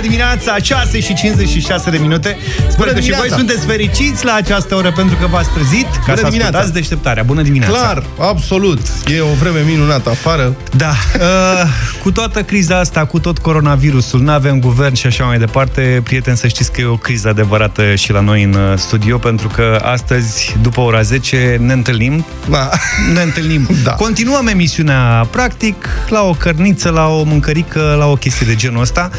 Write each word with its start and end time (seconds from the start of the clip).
Bună 0.00 0.12
dimineața, 0.12 0.56
6 0.62 1.00
și 1.00 1.14
56 1.14 1.90
de 1.90 1.98
minute. 1.98 2.36
Sper 2.56 2.74
Bună 2.76 2.90
că 2.90 2.94
și 3.00 3.04
dimineața. 3.04 3.26
voi 3.26 3.36
sunteți 3.38 3.66
fericiți 3.66 4.24
la 4.24 4.34
această 4.34 4.74
oră 4.74 4.92
pentru 4.92 5.16
că 5.20 5.26
v-ați 5.26 5.48
trezit 5.50 5.86
ca 5.86 6.00
Bună 6.06 6.16
să 6.16 6.22
dimineața. 6.22 6.58
ascultați 6.58 6.72
deșteptarea. 6.72 7.22
Bună 7.22 7.42
dimineața! 7.42 7.72
Clar, 7.78 8.02
absolut. 8.18 8.80
E 9.06 9.20
o 9.20 9.34
vreme 9.40 9.60
minunată 9.66 10.10
afară. 10.10 10.56
Da, 10.76 10.90
uh, 11.14 11.68
cu 12.02 12.10
toată 12.12 12.42
criza 12.42 12.78
asta, 12.78 13.04
cu 13.04 13.18
tot 13.18 13.38
coronavirusul, 13.38 14.20
nu 14.20 14.30
avem 14.30 14.60
guvern 14.60 14.94
și 14.94 15.06
așa 15.06 15.24
mai 15.24 15.38
departe, 15.38 16.00
prieteni, 16.04 16.36
să 16.36 16.46
știți 16.46 16.72
că 16.72 16.80
e 16.80 16.84
o 16.84 16.96
criză 16.96 17.28
adevărată 17.28 17.94
și 17.94 18.12
la 18.12 18.20
noi 18.20 18.42
în 18.42 18.54
uh, 18.54 18.78
studio, 18.78 19.18
pentru 19.18 19.48
că 19.48 19.80
astăzi, 19.84 20.56
după 20.62 20.80
ora 20.80 21.02
10, 21.02 21.56
ne 21.60 21.72
întâlnim. 21.72 22.24
Da. 22.48 22.68
Ne 23.14 23.22
întâlnim. 23.22 23.68
Da. 23.84 23.92
Continuăm 23.92 24.46
emisiunea, 24.46 25.26
practic, 25.30 25.88
la 26.08 26.22
o 26.22 26.32
cărniță, 26.32 26.90
la 26.90 27.06
o 27.08 27.22
mâncărică, 27.22 27.94
la 27.98 28.06
o 28.06 28.14
chestie 28.14 28.46
de 28.46 28.54
genul 28.54 28.80
ăsta. 28.80 29.10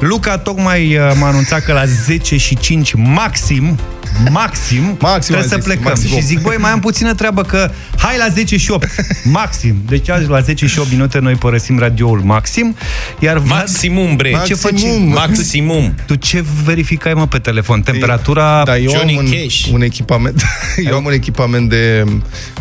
Luca 0.00 0.27
tocmai 0.36 0.96
uh, 0.96 1.12
m-a 1.20 1.28
anunțat 1.28 1.64
că 1.64 1.72
la 1.72 1.84
10 1.84 2.36
și 2.36 2.56
5 2.56 2.92
maxim, 2.94 3.78
maxim, 4.30 4.96
Maxim 5.00 5.20
trebuie 5.20 5.46
a 5.46 5.48
să 5.48 5.54
zis, 5.54 5.64
plecăm. 5.64 5.82
maxim. 5.84 6.08
Și 6.08 6.20
zic, 6.22 6.40
băi, 6.40 6.56
mai 6.58 6.70
am 6.70 6.80
puțină 6.80 7.14
treabă 7.14 7.42
că 7.42 7.70
hai 7.96 8.16
la 8.18 8.28
10 8.28 8.56
și 8.56 8.70
8, 8.70 8.88
maxim. 9.24 9.76
Deci 9.86 10.10
azi 10.10 10.28
la 10.28 10.40
10 10.40 10.66
și 10.66 10.78
8 10.78 10.90
minute 10.90 11.18
noi 11.18 11.34
părăsim 11.34 11.78
radioul 11.78 12.20
maxim, 12.20 12.76
iar 13.18 13.38
Vlad, 13.38 13.58
Maximum, 13.58 14.16
bre. 14.16 14.36
ce 14.46 14.54
faci? 14.54 14.72
Maximum. 14.72 15.08
Maximum. 15.08 15.94
Tu 16.06 16.14
ce 16.14 16.44
verificai, 16.64 17.12
mă, 17.14 17.26
pe 17.26 17.38
telefon? 17.38 17.80
Temperatura... 17.82 18.62
Da, 18.64 18.76
eu 18.78 18.90
Johnny 18.90 19.16
am 19.18 19.24
un, 19.24 19.30
Cash. 19.30 19.66
un 19.72 19.82
echipament 19.82 20.42
Eu 20.90 20.96
am 20.96 21.04
un 21.04 21.12
echipament 21.12 21.68
de 21.68 22.04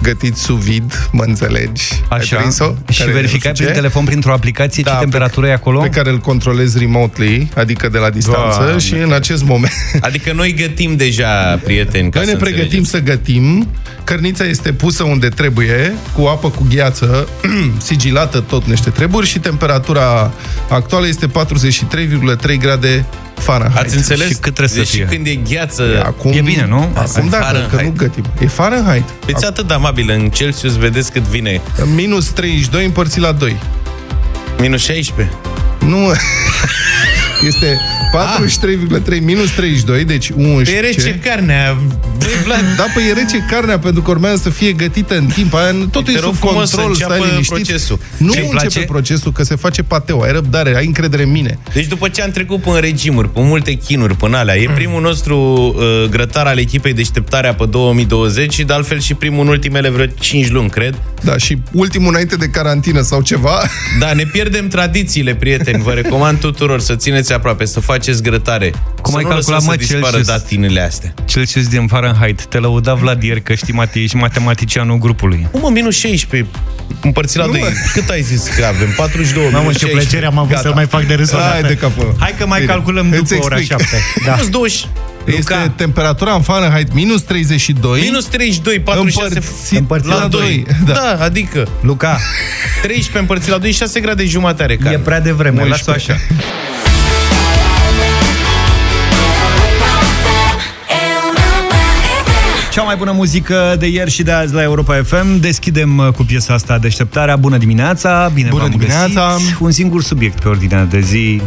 gătit 0.02 0.36
sous 0.36 0.64
vide, 0.64 0.94
mă 1.12 1.24
înțelegi? 1.24 1.84
Ai 2.10 2.18
Așa. 2.20 2.36
prins-o? 2.38 2.74
Și 2.90 3.00
Care 3.00 3.12
verificai 3.12 3.52
fuge? 3.52 3.64
prin 3.64 3.76
telefon, 3.76 4.04
printr-o 4.06 4.32
aplicație, 4.34 4.84
ce 4.84 4.90
Da, 4.90 4.96
temperatură 4.96 5.48
e 5.48 5.54
acolo? 5.54 5.80
Pe 5.80 5.90
care 5.90 6.10
îl 6.10 6.18
controlez 6.18 6.78
remotely, 6.78 7.50
adică 7.58 7.90
de 7.90 7.98
la 7.98 8.10
distanță 8.10 8.58
Doamne. 8.60 8.78
și 8.78 8.94
în 8.94 9.12
acest 9.14 9.44
moment 9.44 9.72
Adică 10.02 10.32
noi 10.34 10.54
gătim 10.54 10.96
deja, 10.96 11.60
prieteni, 11.64 12.10
ca 12.12 12.18
Noi 12.20 12.26
ne 12.28 12.32
să 12.34 12.38
pregătim 12.38 12.78
înțelegeți. 12.80 12.90
să 12.90 13.00
gătim. 13.00 13.68
Cărnița 14.04 14.44
este 14.44 14.72
pusă 14.74 15.04
unde 15.04 15.28
trebuie, 15.30 15.94
cu 16.14 16.22
apă 16.22 16.50
cu 16.50 16.68
gheață, 16.74 17.28
sigilată 17.88 18.40
tot 18.40 18.66
niște 18.66 18.90
treburi 18.90 19.28
și 19.28 19.40
temperatura 19.40 20.32
actuală 20.70 21.08
este 21.08 21.28
43,3 21.28 22.58
grade 22.60 23.06
Fahrenheit. 23.38 23.78
Ați 23.86 23.96
înțeles? 23.96 24.28
Și 24.28 24.34
cât 24.34 24.54
trebuie 24.54 24.68
să 24.68 24.76
deci 24.78 24.90
fie? 24.90 25.06
când 25.06 25.28
e 25.28 25.36
gheață... 25.36 25.84
Acum, 26.06 26.32
E 26.32 26.42
bine, 26.42 26.66
nu? 26.70 26.90
Acum 26.94 27.30
da, 27.30 27.38
că, 27.38 27.44
că 27.52 27.54
nu 27.56 27.68
Fahrenheit. 27.70 27.96
gătim. 27.98 28.24
E 28.40 28.48
Fahrenheit. 28.48 29.04
Fiți 29.26 29.46
atât 29.46 29.68
de 29.68 29.74
amabil, 29.74 30.10
în 30.12 30.30
Celsius 30.30 30.76
vedeți 30.78 31.12
cât 31.12 31.22
vine. 31.24 31.62
Minus 31.96 32.26
32 32.28 32.86
împărțit 32.86 33.22
la 33.22 33.32
2. 33.32 33.56
Minus 34.60 34.82
16. 34.84 35.36
Nu... 35.80 35.98
Este 37.44 37.78
43,3 38.14 39.22
minus 39.22 39.50
32, 39.52 40.04
deci 40.04 40.30
11. 40.30 40.76
Pe 40.76 40.80
rece 40.88 41.20
carnea. 41.24 41.78
Băi, 42.20 42.30
Vlad, 42.44 42.64
Da, 42.78 42.86
păi 42.94 43.04
e 43.10 43.14
rece 43.14 43.46
carnea 43.50 43.80
pentru 43.80 44.02
că 44.02 44.10
urmează 44.12 44.36
să 44.44 44.50
fie 44.50 44.72
gătită 44.72 45.18
în 45.18 45.26
timp. 45.26 45.54
Aia, 45.54 45.72
totul 45.72 46.04
Te 46.04 46.12
e 46.12 46.20
rog 46.20 46.24
sub 46.34 46.40
frumos 46.48 46.72
control, 46.72 46.96
să 46.96 47.04
stai 47.04 47.16
înceapă 47.18 47.30
liniștit. 47.32 47.56
procesul. 47.66 48.00
Nu 48.18 48.32
Ce-i 48.32 48.42
începe 48.52 48.58
place? 48.74 48.80
procesul, 48.86 49.32
că 49.32 49.44
se 49.44 49.56
face 49.56 49.84
pateu. 49.84 50.20
Ai 50.20 50.32
răbdare, 50.32 50.76
ai 50.76 50.86
încredere 50.86 51.24
în 51.24 51.32
mine. 51.32 51.60
Deci 51.74 51.86
după 51.86 52.08
ce 52.08 52.22
am 52.22 52.32
trecut 52.32 52.62
până 52.62 52.80
regimuri, 52.80 53.30
pe 53.30 53.40
multe 53.42 53.72
chinuri, 53.74 54.16
până 54.16 54.38
alea, 54.38 54.56
e 54.58 54.70
primul 54.76 55.02
nostru 55.02 55.38
uh, 55.38 56.10
grătar 56.10 56.46
al 56.46 56.58
echipei 56.58 56.94
deșteptarea 56.94 57.54
pe 57.54 57.66
2020 57.66 58.54
și 58.54 58.64
de 58.64 58.74
altfel 58.74 59.00
și 59.00 59.14
primul 59.14 59.42
în 59.44 59.48
ultimele 59.48 59.90
vreo 59.90 60.06
5 60.06 60.50
luni, 60.50 60.70
cred. 60.70 60.96
Da, 61.24 61.38
și 61.38 61.58
ultimul 61.72 62.08
înainte 62.10 62.36
de 62.36 62.46
carantină 62.46 63.02
sau 63.02 63.22
ceva, 63.22 63.62
Da, 64.00 64.14
ne 64.14 64.24
pierdem 64.32 64.68
tradițiile, 64.68 65.36
prieteni. 65.36 65.84
Vă 65.84 65.92
recomand 65.92 66.40
tuturor 66.40 66.80
să 66.80 66.96
țineți 66.96 67.34
aproape, 67.34 67.66
să 67.66 67.80
faceți 67.80 67.97
grătare. 68.22 68.70
Cum 69.02 69.12
să 69.12 69.18
ai 69.18 69.24
nu 69.24 69.30
calculat, 69.30 69.60
lăsați 69.62 69.66
mă, 69.66 69.72
să 69.72 69.78
dispară 69.78 70.16
Celsius? 70.16 70.26
datinele 70.38 70.82
astea. 70.82 71.14
Celsius 71.26 71.68
din 71.68 71.88
Fahrenheit. 71.88 72.46
Te 72.46 72.58
lăuda 72.58 72.94
Vlad 72.94 73.24
ieri 73.24 73.42
că 73.42 73.54
știi, 73.54 73.74
mate, 73.74 74.00
ești 74.00 74.16
matematicianul 74.16 74.98
grupului. 74.98 75.48
Cum 75.52 75.62
mă, 75.62 75.70
minus 75.70 75.98
16 75.98 76.50
împărțit 77.02 77.38
la 77.38 77.46
Nu, 77.46 77.52
2. 77.52 77.60
mă. 77.62 77.68
Cât 77.94 78.10
ai 78.10 78.22
zis 78.22 78.48
că 78.58 78.66
avem? 78.66 78.94
42, 78.98 79.44
Mamă, 79.44 79.58
minus 79.60 79.74
ce 79.74 79.80
16. 79.80 80.08
plăcere 80.10 80.26
am 80.26 80.38
avut 80.38 80.50
Gata. 80.52 80.62
să-l 80.62 80.74
mai 80.74 80.86
fac 80.86 81.06
de 81.06 81.14
râs 81.14 81.32
o 81.32 81.38
Hai 81.38 81.62
dată. 81.62 81.68
de 81.74 81.80
capul. 81.80 82.16
Hai 82.20 82.34
că 82.38 82.46
mai 82.48 82.60
Bine. 82.60 82.72
calculăm 82.72 83.12
Îți 83.12 83.34
după 83.34 83.46
ora 83.46 83.58
explic. 83.58 83.80
7. 83.80 83.98
Da. 84.26 84.32
Minus 84.34 84.50
20. 84.50 84.88
este 85.26 85.54
Luca, 85.54 85.70
temperatura 85.76 86.34
în 86.34 86.42
Fahrenheit 86.42 86.94
minus 86.94 87.22
32, 87.22 88.02
minus 88.02 88.26
32, 88.26 88.80
46 88.80 89.28
împărțit, 89.36 89.78
împărțit 89.80 90.10
la 90.10 90.16
la 90.22 90.28
2. 90.28 90.42
doi. 90.42 90.66
Da. 90.86 90.94
Da, 90.94 91.24
adică 91.24 91.68
Luca, 91.82 92.20
13 92.82 93.18
împărțit 93.18 93.50
la 93.52 93.58
2, 93.58 93.72
6 93.72 94.00
grade 94.00 94.26
jumate 94.26 94.64
are 94.64 94.74
e 94.74 94.76
carne. 94.76 94.98
prea 94.98 95.20
devreme, 95.22 95.64
lasă-o 95.64 95.92
11. 95.92 96.12
așa. 96.12 96.22
Cea 102.78 102.84
mai 102.84 102.96
bună 102.96 103.12
muzică 103.12 103.76
de 103.80 103.88
ieri 103.88 104.12
și 104.12 104.24
de 104.24 104.32
azi 104.32 104.54
la 104.54 104.62
Europa 104.62 105.02
FM. 105.04 105.40
Deschidem 105.40 105.98
uh, 105.98 106.08
cu 106.08 106.24
piesa 106.24 106.54
asta 106.54 106.78
deșteptarea. 106.78 107.36
Bună 107.36 107.58
dimineața, 107.58 108.32
bine 108.34 108.48
Bună 108.50 108.62
v-am 108.62 108.72
dimineața. 108.72 109.34
găsit. 109.38 109.56
Un 109.60 109.72
singur 109.72 110.04
subiect 110.04 110.42
pe 110.42 110.48
ordinea 110.48 110.84
de 110.84 111.00
zi. 111.00 111.42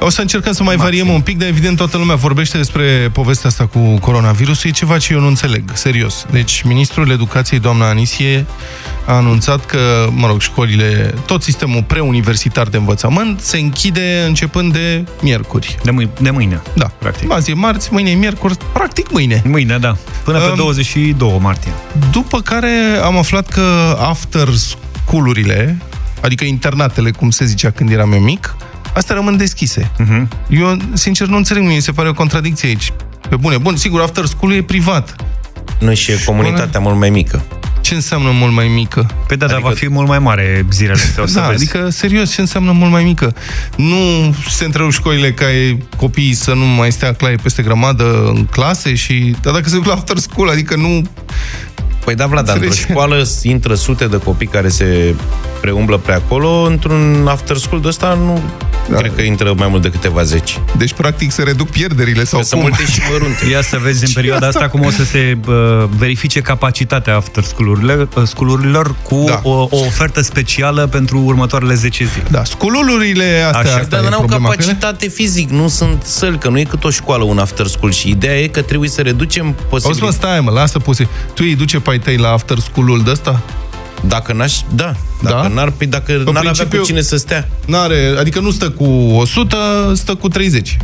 O 0.00 0.10
să 0.10 0.20
încercăm 0.20 0.52
să 0.52 0.62
mai 0.62 0.76
variem 0.76 1.08
un 1.08 1.20
pic, 1.20 1.38
dar 1.38 1.48
evident 1.48 1.76
toată 1.76 1.96
lumea 1.96 2.14
vorbește 2.14 2.56
despre 2.56 3.10
povestea 3.12 3.48
asta 3.48 3.66
cu 3.66 3.78
coronavirusul. 4.00 4.70
E 4.70 4.72
ceva 4.72 4.98
ce 4.98 5.12
eu 5.12 5.20
nu 5.20 5.26
înțeleg, 5.26 5.62
serios. 5.72 6.26
Deci, 6.30 6.62
ministrul 6.62 7.10
educației, 7.10 7.60
doamna 7.60 7.88
Anisie, 7.88 8.46
a 9.06 9.12
anunțat 9.12 9.66
că, 9.66 10.06
mă 10.10 10.26
rog, 10.26 10.40
școlile, 10.40 11.14
tot 11.26 11.42
sistemul 11.42 11.82
preuniversitar 11.82 12.66
de 12.68 12.76
învățământ 12.76 13.40
se 13.40 13.58
închide 13.58 14.24
începând 14.26 14.72
de 14.72 15.04
miercuri. 15.22 15.76
De, 15.82 15.90
mâine, 15.90 16.10
de 16.20 16.30
mâine. 16.30 16.62
Da, 16.74 16.90
Practic. 16.98 17.32
Azi 17.32 17.50
e 17.50 17.54
marți, 17.54 17.88
mâine 17.92 18.10
e 18.10 18.14
miercuri, 18.14 18.56
practic 18.72 19.10
mâine. 19.10 19.42
Mâine, 19.44 19.78
da. 19.78 19.96
Până 20.24 20.38
pe 20.38 20.48
Um, 20.48 20.56
22 20.56 21.38
martie. 21.40 21.72
După 22.10 22.40
care 22.40 23.00
am 23.02 23.16
aflat 23.16 23.48
că 23.48 23.96
after 24.00 24.48
school-urile, 25.04 25.78
adică 26.20 26.44
internatele, 26.44 27.10
cum 27.10 27.30
se 27.30 27.44
zicea 27.44 27.70
când 27.70 27.90
eram 27.90 28.12
eu 28.12 28.20
mic, 28.20 28.56
astea 28.94 29.14
rămân 29.14 29.36
deschise. 29.36 29.90
Mhm. 29.98 30.28
Eu, 30.48 30.76
sincer, 30.92 31.26
nu 31.26 31.36
înțeleg, 31.36 31.62
mi 31.62 31.80
se 31.80 31.92
pare 31.92 32.08
o 32.08 32.12
contradicție 32.14 32.68
aici. 32.68 32.92
Pe 33.28 33.36
bune, 33.36 33.58
bun, 33.58 33.76
sigur, 33.76 34.00
after 34.00 34.24
school 34.24 34.52
e 34.52 34.62
privat. 34.62 35.14
Nu 35.78 35.94
și 35.94 36.10
e 36.10 36.20
comunitatea 36.24 36.80
mult 36.80 36.96
mai 36.98 37.10
mică. 37.10 37.42
Ce 37.84 37.94
înseamnă 37.94 38.30
mult 38.30 38.52
mai 38.52 38.68
mică? 38.68 39.06
Păi 39.28 39.36
da, 39.36 39.46
dar 39.46 39.54
Adică- 39.54 39.68
va 39.70 39.74
fi 39.78 39.88
mult 39.88 40.08
mai 40.08 40.18
mare 40.18 40.66
zilele 40.72 40.92
astea, 41.02 41.22
o 41.22 41.26
să 41.26 41.38
Da, 41.40 41.46
vezi. 41.46 41.62
adică, 41.62 41.88
serios, 41.90 42.32
ce 42.34 42.40
înseamnă 42.40 42.72
mult 42.72 42.90
mai 42.90 43.04
mică? 43.04 43.34
Nu 43.76 44.34
se 44.48 44.64
întrerup 44.64 44.92
școlile 44.92 45.32
ca 45.32 45.50
e 45.52 45.78
copiii 45.96 46.34
să 46.34 46.54
nu 46.54 46.64
mai 46.64 46.92
stea 46.92 47.12
claie 47.14 47.36
peste 47.42 47.62
grămadă 47.62 48.24
în 48.34 48.44
clase 48.46 48.94
și... 48.94 49.34
Dar 49.42 49.52
dacă 49.52 49.68
se 49.68 49.74
duc 49.74 49.84
la 49.84 49.92
after 49.92 50.16
school, 50.18 50.48
adică 50.48 50.76
nu... 50.76 51.02
Păi 52.04 52.14
da, 52.14 52.26
Vlad, 52.26 52.44
dar 52.44 52.54
într-o 52.54 52.68
Înțelegi? 52.70 52.92
școală 52.92 53.26
intră 53.42 53.74
sute 53.74 54.06
de 54.06 54.16
copii 54.16 54.46
care 54.46 54.68
se 54.68 55.14
preumblă 55.60 55.98
pe 55.98 56.12
acolo, 56.12 56.48
într-un 56.62 57.26
after 57.28 57.56
school 57.56 57.80
de 57.80 57.88
ăsta 57.88 58.14
nu 58.14 58.40
Da. 58.90 58.96
cred 58.96 59.12
că 59.14 59.22
intră 59.22 59.52
mai 59.56 59.68
mult 59.68 59.82
de 59.82 59.88
câteva 59.90 60.22
zeci. 60.22 60.58
Deci, 60.76 60.92
practic, 60.92 61.30
se 61.32 61.42
reduc 61.42 61.68
pierderile 61.68 62.24
sau 62.24 62.38
Că 62.38 62.44
sunt 62.44 62.60
cum? 62.60 62.70
multe 62.70 62.92
și 62.92 63.00
mărunte. 63.10 63.46
Ia 63.50 63.62
să 63.62 63.78
vezi 63.82 64.00
în 64.02 64.08
Ce 64.08 64.14
perioada 64.14 64.46
asta? 64.46 64.58
asta 64.58 64.70
cum 64.70 64.86
o 64.86 64.90
să 64.90 65.04
se 65.04 65.38
uh, 65.48 65.54
verifice 65.98 66.40
capacitatea 66.40 67.16
after 67.16 67.42
school-urilor, 67.42 68.08
uh, 68.16 68.22
school-urilor 68.26 68.94
cu 69.02 69.24
Da. 69.28 69.40
o, 69.42 69.50
o 69.50 69.68
ofertă 69.86 70.20
specială 70.22 70.86
pentru 70.86 71.18
următoarele 71.24 71.74
10 71.74 72.04
zile. 72.04 72.24
Da, 72.30 72.44
scululurile 72.44 73.42
astea, 73.44 73.60
Așa. 73.60 73.70
asta 73.80 73.96
Dar 73.96 74.04
e 74.04 74.08
n-au 74.08 74.18
problema. 74.18 74.48
că 74.48 74.54
ele- 74.58 74.64
capacitate 74.64 75.08
fizic, 75.08 75.50
nu 75.50 75.68
sunt 75.68 76.02
săli, 76.02 76.38
că 76.38 76.48
nu 76.48 76.58
e 76.58 76.64
cât 76.64 76.84
o 76.84 76.90
școală 76.90 77.24
un 77.24 77.38
after 77.38 77.66
school 77.66 77.92
și 77.92 78.08
ideea 78.08 78.38
e 78.40 78.46
că 78.46 78.62
trebuie 78.62 78.88
să 78.88 79.00
reducem 79.02 79.44
Auzi, 79.46 79.56
mă, 79.62 79.66
posibilitatea. 79.68 80.18
stai, 80.28 80.40
mă, 80.40 80.50
lasă 80.50 80.78
puse. 80.78 81.08
Tu 81.34 81.42
îi 81.46 81.54
duce 81.54 81.78
pe 81.80 81.90
ai 81.94 82.00
tăi 82.00 82.16
la 82.16 82.28
after 82.32 82.58
school-ul 82.58 83.02
de 83.02 83.10
ăsta? 83.10 83.42
Dacă 84.08 84.32
n-aș, 84.32 84.54
da, 84.74 84.94
dacă 85.22 85.34
Da? 85.42 85.48
n-ar, 85.48 85.70
păi 85.70 85.86
dacă 85.86 86.12
În 86.12 86.18
n-ar 86.22 86.36
avea 86.36 86.42
principiu- 86.50 86.78
cu 86.80 86.84
cine 86.86 87.00
să 87.00 87.16
stea. 87.16 87.48
N-are, 87.66 88.14
adică 88.18 88.40
nu 88.40 88.50
stă 88.50 88.70
cu 88.70 88.84
100, 88.84 89.56
stă 89.94 90.14
cu 90.14 90.28
30. 90.28 90.76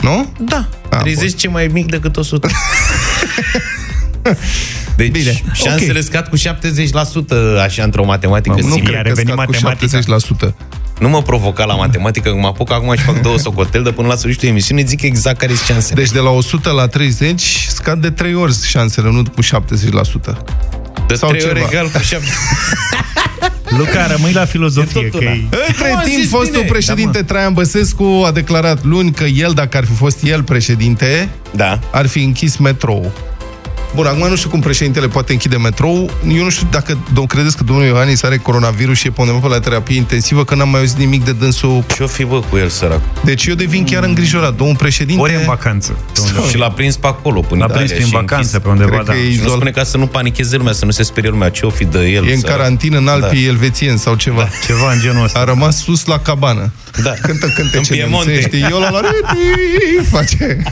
Nu? 0.00 0.32
Da, 0.40 0.68
Ah, 0.90 0.98
30 1.00 1.36
ce 1.40 1.48
mai 1.48 1.66
mic 1.72 1.90
decât 1.90 2.16
100. 2.16 2.48
Deci 4.96 5.10
Bine, 5.10 5.42
șansele 5.52 5.98
ok. 5.98 6.04
scad 6.04 6.26
cu 6.28 6.36
70% 6.36 7.60
așa 7.62 7.82
într-o 7.82 8.04
matematică 8.04 8.54
nu 8.60 8.70
simplă. 8.70 8.92
i-a 8.92 9.00
cred 9.00 9.12
că 9.14 9.20
revenit 9.20 9.32
scad 9.32 9.48
matematica. 9.48 9.98
cu 9.98 10.46
70%. 10.46 10.54
Nu 10.98 11.08
mă 11.08 11.22
provoca 11.22 11.64
la 11.64 11.74
matematică, 11.74 12.28
că 12.30 12.36
mă 12.36 12.46
apuc 12.46 12.72
acum 12.72 12.94
și 12.96 13.02
fac 13.02 13.20
două 13.20 13.38
socotel, 13.38 13.82
de 13.82 13.90
până 13.90 14.08
la 14.08 14.16
sfârșitul 14.16 14.48
emisiunii 14.48 14.84
zic 14.86 15.02
exact 15.02 15.38
care 15.38 15.54
sunt 15.54 15.66
șansele. 15.66 16.00
Deci 16.02 16.10
de 16.12 16.18
la 16.18 16.30
100 16.30 16.70
la 16.72 16.86
30 16.86 17.66
scad 17.68 18.00
de 18.02 18.10
3 18.10 18.34
ori 18.34 18.54
șansele, 18.64 19.10
nu 19.10 19.22
cu 19.34 19.42
70%. 19.42 20.36
de 21.06 21.14
sau 21.14 21.28
3 21.28 21.42
ori 21.42 21.54
ceva. 21.54 21.66
egal 21.70 21.88
cu 21.90 21.98
7. 21.98 22.24
Luca, 23.78 24.06
rămâi 24.06 24.32
la 24.32 24.44
filozofie, 24.44 25.00
E 25.00 25.08
tot 25.08 25.20
că 25.20 25.26
una. 25.26 25.34
e... 25.34 25.44
Între 25.68 25.88
Nu, 25.88 25.94
am 25.94 26.02
timp, 26.04 26.20
zis 26.20 26.28
fostul 26.30 26.50
bine. 26.52 26.64
președinte 26.64 27.22
Traian 27.22 27.52
Băsescu 27.52 28.22
a 28.26 28.30
declarat 28.30 28.84
luni 28.84 29.12
că 29.12 29.24
el, 29.24 29.52
dacă 29.54 29.76
ar 29.76 29.84
fi 29.84 29.92
fost 29.92 30.22
el 30.22 30.42
președinte, 30.42 31.28
Da. 31.50 31.78
ar 31.90 32.06
fi 32.06 32.22
închis 32.22 32.56
metrou. 32.56 33.12
Bun, 33.94 34.06
acum 34.06 34.28
nu 34.28 34.36
știu 34.36 34.48
cum 34.48 34.60
președintele 34.60 35.08
poate 35.08 35.32
închide 35.32 35.56
metrou. 35.56 36.10
Eu 36.28 36.42
nu 36.42 36.50
știu 36.50 36.66
dacă 36.70 36.98
domn, 37.12 37.26
credeți 37.26 37.56
că 37.56 37.64
domnul 37.64 37.84
Iohannis 37.84 38.22
are 38.22 38.36
coronavirus 38.36 38.98
și 38.98 39.06
e 39.06 39.10
pe 39.10 39.20
undeva 39.20 39.38
pe 39.38 39.48
la 39.48 39.60
terapie 39.60 39.96
intensivă, 39.96 40.44
că 40.44 40.54
n-am 40.54 40.68
mai 40.68 40.80
auzit 40.80 40.98
nimic 40.98 41.24
de 41.24 41.32
dânsul. 41.32 41.84
Ce-o 41.94 42.06
fi, 42.06 42.24
bă, 42.24 42.40
cu 42.50 42.56
el, 42.56 42.68
sărac? 42.68 43.00
Deci 43.24 43.46
eu 43.46 43.54
devin 43.54 43.84
chiar 43.84 44.02
îngrijorat. 44.04 44.56
Domnul 44.56 44.76
președinte... 44.76 45.20
Ori 45.22 45.34
în 45.34 45.42
vacanță. 45.46 45.96
pe 46.14 46.20
undeva. 46.20 46.46
Și 46.46 46.56
l-a 46.56 46.70
prins 46.70 46.96
pe 46.96 47.06
acolo, 47.06 47.40
până 47.40 47.64
L-a 47.68 47.74
prins 47.74 47.92
prin 47.92 48.06
vacanță 48.10 48.58
pe 48.60 48.68
undeva, 48.68 48.90
Cred 48.90 49.04
da. 49.06 49.12
că 49.12 49.18
e 49.18 49.22
Și 49.30 49.36
nu 49.36 49.42
izol- 49.44 49.50
spune 49.54 49.70
ca 49.70 49.84
să 49.84 49.96
nu 49.96 50.06
panicheze 50.06 50.56
lumea, 50.56 50.72
să 50.72 50.84
nu 50.84 50.90
se 50.90 51.02
sperie 51.02 51.30
lumea. 51.30 51.48
Ce-o 51.48 51.70
fi 51.70 51.84
de 51.84 51.98
el? 51.98 52.28
E 52.28 52.32
în 52.32 52.40
sărac? 52.40 52.56
carantină 52.56 52.98
în 52.98 53.08
Alpii 53.08 53.42
da. 53.42 53.48
elvețieni 53.48 53.98
sau 53.98 54.14
ceva. 54.14 54.48
Ceva 54.66 54.92
în 54.92 55.00
genul 55.00 55.24
ăsta. 55.24 55.38
A 55.38 55.44
rămas 55.44 55.82
sus 55.82 56.04
la 56.04 56.18
cabană. 56.18 56.72
Da. 57.02 57.10
Cântă 57.10 57.46
cântece 57.46 57.76
În 57.92 57.98
Piemonte. 57.98 58.30
nemțești, 58.30 58.66
eu 58.70 58.78
la 58.78 58.90
la 58.90 59.00
face. 60.10 60.62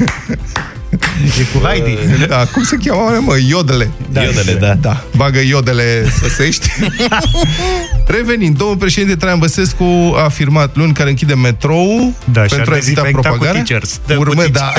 E 1.41 1.43
cu 1.53 1.65
Heidi. 1.65 1.99
Da, 2.29 2.45
cum 2.53 2.63
se 2.65 2.77
cheamă, 2.85 3.19
mă? 3.21 3.37
Iodele. 3.49 3.91
Iodele, 4.15 4.55
da. 4.61 4.75
Da, 4.75 5.05
bagă 5.17 5.41
iodele 5.41 6.11
săsești. 6.23 6.69
Revenind, 8.07 8.57
domnul 8.57 8.77
președinte 8.77 9.17
Traian 9.17 9.39
Băsescu 9.39 9.85
a 10.17 10.23
afirmat 10.25 10.77
luni 10.77 10.93
care 10.93 11.09
închide 11.09 11.35
metrou 11.35 12.15
Da, 12.33 12.47
și 12.47 12.55
pentru 12.55 12.73
a 12.73 12.75
a 12.75 12.77
evita 12.77 13.03
dezinfectat 13.03 13.13
cu 13.13 13.21
propagarea. 13.21 13.63
teachers. 13.63 14.01
Dă 14.07 14.15
cu 14.15 14.21
Urmând, 14.21 14.49
da, 14.53 14.73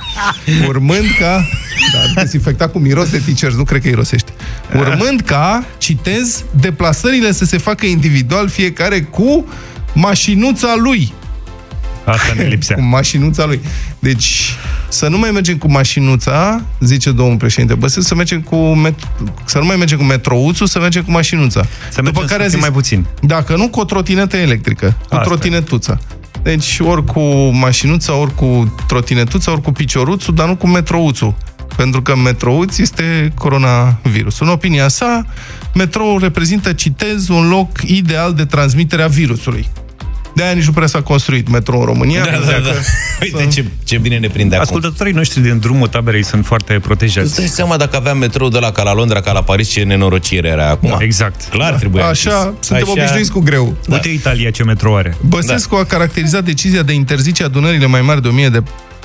urmând 0.68 1.06
ca... 1.18 1.48
Da, 1.92 2.20
dezinfectat 2.22 2.72
cu 2.72 2.78
miros 2.78 3.10
de 3.10 3.18
teachers, 3.24 3.54
nu 3.54 3.64
cred 3.64 3.82
că 3.82 3.88
irosește. 3.88 4.32
Urmând 4.76 5.20
ca, 5.20 5.64
citez, 5.78 6.44
deplasările 6.60 7.32
să 7.32 7.44
se 7.44 7.58
facă 7.58 7.86
individual 7.86 8.48
fiecare 8.48 9.00
cu 9.02 9.46
mașinuța 9.92 10.74
lui. 10.76 11.12
Asta 12.04 12.32
ne 12.36 12.42
lipsea. 12.42 12.76
Cu 12.80 12.82
mașinuța 12.82 13.44
lui. 13.44 13.60
Deci, 13.98 14.54
să 14.88 15.08
nu 15.08 15.18
mai 15.18 15.30
mergem 15.30 15.56
cu 15.56 15.70
mașinuța, 15.70 16.62
zice 16.80 17.10
domnul 17.10 17.36
președinte 17.36 17.74
Băsescu, 17.74 18.02
să 18.08 18.14
mergem 18.14 18.40
cu 18.40 18.56
met- 18.86 19.08
să 19.44 19.58
nu 19.58 19.64
mai 19.64 19.76
mergem 19.76 19.98
cu 19.98 20.04
metrouțul, 20.04 20.66
să 20.66 20.78
mergem 20.80 21.02
cu 21.02 21.10
mașinuța. 21.10 21.60
Să 21.90 22.02
mergem 22.02 22.22
să 22.28 22.48
fim 22.48 22.60
mai 22.60 22.72
puțin. 22.72 23.06
Dacă 23.22 23.56
nu, 23.56 23.68
cu 23.68 23.80
o 23.80 23.84
trotinetă 23.84 24.36
electrică, 24.36 24.96
cu 25.08 25.14
Asta. 25.14 25.20
trotinetuța. 25.20 25.98
Deci, 26.42 26.78
ori 26.80 27.04
cu 27.04 27.20
mașinuța, 27.52 28.14
ori 28.14 28.34
cu 28.34 28.74
trotinetuța, 28.86 29.52
ori 29.52 29.62
cu 29.62 29.72
picioruțul, 29.72 30.34
dar 30.34 30.46
nu 30.46 30.56
cu 30.56 30.66
metrouțul. 30.66 31.34
Pentru 31.76 32.02
că 32.02 32.16
metrouț 32.16 32.78
este 32.78 33.32
coronavirusul. 33.34 34.46
În 34.46 34.52
opinia 34.52 34.88
sa, 34.88 35.26
metroul 35.74 36.20
reprezintă, 36.20 36.72
citez, 36.72 37.28
un 37.28 37.48
loc 37.48 37.68
ideal 37.82 38.32
de 38.34 38.44
transmitere 38.44 39.02
a 39.02 39.06
virusului. 39.06 39.68
De-aia 40.34 40.52
nici 40.52 40.64
nu 40.64 40.72
prea 40.72 40.86
s-a 40.86 41.02
construit 41.02 41.48
metrou 41.50 41.78
în 41.80 41.86
România. 41.86 42.24
Da, 42.24 42.30
pentru 42.30 42.50
da, 42.50 42.56
că- 42.56 42.60
da. 42.62 42.70
Uite 43.38 43.46
ce, 43.46 43.64
ce 43.84 43.98
bine 43.98 44.18
ne 44.18 44.28
prinde 44.28 44.56
acum. 44.56 44.66
Ascultătorii 44.76 45.12
noștri 45.12 45.40
din 45.40 45.58
drumul 45.58 45.86
taberei 45.88 46.24
sunt 46.24 46.46
foarte 46.46 46.74
Îți 46.74 46.82
protejați. 46.82 47.36
dai 47.36 47.46
seama 47.46 47.76
dacă 47.76 47.96
aveam 47.96 48.18
metrou 48.18 48.48
de 48.48 48.58
la 48.58 48.72
ca 48.72 48.82
la 48.82 48.94
Londra, 48.94 49.20
ca 49.20 49.32
la 49.32 49.42
Paris, 49.42 49.68
ce 49.68 49.82
nenorocire 49.82 50.48
era 50.48 50.68
acum. 50.70 50.88
Da, 50.88 50.96
exact. 51.00 51.42
Clar 51.50 51.72
trebuia 51.74 52.06
Așa, 52.06 52.38
închis. 52.46 52.66
suntem 52.66 52.86
obișnuiți 52.90 53.30
cu 53.30 53.40
greu. 53.40 53.76
Uite 53.88 54.08
Italia 54.08 54.50
ce 54.50 54.64
metro 54.64 54.96
are. 54.96 55.16
Băsescu 55.20 55.74
a 55.74 55.84
caracterizat 55.84 56.44
decizia 56.44 56.82
de 56.82 56.92
interzice 56.92 57.44
adunările 57.44 57.86
mai 57.86 58.00
mari 58.00 58.22
de 58.22 58.28
1000 58.28 58.48
de 58.48 58.62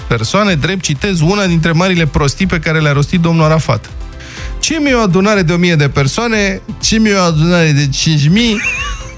persoane, 0.07 0.53
drept 0.53 0.81
citez, 0.83 1.19
una 1.19 1.45
dintre 1.45 1.71
marile 1.71 2.05
prostii 2.05 2.45
pe 2.45 2.59
care 2.59 2.79
le-a 2.79 2.91
rostit 2.91 3.19
domnul 3.19 3.43
Arafat. 3.43 3.89
Ce 4.59 4.79
mi-e 4.79 4.93
o 4.93 4.99
adunare 4.99 5.41
de 5.41 5.53
1000 5.53 5.75
de 5.75 5.89
persoane, 5.89 6.61
ce 6.81 6.99
mi-e 6.99 7.13
o 7.13 7.21
adunare 7.21 7.71
de 7.71 7.87
5000, 7.89 8.61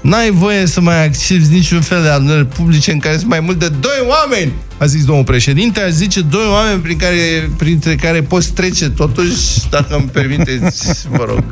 n-ai 0.02 0.30
voie 0.30 0.66
să 0.66 0.80
mai 0.80 1.04
accepti 1.04 1.52
niciun 1.52 1.80
fel 1.80 2.02
de 2.02 2.08
adunări 2.08 2.46
publice 2.46 2.92
în 2.92 2.98
care 2.98 3.16
sunt 3.16 3.28
mai 3.28 3.40
mult 3.40 3.58
de 3.58 3.68
doi 3.68 4.06
oameni, 4.06 4.52
a 4.78 4.86
zis 4.86 5.04
domnul 5.04 5.24
președinte, 5.24 5.80
aș 5.80 5.90
zice 5.90 6.20
doi 6.20 6.46
oameni 6.50 6.80
prin 6.80 6.96
care, 6.96 7.50
printre 7.56 7.94
care 7.94 8.22
poți 8.22 8.52
trece 8.52 8.90
totuși, 8.90 9.68
dacă 9.70 9.94
îmi 9.94 10.08
permiteți, 10.12 11.08
vă 11.08 11.24
rog. 11.28 11.44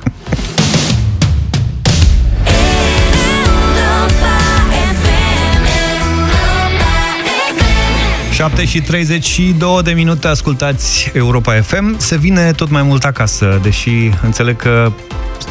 7 8.41 8.65
și 8.65 8.81
32 8.81 9.83
de 9.83 9.91
minute 9.91 10.27
ascultați 10.27 11.11
Europa 11.15 11.61
FM. 11.61 11.99
Se 11.99 12.17
vine 12.17 12.53
tot 12.53 12.71
mai 12.71 12.83
mult 12.83 13.05
acasă, 13.05 13.59
deși 13.63 13.91
înțeleg 14.23 14.57
că 14.57 14.93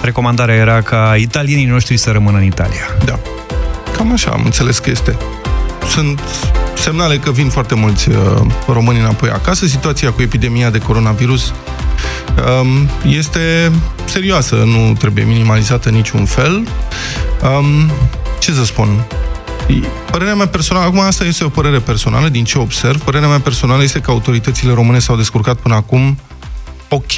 recomandarea 0.01 0.55
era 0.55 0.81
ca 0.81 1.15
italienii 1.17 1.65
noștri 1.65 1.97
să 1.97 2.11
rămână 2.11 2.37
în 2.37 2.43
Italia. 2.43 2.97
Da. 3.05 3.19
Cam 3.97 4.11
așa 4.11 4.31
am 4.31 4.41
înțeles 4.45 4.79
că 4.79 4.89
este. 4.89 5.17
Sunt 5.89 6.19
semnale 6.75 7.17
că 7.17 7.31
vin 7.31 7.49
foarte 7.49 7.75
mulți 7.75 8.09
uh, 8.09 8.15
români 8.67 8.99
înapoi 8.99 9.29
acasă. 9.29 9.65
Situația 9.65 10.11
cu 10.11 10.21
epidemia 10.21 10.69
de 10.69 10.77
coronavirus 10.77 11.53
um, 12.61 12.89
este 13.11 13.71
serioasă, 14.05 14.55
nu 14.55 14.93
trebuie 14.93 15.23
minimalizată 15.23 15.89
în 15.89 15.95
niciun 15.95 16.25
fel. 16.25 16.67
Um, 17.43 17.91
ce 18.39 18.51
să 18.51 18.65
spun? 18.65 19.05
Părerea 20.11 20.35
mea 20.35 20.47
personală, 20.47 20.85
acum 20.85 20.99
asta 20.99 21.25
este 21.25 21.43
o 21.43 21.49
părere 21.49 21.79
personală, 21.79 22.29
din 22.29 22.43
ce 22.43 22.57
observ, 22.57 23.01
părerea 23.01 23.27
mea 23.27 23.39
personală 23.39 23.83
este 23.83 23.99
că 23.99 24.11
autoritățile 24.11 24.73
române 24.73 24.99
s-au 24.99 25.15
descurcat 25.15 25.55
până 25.55 25.75
acum 25.75 26.17
ok 26.89 27.11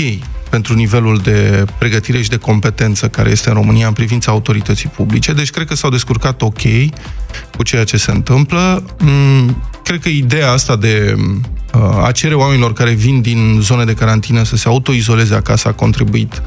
pentru 0.49 0.73
nivelul 0.73 1.17
de 1.17 1.65
pregătire 1.77 2.21
și 2.21 2.29
de 2.29 2.37
competență 2.37 3.07
care 3.07 3.29
este 3.29 3.49
în 3.49 3.55
România 3.55 3.87
în 3.87 3.93
privința 3.93 4.31
autorității 4.31 4.89
publice. 4.89 5.33
Deci 5.33 5.49
cred 5.49 5.67
că 5.67 5.75
s-au 5.75 5.89
descurcat 5.89 6.41
ok 6.41 6.61
cu 7.55 7.63
ceea 7.63 7.83
ce 7.83 7.97
se 7.97 8.11
întâmplă. 8.11 8.83
Mm, 8.99 9.63
Cred 9.83 9.99
că 9.99 10.09
ideea 10.09 10.51
asta 10.51 10.75
de 10.75 11.15
uh, 11.73 12.05
a 12.05 12.11
cere 12.11 12.33
oamenilor 12.33 12.73
care 12.73 12.91
vin 12.91 13.21
din 13.21 13.57
zone 13.61 13.83
de 13.83 13.93
carantină 13.93 14.43
să 14.43 14.55
se 14.55 14.67
autoizoleze 14.67 15.35
acasă 15.35 15.67
a 15.67 15.71
contribuit 15.71 16.41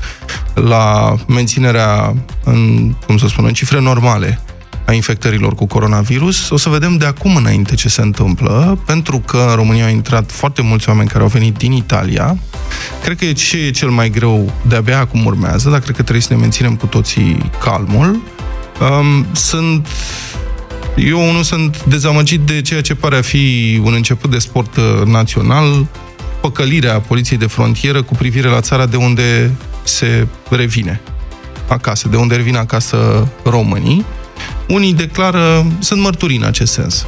la 0.55 1.15
menținerea 1.29 2.15
în, 2.45 2.93
cum 3.07 3.19
să 3.19 3.27
spun, 3.27 3.45
în 3.45 3.53
cifre 3.53 3.81
normale 3.81 4.44
a 4.85 4.93
infectărilor 4.93 5.55
cu 5.55 5.67
coronavirus. 5.67 6.51
O 6.51 6.57
să 6.57 6.69
vedem 6.69 6.97
de 6.97 7.05
acum 7.05 7.37
înainte 7.37 7.75
ce 7.75 7.89
se 7.89 8.01
întâmplă, 8.01 8.79
pentru 8.87 9.19
că 9.19 9.47
în 9.49 9.55
România 9.55 9.85
au 9.85 9.91
intrat 9.91 10.31
foarte 10.33 10.63
mulți 10.63 10.89
oameni 10.89 11.09
care 11.09 11.23
au 11.23 11.29
venit 11.29 11.57
din 11.57 11.73
Italia. 11.73 12.37
Cred 13.03 13.17
că 13.17 13.25
e 13.25 13.33
ce 13.33 13.57
e 13.57 13.71
cel 13.71 13.89
mai 13.89 14.11
greu 14.11 14.53
de-abia 14.69 14.99
acum 14.99 15.25
urmează, 15.25 15.71
dar 15.71 15.81
cred 15.81 15.97
că 15.97 16.03
trebuie 16.03 16.23
să 16.23 16.33
ne 16.33 16.41
menținem 16.41 16.77
cu 16.77 16.87
toții 16.87 17.51
calmul. 17.61 18.23
Um, 18.81 19.27
sunt 19.33 19.89
eu 20.97 21.33
nu 21.33 21.43
sunt 21.43 21.85
dezamăgit 21.85 22.41
de 22.41 22.61
ceea 22.61 22.81
ce 22.81 22.95
pare 22.95 23.17
a 23.17 23.23
fi 23.23 23.81
un 23.85 23.93
început 23.93 24.31
de 24.31 24.39
sport 24.39 24.77
uh, 24.77 25.07
național, 25.07 25.87
păcălirea 26.41 27.01
poliției 27.01 27.39
de 27.39 27.47
frontieră 27.47 28.03
cu 28.03 28.15
privire 28.15 28.49
la 28.49 28.61
țara 28.61 28.87
de 28.87 28.97
unde 28.97 29.51
se 29.83 30.27
revine 30.51 31.01
acasă, 31.69 32.09
de 32.09 32.17
unde 32.17 32.37
revin 32.37 32.57
acasă 32.57 33.29
românii. 33.45 34.05
Unii 34.69 34.95
declară, 34.95 35.67
sunt 35.79 36.01
mărturii 36.01 36.37
în 36.37 36.45
acest 36.45 36.73
sens. 36.73 37.07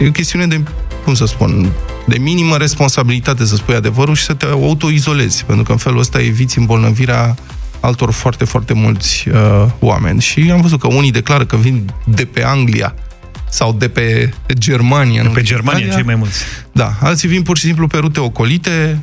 E 0.00 0.06
o 0.06 0.10
chestiune 0.10 0.46
de, 0.46 0.62
cum 1.04 1.14
să 1.14 1.24
spun, 1.24 1.72
de 2.06 2.18
minimă 2.18 2.56
responsabilitate 2.56 3.44
să 3.44 3.56
spui 3.56 3.74
adevărul 3.74 4.14
și 4.14 4.24
să 4.24 4.34
te 4.34 4.46
autoizolezi, 4.46 5.44
pentru 5.44 5.64
că 5.64 5.72
în 5.72 5.78
felul 5.78 5.98
ăsta 5.98 6.20
eviți 6.20 6.58
îmbolnăvirea 6.58 7.34
altor 7.80 8.12
foarte, 8.12 8.44
foarte 8.44 8.72
mulți 8.72 9.28
uh, 9.28 9.66
oameni. 9.78 10.20
Și 10.20 10.50
am 10.52 10.60
văzut 10.60 10.80
că 10.80 10.86
unii 10.86 11.10
declară 11.10 11.44
că 11.44 11.56
vin 11.56 11.92
de 12.04 12.24
pe 12.24 12.44
Anglia 12.44 12.94
sau 13.50 13.72
de 13.72 13.88
pe 13.88 14.30
Germania. 14.58 15.22
De 15.22 15.28
nu 15.28 15.34
pe 15.34 15.40
din 15.40 15.48
Germania, 15.48 15.78
Italia. 15.78 15.94
cei 15.94 16.04
mai 16.04 16.14
mulți. 16.14 16.38
Da, 16.72 16.92
alții 17.00 17.28
vin 17.28 17.42
pur 17.42 17.56
și 17.56 17.64
simplu 17.64 17.86
pe 17.86 17.98
rute 17.98 18.20
ocolite, 18.20 19.00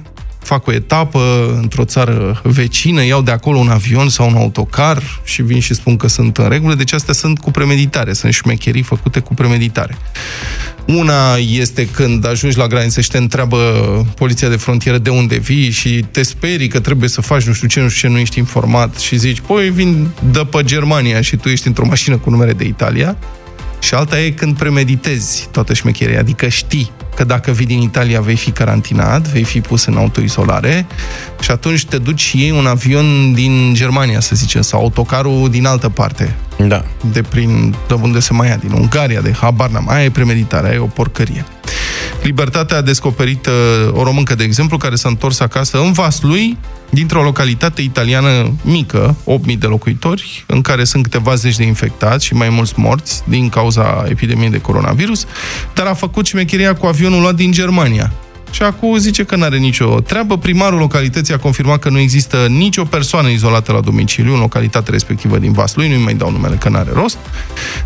fac 0.49 0.67
o 0.67 0.73
etapă 0.73 1.53
într-o 1.61 1.85
țară 1.85 2.41
vecină, 2.43 3.03
iau 3.03 3.21
de 3.21 3.31
acolo 3.31 3.57
un 3.57 3.69
avion 3.69 4.09
sau 4.09 4.27
un 4.27 4.35
autocar 4.35 5.03
și 5.23 5.41
vin 5.41 5.59
și 5.59 5.73
spun 5.73 5.97
că 5.97 6.07
sunt 6.07 6.37
în 6.37 6.49
regulă, 6.49 6.73
deci 6.73 6.93
astea 6.93 7.13
sunt 7.13 7.39
cu 7.39 7.51
premeditare, 7.51 8.13
sunt 8.13 8.33
șmecherii 8.33 8.81
făcute 8.81 9.19
cu 9.19 9.33
premeditare. 9.33 9.97
Una 10.85 11.35
este 11.35 11.87
când 11.87 12.27
ajungi 12.27 12.57
la 12.57 12.67
graniță 12.67 13.01
și 13.01 13.09
te 13.09 13.17
întreabă 13.17 13.57
poliția 14.15 14.49
de 14.49 14.55
frontieră 14.55 14.97
de 14.97 15.09
unde 15.09 15.37
vii 15.37 15.69
și 15.69 16.05
te 16.11 16.23
sperii 16.23 16.67
că 16.67 16.79
trebuie 16.79 17.09
să 17.09 17.21
faci 17.21 17.43
nu 17.43 17.53
știu 17.53 17.67
ce, 17.67 17.81
nu 17.81 17.89
știu 17.89 18.07
ce, 18.07 18.13
nu 18.13 18.19
ești 18.19 18.37
informat 18.37 18.97
și 18.97 19.17
zici, 19.17 19.39
păi 19.39 19.69
vin 19.69 20.07
de 20.31 20.39
pe 20.39 20.63
Germania 20.63 21.21
și 21.21 21.35
tu 21.35 21.49
ești 21.49 21.67
într-o 21.67 21.85
mașină 21.85 22.17
cu 22.17 22.29
numere 22.29 22.53
de 22.53 22.63
Italia. 22.63 23.17
Și 23.79 23.93
alta 23.93 24.19
e 24.19 24.29
când 24.29 24.57
premeditezi 24.57 25.47
toată 25.51 25.73
șmecheria, 25.73 26.19
adică 26.19 26.47
știi 26.47 26.91
că 27.15 27.23
dacă 27.23 27.51
vii 27.51 27.65
din 27.65 27.81
Italia 27.81 28.21
vei 28.21 28.35
fi 28.35 28.51
carantinat, 28.51 29.27
vei 29.27 29.43
fi 29.43 29.61
pus 29.61 29.85
în 29.85 29.97
autoizolare 29.97 30.85
și 31.39 31.51
atunci 31.51 31.85
te 31.85 31.97
duci 31.97 32.19
și 32.19 32.39
iei 32.39 32.51
un 32.51 32.65
avion 32.65 33.33
din 33.33 33.73
Germania, 33.73 34.19
să 34.19 34.35
zicem, 34.35 34.61
sau 34.61 34.79
autocarul 34.79 35.49
din 35.49 35.65
altă 35.65 35.89
parte, 35.89 36.35
Da. 36.67 36.85
de 37.11 37.21
prin, 37.21 37.75
de 37.87 37.93
unde 37.93 38.19
se 38.19 38.33
mai 38.33 38.47
ia, 38.47 38.55
din 38.55 38.71
Ungaria, 38.71 39.21
de 39.21 39.33
habar 39.41 39.69
n-am. 39.69 39.89
Aia 39.89 40.03
e 40.03 40.09
premeditarea, 40.09 40.69
aia 40.69 40.79
e 40.79 40.81
o 40.81 40.85
porcărie. 40.85 41.45
Libertatea 42.21 42.77
a 42.77 42.81
descoperit 42.81 43.45
uh, 43.45 43.53
o 43.91 44.03
româncă, 44.03 44.35
de 44.35 44.43
exemplu, 44.43 44.77
care 44.77 44.95
s-a 44.95 45.09
întors 45.09 45.39
acasă 45.39 45.79
în 45.79 45.91
Vaslui, 45.91 46.57
dintr-o 46.89 47.23
localitate 47.23 47.81
italiană 47.81 48.53
mică, 48.61 49.15
8.000 49.51 49.57
de 49.57 49.67
locuitori, 49.67 50.43
în 50.47 50.61
care 50.61 50.83
sunt 50.83 51.03
câteva 51.03 51.35
zeci 51.35 51.55
de 51.55 51.63
infectați 51.63 52.25
și 52.25 52.33
mai 52.33 52.49
mulți 52.49 52.73
morți 52.75 53.21
din 53.27 53.49
cauza 53.49 54.05
epidemiei 54.09 54.49
de 54.49 54.61
coronavirus, 54.61 55.25
dar 55.73 55.85
a 55.85 55.93
făcut 55.93 56.25
șmecheria 56.25 56.75
cu 56.75 56.85
avionul 56.85 56.98
luat 57.07 57.35
din 57.35 57.51
Germania. 57.51 58.11
și 58.51 58.63
acum 58.63 58.97
zice 58.97 59.23
că 59.23 59.35
nu 59.35 59.43
are 59.43 59.57
nicio 59.57 59.99
treabă. 59.99 60.37
Primarul 60.37 60.79
localității 60.79 61.33
a 61.33 61.37
confirmat 61.37 61.79
că 61.79 61.89
nu 61.89 61.99
există 61.99 62.47
nicio 62.49 62.83
persoană 62.83 63.29
izolată 63.29 63.71
la 63.71 63.79
domiciliu 63.79 64.33
în 64.33 64.39
localitatea 64.39 64.91
respectivă 64.91 65.37
din 65.37 65.51
Vaslui, 65.51 65.87
nu-i 65.87 66.03
mai 66.03 66.13
dau 66.13 66.31
numele 66.31 66.55
că 66.55 66.69
n-are 66.69 66.91
rost. 66.93 67.17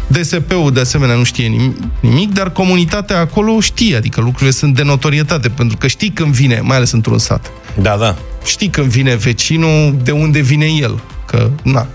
DSP-ul 0.07 0.71
de 0.73 0.79
asemenea 0.79 1.15
nu 1.15 1.23
știe 1.23 1.51
nimic, 1.99 2.33
dar 2.33 2.51
comunitatea 2.51 3.19
acolo 3.19 3.59
știe, 3.59 3.95
adică 3.95 4.21
lucrurile 4.21 4.51
sunt 4.51 4.75
de 4.75 4.83
notorietate, 4.83 5.49
pentru 5.49 5.77
că 5.77 5.87
știi 5.87 6.09
când 6.09 6.33
vine, 6.33 6.59
mai 6.63 6.75
ales 6.75 6.91
într-un 6.91 7.17
sat. 7.17 7.51
Da, 7.81 7.97
da. 7.97 8.15
Știi 8.45 8.67
când 8.67 8.87
vine 8.87 9.15
vecinul, 9.15 9.95
de 10.03 10.11
unde 10.11 10.39
vine 10.39 10.65
el, 10.65 10.99
că 11.25 11.49
na, 11.63 11.87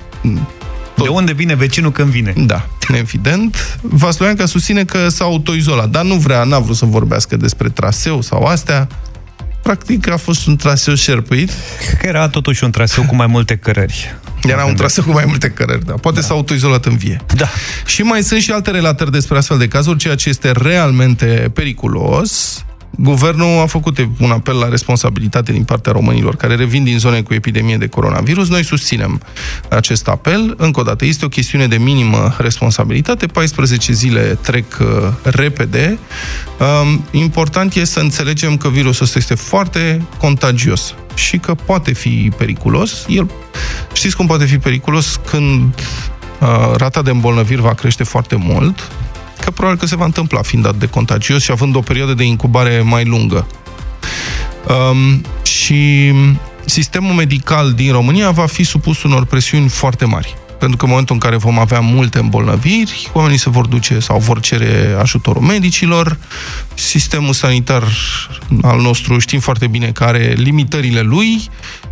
tot. 0.99 1.07
De 1.07 1.13
unde 1.13 1.33
vine 1.33 1.55
vecinul 1.55 1.93
când 1.93 2.09
vine? 2.09 2.33
Da, 2.37 2.69
evident. 2.95 3.79
Vasluianca 3.83 4.47
susține 4.47 4.85
că 4.85 5.09
s-a 5.09 5.25
autoizolat, 5.25 5.89
dar 5.89 6.05
nu 6.05 6.15
vrea, 6.15 6.45
n-a 6.45 6.59
vrut 6.59 6.77
să 6.77 6.85
vorbească 6.85 7.37
despre 7.37 7.69
traseu 7.69 8.21
sau 8.21 8.45
astea. 8.45 8.89
Practic 9.63 10.11
a 10.11 10.17
fost 10.17 10.47
un 10.47 10.57
traseu 10.57 10.95
șerpuit. 10.95 11.51
Că 12.01 12.07
era 12.07 12.29
totuși 12.29 12.65
un 12.65 12.71
traseu 12.71 13.05
cu 13.05 13.15
mai 13.15 13.27
multe 13.27 13.57
cărări. 13.57 14.17
Era 14.43 14.65
un 14.65 14.75
traseu 14.75 15.05
cu 15.05 15.11
mai 15.11 15.25
multe 15.27 15.51
cărări, 15.51 15.85
da. 15.85 15.93
Poate 15.93 16.21
da. 16.21 16.27
s-a 16.27 16.35
autoizolat 16.35 16.85
în 16.85 16.97
vie. 16.97 17.21
Da. 17.35 17.49
Și 17.87 18.03
mai 18.03 18.23
sunt 18.23 18.41
și 18.41 18.51
alte 18.51 18.71
relatări 18.71 19.11
despre 19.11 19.39
astfel 19.39 19.59
de 19.59 19.69
cazuri, 19.69 19.99
ceea 19.99 20.15
ce 20.15 20.29
este 20.29 20.51
realmente 20.51 21.51
periculos. 21.55 22.65
Guvernul 22.91 23.61
a 23.61 23.67
făcut 23.67 23.99
un 24.21 24.31
apel 24.31 24.57
la 24.57 24.69
responsabilitate 24.69 25.53
din 25.53 25.65
partea 25.65 25.93
românilor 25.93 26.37
care 26.37 26.55
revin 26.55 26.85
din 26.85 26.99
zone 26.99 27.23
cu 27.23 27.35
epidemie 27.35 27.77
de 27.77 27.87
coronavirus. 27.87 28.49
Noi 28.49 28.65
susținem 28.65 29.21
acest 29.71 30.09
apel. 30.09 30.55
Încă 30.57 30.81
o 30.81 30.83
dată, 30.83 31.05
este 31.05 31.25
o 31.25 31.29
chestiune 31.29 31.67
de 31.67 31.77
minimă 31.77 32.35
responsabilitate. 32.39 33.27
14 33.27 33.93
zile 33.93 34.39
trec 34.43 34.79
uh, 34.81 34.87
repede. 35.23 35.99
Um, 36.83 37.05
important 37.11 37.75
este 37.75 37.93
să 37.93 38.01
înțelegem 38.01 38.57
că 38.57 38.69
virusul 38.69 39.05
ăsta 39.05 39.19
este 39.19 39.35
foarte 39.35 40.03
contagios 40.19 40.95
și 41.15 41.39
că 41.39 41.55
poate 41.55 41.93
fi 41.93 42.33
periculos. 42.37 43.05
El, 43.09 43.31
știți 43.93 44.17
cum 44.17 44.27
poate 44.27 44.45
fi 44.45 44.59
periculos? 44.59 45.21
Când 45.31 45.75
uh, 46.41 46.75
rata 46.77 47.03
de 47.03 47.11
îmbolnăviri 47.11 47.61
va 47.61 47.75
crește 47.75 48.05
foarte 48.05 48.37
mult, 48.37 48.91
că 49.45 49.51
probabil 49.51 49.79
că 49.79 49.87
se 49.87 49.97
va 49.97 50.05
întâmpla, 50.05 50.43
fiind 50.43 50.65
dat 50.65 50.75
de 50.75 50.87
contagios 50.87 51.43
și 51.43 51.51
având 51.51 51.77
o 51.77 51.81
perioadă 51.81 52.15
de 52.15 52.25
incubare 52.25 52.81
mai 52.81 53.05
lungă. 53.05 53.47
Um, 54.69 55.23
și 55.43 56.13
sistemul 56.65 57.15
medical 57.15 57.73
din 57.73 57.93
România 57.93 58.31
va 58.31 58.47
fi 58.47 58.65
supus 58.65 59.03
unor 59.03 59.25
presiuni 59.25 59.69
foarte 59.69 60.05
mari. 60.05 60.37
Pentru 60.59 60.77
că 60.77 60.85
în 60.85 60.91
momentul 60.91 61.15
în 61.15 61.21
care 61.21 61.37
vom 61.37 61.59
avea 61.59 61.81
multe 61.81 62.19
îmbolnăviri, 62.19 63.11
oamenii 63.13 63.39
se 63.39 63.51
vor 63.51 63.67
duce 63.67 63.99
sau 63.99 64.19
vor 64.19 64.41
cere 64.41 64.97
ajutorul 65.01 65.43
medicilor. 65.43 66.19
Sistemul 66.75 67.33
sanitar 67.33 67.83
al 68.63 68.81
nostru 68.81 69.19
știm 69.19 69.41
foarte 69.41 69.67
bine 69.67 69.91
că 69.91 70.05
are 70.05 70.35
limitările 70.37 71.01
lui. 71.01 71.49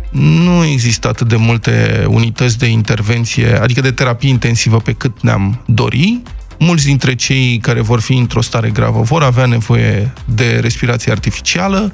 Nu 0.09 0.65
există 0.65 1.07
atât 1.07 1.27
de 1.27 1.35
multe 1.35 2.05
unități 2.07 2.57
de 2.57 2.65
intervenție, 2.65 3.59
adică 3.61 3.81
de 3.81 3.91
terapie 3.91 4.29
intensivă 4.29 4.77
pe 4.77 4.93
cât 4.93 5.21
ne-am 5.21 5.61
dori 5.65 6.21
mulți 6.59 6.85
dintre 6.85 7.15
cei 7.15 7.57
care 7.57 7.81
vor 7.81 7.99
fi 7.99 8.13
într-o 8.13 8.41
stare 8.41 8.69
gravă 8.69 9.01
vor 9.01 9.23
avea 9.23 9.45
nevoie 9.45 10.13
de 10.25 10.59
respirație 10.61 11.11
artificială, 11.11 11.91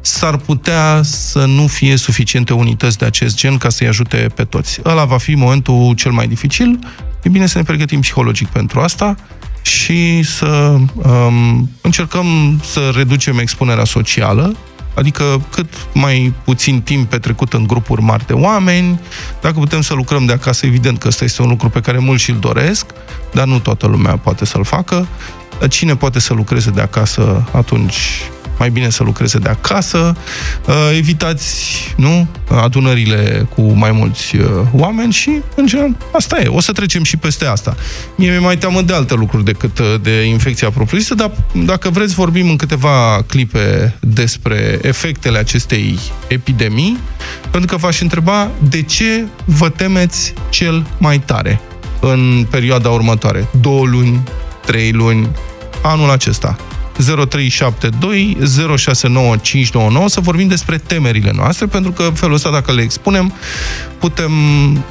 s-ar 0.00 0.36
putea 0.36 1.00
să 1.02 1.44
nu 1.44 1.66
fie 1.66 1.96
suficiente 1.96 2.52
unități 2.52 2.98
de 2.98 3.04
acest 3.04 3.36
gen 3.36 3.58
ca 3.58 3.68
să-i 3.68 3.86
ajute 3.86 4.26
pe 4.34 4.44
toți. 4.44 4.80
Ăla 4.84 5.04
va 5.04 5.18
fi 5.18 5.34
momentul 5.34 5.94
cel 5.94 6.10
mai 6.10 6.26
dificil. 6.28 6.78
E 7.22 7.28
bine 7.28 7.46
să 7.46 7.58
ne 7.58 7.64
pregătim 7.64 8.00
psihologic 8.00 8.48
pentru 8.48 8.80
asta 8.80 9.16
și 9.62 10.22
să 10.22 10.76
um, 10.94 11.70
încercăm 11.80 12.60
să 12.64 12.92
reducem 12.94 13.38
expunerea 13.38 13.84
socială, 13.84 14.56
Adică 14.94 15.42
cât 15.50 15.66
mai 15.92 16.32
puțin 16.44 16.82
timp 16.82 17.10
petrecut 17.10 17.52
în 17.52 17.66
grupuri 17.66 18.02
mari 18.02 18.26
de 18.26 18.32
oameni, 18.32 19.00
dacă 19.40 19.58
putem 19.58 19.80
să 19.80 19.94
lucrăm 19.94 20.26
de 20.26 20.32
acasă, 20.32 20.66
evident 20.66 20.98
că 20.98 21.08
ăsta 21.08 21.24
este 21.24 21.42
un 21.42 21.48
lucru 21.48 21.68
pe 21.68 21.80
care 21.80 21.98
mulți 21.98 22.22
și-l 22.22 22.36
doresc, 22.40 22.86
dar 23.32 23.46
nu 23.46 23.58
toată 23.58 23.86
lumea 23.86 24.16
poate 24.16 24.44
să-l 24.44 24.64
facă. 24.64 25.06
Cine 25.68 25.96
poate 25.96 26.18
să 26.18 26.34
lucreze 26.34 26.70
de 26.70 26.80
acasă, 26.80 27.48
atunci 27.52 28.22
mai 28.58 28.70
bine 28.70 28.90
să 28.90 29.02
lucreze 29.02 29.38
de 29.38 29.48
acasă, 29.48 30.16
uh, 30.66 30.74
evitați 30.96 31.70
nu, 31.96 32.26
adunările 32.48 33.46
cu 33.54 33.62
mai 33.62 33.92
mulți 33.92 34.36
uh, 34.36 34.46
oameni 34.72 35.12
și, 35.12 35.40
în 35.54 35.66
general, 35.66 35.96
asta 36.12 36.40
e. 36.40 36.46
O 36.46 36.60
să 36.60 36.72
trecem 36.72 37.02
și 37.02 37.16
peste 37.16 37.46
asta. 37.46 37.76
Mie 38.14 38.30
mi 38.30 38.42
mai 38.42 38.56
teamă 38.56 38.82
de 38.82 38.92
alte 38.92 39.14
lucruri 39.14 39.44
decât 39.44 39.78
uh, 39.78 39.94
de 40.02 40.22
infecția 40.22 40.70
propriu-zisă, 40.70 41.14
dar 41.14 41.30
dacă 41.52 41.90
vreți 41.90 42.14
vorbim 42.14 42.48
în 42.48 42.56
câteva 42.56 43.22
clipe 43.26 43.94
despre 44.00 44.78
efectele 44.82 45.38
acestei 45.38 45.98
epidemii, 46.28 46.98
pentru 47.50 47.70
că 47.70 47.76
v-aș 47.76 48.00
întreba 48.00 48.50
de 48.68 48.82
ce 48.82 49.24
vă 49.44 49.68
temeți 49.68 50.34
cel 50.50 50.86
mai 50.98 51.18
tare 51.18 51.60
în 52.00 52.46
perioada 52.50 52.88
următoare? 52.88 53.48
Două 53.60 53.86
luni, 53.86 54.22
trei 54.66 54.92
luni, 54.92 55.28
anul 55.82 56.10
acesta. 56.10 56.56
0372 56.98 58.36
069599 58.76 60.08
să 60.08 60.20
vorbim 60.20 60.48
despre 60.48 60.78
temerile 60.78 61.32
noastre, 61.34 61.66
pentru 61.66 61.92
că 61.92 62.02
în 62.02 62.14
felul 62.14 62.34
ăsta, 62.34 62.50
dacă 62.50 62.72
le 62.72 62.82
expunem, 62.82 63.32
putem 63.98 64.32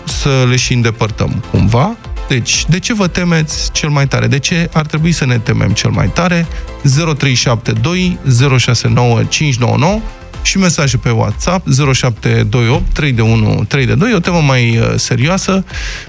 să 0.04 0.46
le 0.50 0.56
și 0.56 0.74
îndepărtăm 0.74 1.44
cumva. 1.52 1.96
Deci, 2.28 2.66
de 2.68 2.80
ce 2.80 2.94
vă 2.94 3.08
temeți 3.08 3.72
cel 3.72 3.90
mai 3.90 4.08
tare? 4.08 4.28
De 4.28 4.40
ce 4.40 4.70
ar 4.74 4.86
trebui 4.86 5.12
să 5.12 5.26
ne 5.26 5.38
temem 5.38 5.70
cel 5.70 5.90
mai 5.90 6.08
tare? 6.08 6.48
0372 6.84 8.18
069599 8.60 10.00
și 10.42 10.58
mesaje 10.58 10.98
pe 10.98 11.10
WhatsApp 11.10 11.68
0728 11.94 12.94
3 12.94 13.12
de 13.12 13.22
1 13.22 13.64
3 13.68 13.86
de 13.86 13.94
2, 13.94 14.14
o 14.14 14.20
temă 14.20 14.42
mai 14.42 14.78
uh, 14.78 14.94
serioasă, 14.96 15.66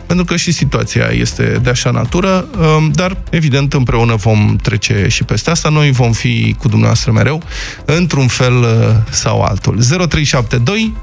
pentru 0.06 0.24
că 0.24 0.36
și 0.36 0.52
situația 0.52 1.08
este 1.12 1.58
de 1.62 1.70
așa 1.70 1.90
natură, 1.90 2.46
um, 2.76 2.90
dar 2.90 3.16
evident 3.30 3.72
împreună 3.72 4.14
vom 4.14 4.56
trece 4.62 5.06
și 5.08 5.24
peste 5.24 5.50
asta. 5.50 5.68
Noi 5.68 5.90
vom 5.90 6.12
fi 6.12 6.56
cu 6.58 6.68
dumneavoastră 6.68 7.12
mereu, 7.12 7.42
într-un 7.84 8.26
fel 8.26 8.56
uh, 8.56 8.66
sau 9.10 9.40
altul. 9.42 9.82
0372 10.08 10.96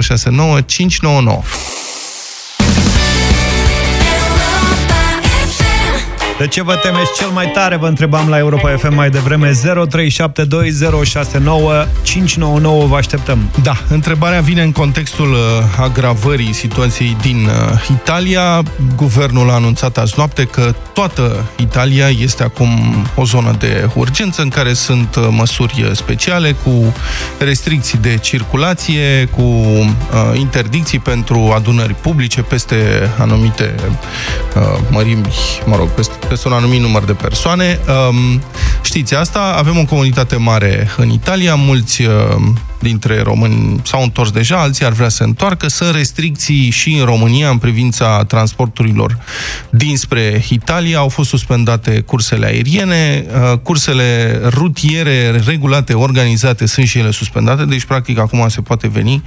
069 0.00 0.60
599 0.60 1.42
De 6.38 6.46
ce 6.46 6.62
vă 6.62 6.74
temeți 6.74 7.14
cel 7.16 7.28
mai 7.28 7.50
tare? 7.50 7.76
Vă 7.76 7.86
întrebam 7.86 8.28
la 8.28 8.38
Europa 8.38 8.76
FM 8.76 8.94
mai 8.94 9.10
devreme 9.10 9.50
0372069599 9.50 9.56
Vă 12.86 12.96
așteptăm. 12.96 13.38
Da, 13.62 13.76
întrebarea 13.88 14.40
vine 14.40 14.62
în 14.62 14.72
contextul 14.72 15.32
uh, 15.32 15.38
agravării 15.80 16.52
situației 16.52 17.16
din 17.20 17.44
uh, 17.44 17.88
Italia. 17.90 18.62
Guvernul 18.96 19.50
a 19.50 19.52
anunțat 19.52 19.98
azi 19.98 20.14
noapte 20.16 20.44
că 20.44 20.74
toată 20.92 21.44
Italia 21.56 22.08
este 22.08 22.42
acum 22.42 22.68
o 23.14 23.24
zonă 23.24 23.54
de 23.58 23.88
urgență 23.94 24.42
în 24.42 24.48
care 24.48 24.72
sunt 24.72 25.16
uh, 25.16 25.26
măsuri 25.30 25.90
speciale 25.92 26.52
cu 26.52 26.94
restricții 27.38 27.98
de 27.98 28.16
circulație, 28.16 29.28
cu 29.36 29.42
uh, 29.42 29.94
interdicții 30.34 30.98
pentru 30.98 31.52
adunări 31.54 31.94
publice 31.94 32.42
peste 32.42 32.76
anumite 33.18 33.74
uh, 34.56 34.78
mărimi, 34.90 35.28
mă 35.64 35.76
rog, 35.76 35.88
peste 35.88 36.14
peste 36.28 36.48
un 36.48 36.54
anumit 36.54 36.80
număr 36.80 37.04
de 37.04 37.12
persoane. 37.12 37.80
Um, 38.08 38.42
știți 38.82 39.14
asta, 39.14 39.54
avem 39.58 39.78
o 39.78 39.84
comunitate 39.84 40.36
mare 40.36 40.88
în 40.96 41.10
Italia, 41.10 41.54
mulți 41.54 42.02
uh, 42.02 42.12
dintre 42.78 43.22
români 43.22 43.80
s-au 43.84 44.02
întors 44.02 44.30
deja, 44.30 44.60
alții 44.60 44.84
ar 44.84 44.92
vrea 44.92 45.08
să 45.08 45.16
se 45.16 45.24
întoarcă. 45.24 45.68
Sunt 45.68 45.94
restricții 45.94 46.70
și 46.70 46.92
în 46.92 47.04
România 47.04 47.48
în 47.48 47.58
privința 47.58 48.24
transporturilor 48.24 49.18
dinspre 49.70 50.44
Italia. 50.48 50.98
Au 50.98 51.08
fost 51.08 51.28
suspendate 51.28 52.00
cursele 52.00 52.46
aeriene, 52.46 53.26
uh, 53.28 53.58
cursele 53.58 54.40
rutiere 54.44 55.42
regulate, 55.46 55.92
organizate, 55.92 56.66
sunt 56.66 56.86
și 56.86 56.98
ele 56.98 57.10
suspendate, 57.10 57.64
deci 57.64 57.84
practic 57.84 58.18
acum 58.18 58.48
se 58.48 58.60
poate 58.60 58.88
veni 58.88 59.22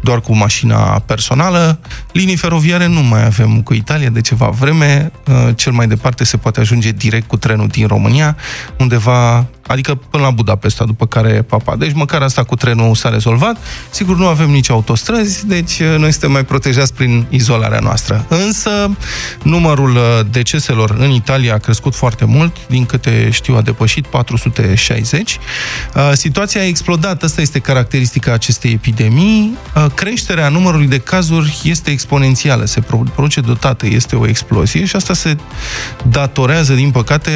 doar 0.00 0.20
cu 0.20 0.36
mașina 0.36 0.78
personală. 1.06 1.78
Linii 2.12 2.36
feroviare 2.36 2.86
nu 2.86 3.02
mai 3.02 3.24
avem 3.24 3.62
cu 3.62 3.74
Italia 3.74 4.08
de 4.08 4.20
ceva 4.20 4.48
vreme. 4.48 5.12
Uh, 5.28 5.48
cel 5.56 5.72
mai 5.72 5.86
departe 5.86 6.24
se 6.24 6.36
poate 6.42 6.60
ajunge 6.60 6.92
direct 6.92 7.28
cu 7.28 7.36
trenul 7.36 7.66
din 7.66 7.86
România, 7.86 8.36
undeva 8.78 9.46
adică 9.72 9.94
până 9.94 10.22
la 10.22 10.30
Budapesta, 10.30 10.84
după 10.84 11.06
care 11.06 11.42
Papa. 11.42 11.76
Deci 11.76 11.92
măcar 11.92 12.22
asta 12.22 12.42
cu 12.42 12.56
trenul 12.56 12.94
s-a 12.94 13.08
rezolvat. 13.08 13.56
Sigur, 13.90 14.16
nu 14.16 14.26
avem 14.26 14.50
nici 14.50 14.70
autostrăzi, 14.70 15.46
deci 15.46 15.78
uh, 15.78 15.94
noi 15.98 16.10
suntem 16.10 16.30
mai 16.30 16.44
protejați 16.44 16.94
prin 16.94 17.26
izolarea 17.28 17.78
noastră. 17.78 18.26
Însă, 18.28 18.96
numărul 19.42 19.90
uh, 19.90 20.02
deceselor 20.30 20.96
în 20.98 21.10
Italia 21.10 21.54
a 21.54 21.58
crescut 21.58 21.94
foarte 21.94 22.24
mult, 22.24 22.56
din 22.68 22.86
câte 22.86 23.30
știu 23.30 23.56
a 23.56 23.60
depășit 23.60 24.06
460. 24.06 25.38
Uh, 25.94 26.10
situația 26.12 26.60
a 26.60 26.64
explodat, 26.64 27.22
asta 27.22 27.40
este 27.40 27.58
caracteristica 27.58 28.32
acestei 28.32 28.72
epidemii. 28.72 29.56
Creșterea 29.94 30.48
numărului 30.48 30.86
de 30.86 30.98
cazuri 30.98 31.60
este 31.64 31.90
exponențială, 31.90 32.64
se 32.64 32.80
produce 33.14 33.40
dotată, 33.40 33.86
este 33.86 34.16
o 34.16 34.26
explozie 34.26 34.84
și 34.84 34.96
asta 34.96 35.14
se 35.14 35.36
datorează, 36.08 36.74
din 36.74 36.90
păcate, 36.90 37.30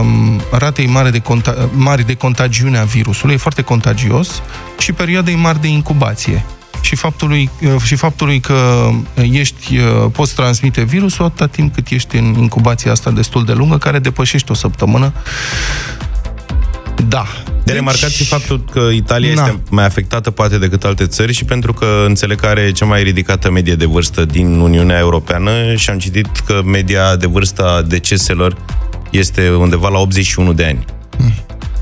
um, 0.00 0.40
ratei 0.50 0.86
mari 0.86 1.12
de, 1.12 1.18
conta- 1.18 1.57
mari 1.72 2.06
de 2.06 2.14
contagiune 2.14 2.78
a 2.78 2.84
virusului, 2.84 3.34
e 3.34 3.38
foarte 3.38 3.62
contagios, 3.62 4.42
și 4.78 4.92
perioadei 4.92 5.34
mari 5.34 5.60
de 5.60 5.68
incubație. 5.68 6.44
Și 6.80 6.96
faptului, 6.96 7.50
și 7.84 7.94
faptului 7.94 8.40
că 8.40 8.90
ești, 9.30 9.78
poți 10.12 10.34
transmite 10.34 10.82
virusul 10.82 11.24
atâta 11.24 11.46
timp 11.46 11.74
cât 11.74 11.88
ești 11.88 12.16
în 12.16 12.34
incubația 12.38 12.90
asta 12.90 13.10
destul 13.10 13.44
de 13.44 13.52
lungă, 13.52 13.78
care 13.78 13.98
depășește 13.98 14.52
o 14.52 14.54
săptămână. 14.54 15.12
Da, 17.08 17.26
de 17.44 17.50
deci... 17.64 17.74
remarcat 17.74 18.10
și 18.10 18.24
faptul 18.24 18.64
că 18.70 18.80
Italia 18.92 19.34
Na. 19.34 19.42
este 19.42 19.60
mai 19.70 19.84
afectată 19.84 20.30
poate 20.30 20.58
decât 20.58 20.84
alte 20.84 21.06
țări 21.06 21.32
și 21.32 21.44
pentru 21.44 21.72
că 21.72 22.04
înțeleg 22.06 22.40
că 22.40 22.46
are 22.46 22.72
cea 22.72 22.84
mai 22.84 23.02
ridicată 23.02 23.50
medie 23.50 23.74
de 23.74 23.84
vârstă 23.84 24.24
din 24.24 24.60
Uniunea 24.60 24.98
Europeană 24.98 25.74
și 25.74 25.90
am 25.90 25.98
citit 25.98 26.26
că 26.46 26.60
media 26.64 27.16
de 27.16 27.26
vârstă 27.26 27.66
a 27.66 27.82
deceselor 27.82 28.56
este 29.10 29.50
undeva 29.50 29.88
la 29.88 29.98
81 29.98 30.52
de 30.52 30.64
ani 30.64 30.84
mm. 31.18 31.34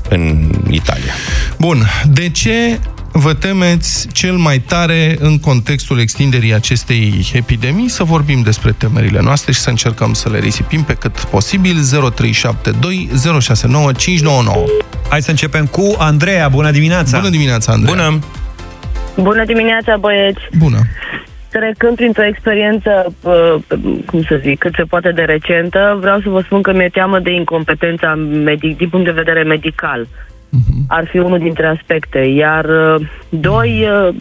În 0.09 0.51
Italia. 0.69 1.13
Bun. 1.57 1.77
De 2.11 2.29
ce 2.29 2.79
vă 3.11 3.33
temeți 3.33 4.07
cel 4.07 4.33
mai 4.33 4.59
tare 4.59 5.17
în 5.19 5.39
contextul 5.39 5.99
extinderii 5.99 6.53
acestei 6.53 7.31
epidemii? 7.33 7.89
Să 7.89 8.03
vorbim 8.03 8.41
despre 8.41 8.71
temerile 8.71 9.21
noastre 9.21 9.51
și 9.51 9.59
să 9.59 9.69
încercăm 9.69 10.13
să 10.13 10.29
le 10.29 10.39
risipim 10.39 10.83
pe 10.83 10.93
cât 10.93 11.19
posibil. 11.19 11.75
0372 11.75 13.09
069 13.39 13.91
599. 13.91 14.65
Hai 15.09 15.21
să 15.21 15.29
începem 15.29 15.65
cu 15.65 15.95
Andreea. 15.97 16.47
Bună 16.47 16.71
dimineața! 16.71 17.17
Bună 17.17 17.29
dimineața, 17.29 17.71
Andreea! 17.71 17.95
Bună! 17.95 18.19
Bună 19.15 19.45
dimineața, 19.45 19.97
băieți! 19.99 20.41
Bună! 20.57 20.79
Trecând 21.59 21.95
printr-o 21.95 22.25
experiență, 22.25 23.13
cum 24.05 24.21
să 24.21 24.39
zic, 24.41 24.59
cât 24.59 24.73
se 24.75 24.83
poate 24.83 25.11
de 25.11 25.21
recentă, 25.21 25.97
vreau 25.99 26.19
să 26.19 26.29
vă 26.29 26.41
spun 26.41 26.61
că 26.61 26.73
mi-e 26.73 26.89
teamă 26.89 27.19
de 27.19 27.31
incompetența 27.31 28.15
medic, 28.15 28.77
din 28.77 28.89
punct 28.89 29.05
de 29.05 29.11
vedere 29.11 29.43
medical. 29.43 30.07
Uh-huh. 30.49 30.85
Ar 30.87 31.07
fi 31.11 31.17
unul 31.17 31.39
dintre 31.39 31.67
aspecte. 31.67 32.19
Iar, 32.19 32.65
uh, 32.65 33.07
doi, 33.29 33.87
uh, 34.07 34.15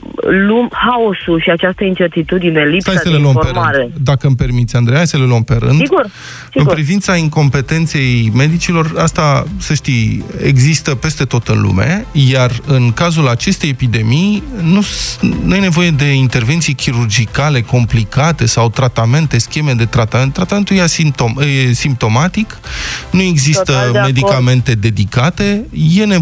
lum, 0.47 0.71
haosul 0.73 1.41
și 1.41 1.51
această 1.51 1.85
incertitudine, 1.85 2.65
lipsa 2.65 2.91
Stai 2.91 3.03
să 3.03 3.09
de 3.09 3.15
le 3.15 3.23
luăm 3.23 3.35
informare. 3.35 3.77
Pe 3.77 3.83
rând. 3.83 3.93
Dacă 4.03 4.27
îmi 4.27 4.37
permiți, 4.37 4.77
Andreea, 4.77 4.99
hai 4.99 5.07
să 5.07 5.17
le 5.17 5.25
luăm 5.25 5.43
pe 5.43 5.57
rând. 5.61 5.79
Sigur, 5.79 6.07
sigur. 6.53 6.67
În 6.69 6.75
privința 6.75 7.17
incompetenței 7.17 8.31
medicilor, 8.35 8.93
asta, 8.97 9.45
să 9.59 9.75
știi, 9.75 10.25
există 10.43 10.95
peste 10.95 11.25
tot 11.25 11.49
în 11.49 11.61
lume, 11.61 12.07
iar 12.13 12.51
în 12.67 12.93
cazul 12.93 13.29
acestei 13.29 13.69
epidemii 13.69 14.43
nu, 14.63 14.81
nu 15.45 15.55
e 15.55 15.61
nevoie 15.61 15.91
de 15.91 16.15
intervenții 16.15 16.75
chirurgicale 16.75 17.61
complicate 17.61 18.47
sau 18.47 18.71
tratamente, 18.71 19.39
scheme 19.39 19.73
de 19.73 19.85
tratament. 19.85 20.33
Tratamentul 20.33 20.77
e, 20.77 20.83
asimptom, 20.83 21.35
e 21.69 21.73
simptomatic, 21.73 22.59
nu 23.11 23.21
există 23.21 23.91
de 23.93 23.99
medicamente 23.99 24.71
acord. 24.71 24.83
dedicate, 24.83 25.65
e 25.97 26.05
nevoie 26.05 26.16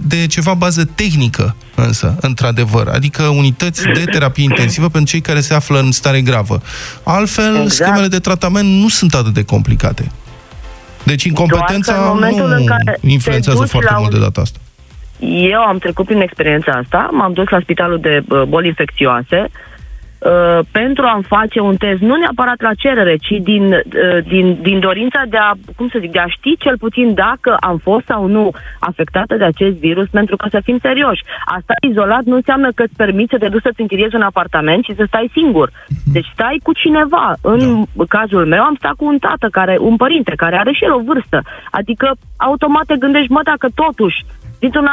de 0.00 0.26
ceva 0.26 0.54
bază 0.54 0.84
tehnică, 0.84 1.56
însă, 1.74 2.16
într-adevăr, 2.20 2.88
adică 2.88 3.22
unități 3.22 3.84
de 3.94 4.04
terapie 4.04 4.44
intensivă 4.44 4.88
pentru 4.88 5.10
cei 5.10 5.20
care 5.20 5.40
se 5.40 5.54
află 5.54 5.78
în 5.78 5.92
stare 5.92 6.20
gravă. 6.20 6.62
Altfel, 7.02 7.54
exact. 7.54 7.70
schemele 7.70 8.06
de 8.06 8.18
tratament 8.18 8.68
nu 8.68 8.88
sunt 8.88 9.14
atât 9.14 9.32
de 9.32 9.44
complicate. 9.44 10.10
Deci 11.02 11.24
incompetența 11.24 12.16
nu 12.20 12.44
în 12.44 12.66
care 12.66 12.98
influențează 13.00 13.64
foarte 13.64 13.94
mult 13.98 14.10
de 14.10 14.18
data 14.18 14.40
asta. 14.40 14.58
Eu 15.50 15.60
am 15.60 15.78
trecut 15.78 16.06
prin 16.06 16.20
experiența 16.20 16.72
asta, 16.72 17.08
m-am 17.12 17.32
dus 17.32 17.48
la 17.48 17.58
spitalul 17.60 18.00
de 18.00 18.22
uh, 18.28 18.42
boli 18.42 18.66
infecțioase, 18.66 19.50
Uh, 20.20 20.58
pentru 20.72 21.04
a-mi 21.06 21.22
face 21.22 21.60
un 21.60 21.76
test, 21.76 22.00
nu 22.00 22.16
neapărat 22.16 22.60
la 22.60 22.74
cerere, 22.74 23.16
ci 23.16 23.34
din, 23.42 23.64
uh, 23.72 24.24
din, 24.28 24.58
din 24.62 24.80
dorința 24.80 25.22
de 25.28 25.36
a, 25.36 25.52
cum 25.76 25.88
să 25.88 25.98
zic, 26.00 26.10
de 26.10 26.18
a 26.18 26.26
ști 26.26 26.56
cel 26.56 26.78
puțin 26.78 27.14
dacă 27.14 27.56
am 27.60 27.76
fost 27.76 28.04
sau 28.06 28.26
nu 28.26 28.50
afectată 28.78 29.36
de 29.36 29.44
acest 29.44 29.76
virus, 29.76 30.08
pentru 30.08 30.36
că 30.36 30.48
să 30.50 30.60
fim 30.64 30.78
serioși. 30.82 31.22
Asta 31.44 31.74
izolat 31.88 32.22
nu 32.22 32.34
înseamnă 32.34 32.68
că 32.74 32.82
îți 32.82 32.96
permiți 32.96 33.30
să 33.30 33.38
te 33.38 33.48
duci 33.48 33.62
să-ți 33.62 33.80
închiriezi 33.80 34.14
un 34.14 34.22
apartament 34.22 34.84
și 34.84 34.94
să 34.94 35.04
stai 35.06 35.30
singur. 35.32 35.70
Deci 36.12 36.30
stai 36.32 36.60
cu 36.62 36.72
cineva. 36.72 37.34
În 37.42 37.84
da. 37.92 38.04
cazul 38.08 38.46
meu 38.46 38.62
am 38.62 38.74
stat 38.78 38.94
cu 38.94 39.04
un 39.04 39.18
tată, 39.18 39.48
care, 39.50 39.76
un 39.80 39.96
părinte, 39.96 40.32
care 40.36 40.56
are 40.56 40.72
și 40.72 40.84
el 40.84 40.92
o 40.92 41.02
vârstă. 41.06 41.42
Adică 41.70 42.10
automat 42.36 42.84
te 42.86 42.96
gândești, 42.96 43.32
mă, 43.32 43.40
dacă 43.44 43.68
totuși 43.74 44.24
dintr-un 44.58 44.86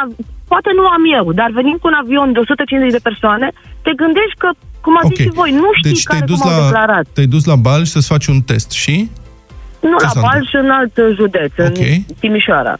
poate 0.52 0.70
nu 0.78 0.84
am 0.96 1.02
eu, 1.18 1.26
dar 1.40 1.50
venind 1.60 1.78
cu 1.80 1.86
un 1.90 1.96
avion 2.02 2.32
de 2.32 2.38
150 2.38 2.96
de 2.96 3.06
persoane, 3.08 3.48
te 3.84 3.92
gândești 4.02 4.38
că 4.42 4.48
cum 4.84 4.94
a 4.96 5.00
okay. 5.02 5.10
zis 5.14 5.24
și 5.24 5.38
voi, 5.40 5.50
nu 5.62 5.68
știi 5.78 5.92
deci 5.92 6.02
care 6.02 6.24
dus 6.32 6.40
cum 6.40 6.50
la, 6.50 6.56
au 6.56 6.62
declarat. 6.62 7.06
Te-ai 7.14 7.32
dus 7.34 7.44
la 7.44 7.56
Bal 7.56 7.84
să-ți 7.84 8.10
faci 8.12 8.26
un 8.26 8.40
test 8.40 8.70
și? 8.70 8.96
Nu 9.80 9.96
Ce 9.98 10.06
la 10.14 10.20
Bal 10.20 10.40
și 10.50 10.56
în 10.64 10.70
alt 10.70 10.94
județ, 11.14 11.52
okay. 11.58 12.04
în 12.08 12.14
Timișoara. 12.20 12.74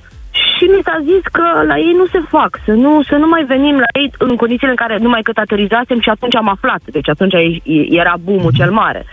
Și 0.59 0.65
mi 0.65 0.81
s-a 0.87 0.99
zis 1.11 1.23
că 1.33 1.47
la 1.67 1.77
ei 1.79 1.95
nu 2.01 2.07
se 2.07 2.21
fac, 2.29 2.51
să 2.65 2.73
nu, 2.73 3.03
să 3.03 3.15
nu 3.15 3.29
mai 3.29 3.45
venim 3.45 3.77
la 3.85 3.91
ei 4.01 4.11
în 4.19 4.37
condițiile 4.37 4.71
în 4.71 4.83
care 4.83 4.97
numai 4.99 5.23
cât 5.23 5.37
aterizasem 5.37 6.01
și 6.01 6.09
atunci 6.09 6.37
am 6.37 6.49
aflat. 6.49 6.83
Deci 6.85 7.09
atunci 7.09 7.35
era 8.03 8.15
boom 8.25 8.41
mm-hmm. 8.41 8.57
cel 8.59 8.71
mare. 8.71 9.05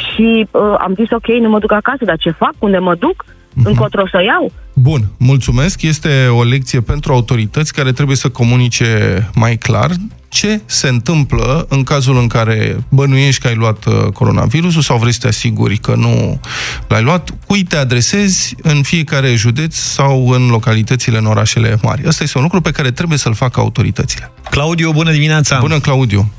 Și 0.00 0.46
uh, 0.50 0.74
am 0.78 0.92
zis, 0.94 1.10
ok, 1.10 1.26
nu 1.26 1.48
mă 1.48 1.58
duc 1.58 1.72
acasă, 1.72 2.04
dar 2.04 2.16
ce 2.18 2.30
fac? 2.30 2.54
Unde 2.58 2.78
mă 2.78 2.94
duc? 2.94 3.24
Mm-hmm. 3.24 3.41
Încotro 3.64 4.06
să 4.10 4.22
iau? 4.22 4.52
Bun, 4.74 5.00
mulțumesc. 5.18 5.82
Este 5.82 6.26
o 6.26 6.42
lecție 6.42 6.80
pentru 6.80 7.12
autorități 7.12 7.72
care 7.72 7.92
trebuie 7.92 8.16
să 8.16 8.28
comunice 8.28 9.30
mai 9.34 9.56
clar 9.56 9.90
ce 10.28 10.60
se 10.64 10.88
întâmplă 10.88 11.66
în 11.68 11.82
cazul 11.82 12.16
în 12.16 12.26
care 12.26 12.76
bănuiești 12.88 13.40
că 13.40 13.48
ai 13.48 13.54
luat 13.54 13.84
uh, 13.84 13.94
coronavirusul 14.12 14.82
sau 14.82 14.98
vrei 14.98 15.12
să 15.12 15.18
te 15.20 15.28
asiguri 15.28 15.76
că 15.76 15.94
nu 15.94 16.40
l-ai 16.88 17.02
luat, 17.02 17.30
cui 17.46 17.62
te 17.62 17.76
adresezi 17.76 18.54
în 18.62 18.82
fiecare 18.82 19.34
județ 19.34 19.74
sau 19.74 20.28
în 20.28 20.48
localitățile, 20.48 21.18
în 21.18 21.26
orașele 21.26 21.76
mari. 21.82 22.06
Asta 22.06 22.22
este 22.22 22.38
un 22.38 22.44
lucru 22.44 22.60
pe 22.60 22.70
care 22.70 22.90
trebuie 22.90 23.18
să-l 23.18 23.34
facă 23.34 23.60
autoritățile. 23.60 24.30
Claudiu, 24.50 24.92
bună 24.92 25.10
dimineața! 25.10 25.58
Bună, 25.60 25.78
Claudiu! 25.78 26.32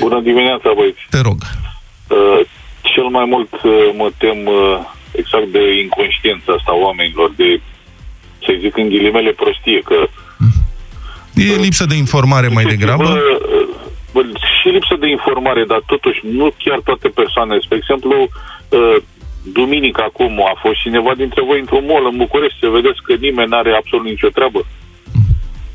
Bună 0.00 0.20
dimineața, 0.20 0.70
băieți! 0.76 1.00
Te 1.10 1.20
rog! 1.20 1.36
Uh, 2.08 2.46
cel 2.80 3.04
mai 3.04 3.24
mult 3.28 3.52
uh, 3.52 3.72
mă 3.96 4.10
tem 4.18 4.38
uh, 4.46 4.78
exact 5.12 5.48
de 5.56 5.80
inconștiența 5.84 6.52
asta 6.52 6.74
oamenilor, 6.86 7.32
de, 7.36 7.60
să 8.44 8.50
zic 8.60 8.76
în 8.76 8.88
ghilimele, 8.88 9.30
prostie, 9.30 9.80
că... 9.84 10.08
E 11.34 11.64
lipsă 11.68 11.86
de 11.86 11.94
informare 11.94 12.48
mai 12.48 12.64
degrabă? 12.64 13.04
Bă, 13.04 13.20
bă, 14.12 14.20
și 14.60 14.68
lipsă 14.68 14.96
de 15.00 15.08
informare, 15.08 15.64
dar 15.64 15.82
totuși 15.86 16.20
nu 16.22 16.54
chiar 16.64 16.78
toate 16.84 17.08
persoanele. 17.08 17.60
Spre 17.60 17.76
exemplu, 17.76 18.14
uh, 18.22 18.96
duminică 19.42 20.02
acum 20.02 20.32
a 20.52 20.58
fost 20.60 20.78
cineva 20.80 21.12
dintre 21.16 21.42
voi 21.42 21.58
într-un 21.60 21.84
mall 21.88 22.08
în 22.10 22.16
București, 22.16 22.58
să 22.58 22.68
vedeți 22.68 23.02
că 23.02 23.12
nimeni 23.14 23.48
nu 23.48 23.56
are 23.56 23.72
absolut 23.72 24.06
nicio 24.06 24.28
treabă. 24.28 24.60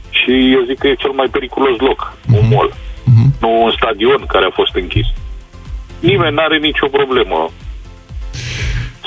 Și 0.10 0.52
eu 0.56 0.62
zic 0.68 0.78
că 0.78 0.88
e 0.88 1.04
cel 1.04 1.12
mai 1.12 1.28
periculos 1.32 1.78
loc, 1.80 2.00
uh-huh. 2.14 2.38
un 2.38 2.46
mhm. 2.46 2.54
mall. 2.54 2.70
Uh-huh. 2.72 3.28
Nu 3.42 3.64
un 3.64 3.72
stadion 3.72 4.26
care 4.28 4.46
a 4.46 4.58
fost 4.60 4.76
închis. 4.76 5.08
Nimeni 6.00 6.34
nu 6.34 6.42
are 6.42 6.58
nicio 6.58 6.88
problemă 6.88 7.52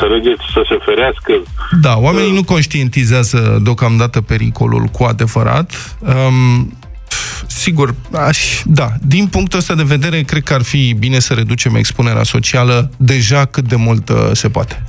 înțelegeți, 0.01 0.43
să 0.53 0.63
se 0.69 0.79
ferească. 0.85 1.33
Da, 1.81 1.99
oamenii 1.99 2.31
uh, 2.31 2.35
nu 2.35 2.45
conștientizează 2.45 3.59
deocamdată 3.63 4.21
pericolul 4.21 4.85
cu 4.85 5.05
adevărat. 5.05 5.97
Um, 5.99 6.79
sigur, 7.47 7.95
aș, 8.13 8.63
da, 8.65 8.89
din 9.07 9.27
punctul 9.27 9.59
ăsta 9.59 9.75
de 9.75 9.83
vedere, 9.83 10.21
cred 10.21 10.43
că 10.43 10.55
ar 10.55 10.63
fi 10.63 10.97
bine 10.99 11.19
să 11.19 11.35
reducem 11.35 11.75
expunerea 11.75 12.23
socială 12.23 12.91
deja 12.97 13.45
cât 13.45 13.69
de 13.69 13.77
mult 13.77 14.09
uh, 14.09 14.17
se 14.33 14.49
poate. 14.49 14.83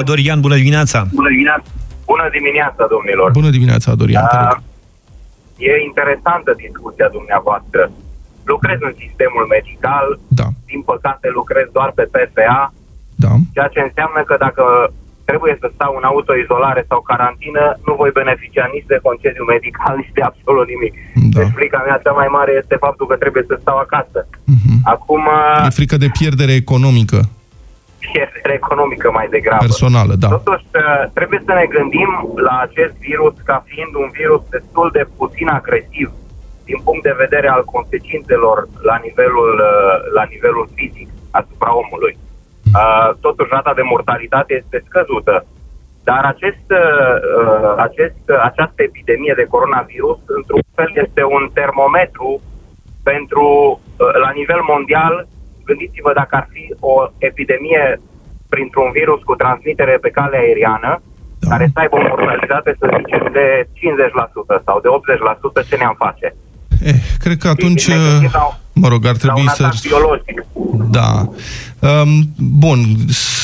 0372069599 0.00 0.04
Dorian, 0.04 0.40
bună 0.40 0.56
dimineața! 0.56 1.06
Bună 1.12 1.28
dimineața! 1.28 1.64
Bună 2.06 2.28
dimineața, 2.32 2.86
domnilor! 2.90 3.30
Bună 3.30 3.50
dimineața, 3.50 3.94
Dorian! 3.94 4.22
Uh, 4.22 4.56
e 5.58 5.84
interesantă 5.84 6.54
discuția 6.56 7.08
dumneavoastră 7.12 7.90
lucrez 8.52 8.78
în 8.88 8.94
sistemul 9.02 9.44
medical, 9.56 10.06
da. 10.40 10.48
din 10.70 10.80
păcate 10.90 11.28
lucrez 11.38 11.66
doar 11.76 11.90
pe 11.98 12.04
PSA, 12.14 12.72
da. 13.24 13.32
ceea 13.54 13.68
ce 13.74 13.80
înseamnă 13.80 14.20
că 14.28 14.34
dacă 14.46 14.64
trebuie 15.30 15.54
să 15.62 15.68
stau 15.74 15.92
în 16.00 16.04
autoizolare 16.12 16.82
sau 16.90 17.00
carantină, 17.10 17.64
nu 17.86 17.92
voi 18.00 18.10
beneficia 18.20 18.66
nici 18.74 18.90
de 18.92 18.98
concediu 19.06 19.44
medical, 19.54 19.94
nici 20.00 20.16
de 20.18 20.22
absolut 20.30 20.66
nimic. 20.72 20.92
Da. 21.32 21.38
Deci 21.38 21.52
frica 21.58 21.80
mea 21.86 22.00
cea 22.04 22.14
mai 22.20 22.28
mare 22.36 22.52
este 22.62 22.76
faptul 22.86 23.06
că 23.10 23.16
trebuie 23.22 23.44
să 23.50 23.56
stau 23.60 23.78
acasă. 23.86 24.20
Uh-huh. 24.26 24.76
Acum... 24.94 25.22
E 25.66 25.80
frică 25.80 25.96
de 26.04 26.08
pierdere 26.18 26.54
economică. 26.62 27.20
Pierdere 28.12 28.54
economică 28.62 29.10
mai 29.18 29.28
degrabă. 29.36 29.64
Personală, 29.64 30.14
da. 30.14 30.28
Totuși, 30.28 30.64
trebuie 31.18 31.40
să 31.46 31.52
ne 31.60 31.66
gândim 31.76 32.10
la 32.48 32.54
acest 32.66 32.94
virus 33.08 33.34
ca 33.44 33.56
fiind 33.68 33.92
un 34.02 34.08
virus 34.20 34.42
destul 34.56 34.88
de 34.92 35.02
puțin 35.16 35.48
agresiv 35.48 36.08
din 36.64 36.78
punct 36.84 37.02
de 37.02 37.20
vedere 37.24 37.48
al 37.48 37.64
consecințelor 37.64 38.68
la 38.82 38.96
nivelul, 39.02 39.52
uh, 39.72 40.12
la 40.14 40.24
nivelul 40.32 40.68
fizic 40.74 41.08
asupra 41.30 41.76
omului. 41.82 42.14
Uh, 42.74 43.10
totuși, 43.20 43.50
rata 43.52 43.74
de 43.74 43.82
mortalitate 43.82 44.52
este 44.62 44.82
scăzută. 44.88 45.46
Dar 46.08 46.22
acest, 46.24 46.66
uh, 46.70 47.74
acest, 47.76 48.22
această 48.50 48.82
epidemie 48.82 49.34
de 49.36 49.50
coronavirus, 49.54 50.18
într-un 50.26 50.60
fel, 50.74 50.90
este 51.04 51.22
un 51.24 51.50
termometru 51.52 52.40
pentru, 53.02 53.80
la 53.96 54.30
nivel 54.30 54.60
mondial, 54.72 55.26
gândiți-vă 55.64 56.12
dacă 56.12 56.36
ar 56.36 56.46
fi 56.50 56.74
o 56.80 56.94
epidemie 57.18 58.00
printr-un 58.48 58.90
virus 58.90 59.20
cu 59.22 59.34
transmitere 59.34 59.94
pe 60.04 60.10
cale 60.10 60.36
aeriană, 60.36 61.02
da. 61.38 61.48
care 61.50 61.64
să 61.72 61.78
aibă 61.80 61.96
o 61.96 62.06
mortalitate, 62.08 62.76
să 62.78 62.86
zicem, 62.98 63.22
de 63.32 63.46
50% 64.58 64.64
sau 64.66 64.76
de 64.80 64.88
80%, 65.62 65.68
ce 65.68 65.76
ne-am 65.76 65.96
face? 65.98 66.34
Eh, 66.82 66.94
cred 67.18 67.38
că 67.38 67.48
atunci, 67.48 67.88
mă 68.72 68.88
rog, 68.88 69.06
ar 69.06 69.16
trebui 69.16 69.44
să... 69.54 69.70
biologic. 69.82 70.44
Da. 70.90 71.28
Um, 71.78 72.32
bun, 72.36 72.96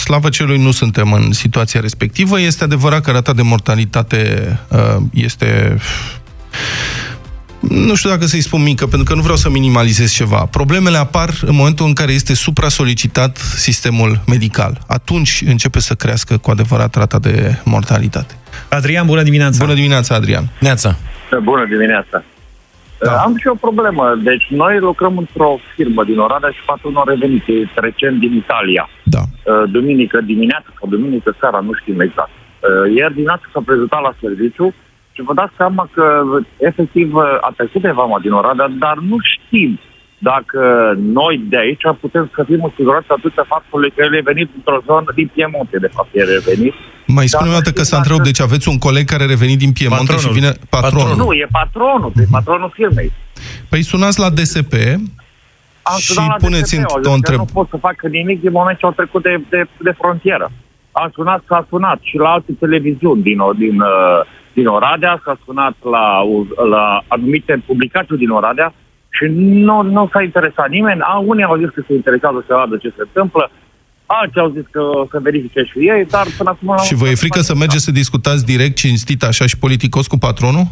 slavă 0.02 0.28
celui 0.28 0.58
nu 0.58 0.70
suntem 0.70 1.12
în 1.12 1.32
situația 1.32 1.80
respectivă. 1.80 2.40
Este 2.40 2.64
adevărat 2.64 3.02
că 3.02 3.10
rata 3.10 3.32
de 3.32 3.42
mortalitate 3.42 4.58
uh, 4.68 5.02
este 5.12 5.78
nu 7.60 7.94
știu 7.94 8.10
dacă 8.10 8.26
să-i 8.26 8.40
spun 8.40 8.62
mică, 8.62 8.86
pentru 8.86 9.08
că 9.08 9.14
nu 9.14 9.20
vreau 9.20 9.36
să 9.36 9.50
minimalizez 9.50 10.12
ceva. 10.12 10.46
Problemele 10.50 10.96
apar 10.96 11.30
în 11.46 11.54
momentul 11.54 11.86
în 11.86 11.92
care 11.92 12.12
este 12.12 12.34
supra-solicitat 12.34 13.36
sistemul 13.36 14.20
medical. 14.26 14.78
Atunci 14.86 15.42
începe 15.46 15.80
să 15.80 15.94
crească 15.94 16.36
cu 16.36 16.50
adevărat 16.50 16.94
rata 16.94 17.18
de 17.18 17.54
mortalitate. 17.64 18.34
Adrian, 18.68 19.06
bună 19.06 19.22
dimineața! 19.22 19.64
Bună 19.64 19.74
dimineața, 19.74 20.14
Adrian! 20.14 20.50
Neața! 20.60 20.96
Bună 21.42 21.66
dimineața! 21.66 22.24
Da. 23.00 23.12
Am 23.16 23.36
și 23.36 23.46
o 23.46 23.54
problemă. 23.54 24.14
Deci 24.22 24.46
noi 24.48 24.78
lucrăm 24.78 25.16
într-o 25.16 25.58
firmă 25.74 26.04
din 26.04 26.18
Oradea 26.18 26.50
și 26.50 26.64
patronul 26.66 26.98
a 27.00 27.10
revenit 27.12 27.44
recent 27.74 28.18
din 28.18 28.34
Italia. 28.34 28.88
Da. 29.04 29.22
Duminică 29.66 30.20
dimineața 30.20 30.70
sau 30.78 30.88
duminică 30.88 31.34
seara, 31.40 31.60
nu 31.60 31.72
știm 31.72 32.00
exact. 32.00 32.30
Ieri 32.94 33.14
dimineața 33.14 33.42
s-a 33.52 33.62
prezentat 33.64 34.02
la 34.02 34.14
serviciu 34.20 34.74
și 35.12 35.22
vă 35.22 35.34
dați 35.34 35.52
seama 35.56 35.88
că 35.92 36.22
efectiv 36.56 37.14
a 37.16 37.52
trecut 37.56 37.82
de 37.82 37.90
vama 37.90 38.18
din 38.18 38.32
Oradea, 38.32 38.68
dar 38.78 38.96
nu 39.08 39.16
știm 39.32 39.80
dacă 40.22 40.60
noi 41.18 41.44
de 41.48 41.56
aici 41.56 41.86
putem 42.00 42.30
să 42.34 42.44
fim 42.46 42.60
în 42.64 42.72
siguranță 42.76 43.08
atâta 43.16 43.44
faptului 43.48 43.90
că 43.90 44.02
el 44.04 44.14
e 44.14 44.30
venit 44.32 44.48
într-o 44.56 44.80
zonă 44.86 45.10
din 45.14 45.30
Piemonte, 45.34 45.78
de 45.78 45.90
fapt, 45.96 46.10
el 46.12 46.28
e 46.28 46.52
venit. 46.54 46.74
Mai 47.06 47.28
spune 47.28 47.50
o 47.50 47.52
dată 47.52 47.70
că 47.70 47.82
s-a 47.82 47.96
întrebat, 47.96 48.24
deci 48.24 48.40
aveți 48.40 48.68
un 48.68 48.78
coleg 48.78 49.04
care 49.04 49.22
a 49.22 49.26
revenit 49.26 49.58
din 49.58 49.72
Piemonte 49.72 50.12
patronul. 50.12 50.34
și 50.34 50.40
vine 50.40 50.52
patronul. 50.68 51.06
patronul. 51.06 51.26
Nu, 51.26 51.32
e 51.32 51.46
patronul, 51.50 52.12
e 52.22 52.26
patronul 52.30 52.70
firmei. 52.74 53.12
Păi 53.68 53.82
sunați 53.82 54.18
la 54.18 54.30
DSP 54.30 54.74
Am 55.82 55.98
și 55.98 56.20
puneți 56.38 56.80
o 57.12 57.12
întrebare. 57.12 57.36
Nu 57.36 57.58
pot 57.58 57.68
să 57.68 57.76
fac 57.76 57.96
nimic 58.02 58.40
din 58.40 58.52
moment 58.52 58.78
ce 58.78 58.86
au 58.86 58.92
trecut 58.92 59.22
de, 59.22 59.40
de, 59.48 59.60
de 59.86 59.92
frontieră. 60.00 60.50
A 60.92 61.10
sunat, 61.14 61.42
s-a 61.48 61.66
sunat 61.68 61.98
și 62.02 62.16
la 62.16 62.28
alte 62.28 62.52
televiziuni 62.58 63.22
din, 63.22 63.38
din, 63.56 63.80
uh, 63.80 64.20
din 64.52 64.66
Oradea, 64.66 65.20
s-a 65.24 65.38
sunat 65.44 65.74
la, 65.90 66.06
la 66.74 67.04
anumite 67.08 67.62
publicații 67.66 68.16
din 68.16 68.30
Oradea 68.30 68.74
și 69.16 69.24
nu, 69.68 69.82
nu 69.82 70.08
s-a 70.12 70.22
interesat 70.22 70.68
nimeni. 70.68 71.00
A, 71.00 71.18
unii 71.18 71.44
au 71.44 71.56
zis 71.56 71.68
că 71.74 71.82
se 71.86 71.94
interesează 71.94 72.44
să 72.46 72.54
vadă 72.54 72.76
ce 72.76 72.88
se 72.96 73.02
întâmplă, 73.08 73.50
alții 74.06 74.40
au 74.40 74.50
zis 74.56 74.66
că 74.70 74.82
să 75.10 75.18
verifice 75.22 75.62
și 75.70 75.78
ei, 75.78 76.04
dar 76.04 76.26
până 76.38 76.50
acum... 76.50 76.76
Și 76.84 76.94
vă 76.94 77.08
e 77.08 77.14
frică 77.24 77.40
să 77.40 77.54
mergeți 77.54 77.84
să 77.84 77.90
discutați 77.90 78.44
direct, 78.44 78.76
cinstit, 78.76 79.22
așa 79.22 79.46
și 79.46 79.58
politicos 79.58 80.06
cu 80.06 80.18
patronul? 80.18 80.66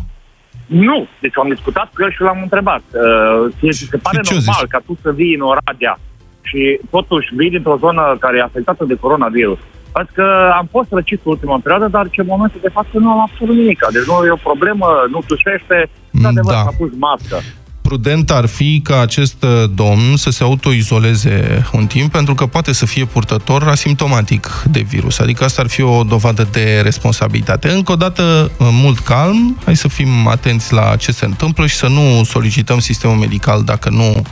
Nu, 0.66 1.06
deci 1.20 1.38
am 1.38 1.48
discutat 1.48 1.88
cu 1.94 2.02
el 2.02 2.12
și 2.12 2.20
l-am 2.20 2.38
întrebat. 2.42 2.82
Uh, 2.92 3.72
se 3.90 3.96
pare 3.96 4.20
normal 4.30 4.66
ca 4.68 4.80
tu 4.86 4.98
să 5.02 5.12
vii 5.12 5.34
în 5.34 5.40
Oradea 5.40 5.98
și 6.42 6.80
totuși 6.90 7.34
vii 7.34 7.50
dintr-o 7.50 7.76
zonă 7.76 8.16
care 8.20 8.36
e 8.36 8.42
afectată 8.42 8.84
de 8.84 8.94
coronavirus 8.94 9.58
Adică 9.92 10.22
că 10.22 10.52
am 10.60 10.68
fost 10.70 10.88
răcit 10.92 11.20
în 11.24 11.30
ultima 11.30 11.58
perioadă, 11.62 11.88
dar 11.88 12.08
ce 12.10 12.22
momentul 12.22 12.60
de 12.62 12.68
față 12.68 12.90
nu 12.92 13.10
am 13.10 13.20
absolut 13.20 13.56
nimic. 13.56 13.78
Deci 13.92 14.06
nu 14.06 14.26
e 14.26 14.30
o 14.30 14.46
problemă, 14.50 14.86
nu 15.10 15.20
tușește, 15.26 15.90
de 16.10 16.26
adevăr 16.26 16.52
da. 16.52 16.62
s-a 16.62 16.74
pus 16.78 16.90
mască 16.98 17.36
prudent 17.88 18.30
ar 18.30 18.46
fi 18.46 18.80
ca 18.84 19.00
acest 19.00 19.42
uh, 19.42 19.70
domn 19.74 20.16
să 20.16 20.30
se 20.30 20.42
autoizoleze 20.42 21.66
un 21.72 21.86
timp, 21.86 22.12
pentru 22.12 22.34
că 22.34 22.46
poate 22.46 22.72
să 22.72 22.86
fie 22.86 23.04
purtător 23.04 23.68
asimptomatic 23.68 24.62
de 24.70 24.80
virus. 24.80 25.18
Adică 25.18 25.44
asta 25.44 25.62
ar 25.62 25.68
fi 25.68 25.82
o 25.82 26.02
dovadă 26.02 26.48
de 26.52 26.80
responsabilitate. 26.82 27.70
Încă 27.70 27.92
o 27.92 27.96
dată, 27.96 28.50
uh, 28.56 28.68
mult 28.70 28.98
calm, 28.98 29.58
hai 29.64 29.76
să 29.76 29.88
fim 29.88 30.26
atenți 30.26 30.72
la 30.72 30.96
ce 30.96 31.12
se 31.12 31.24
întâmplă 31.24 31.66
și 31.66 31.76
să 31.76 31.86
nu 31.86 32.24
solicităm 32.24 32.78
sistemul 32.78 33.16
medical 33.16 33.62
dacă 33.62 33.90
nu 33.90 34.22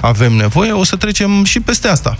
avem 0.00 0.32
nevoie. 0.32 0.72
O 0.72 0.84
să 0.84 0.96
trecem 0.96 1.44
și 1.44 1.60
peste 1.60 1.88
asta. 1.88 2.16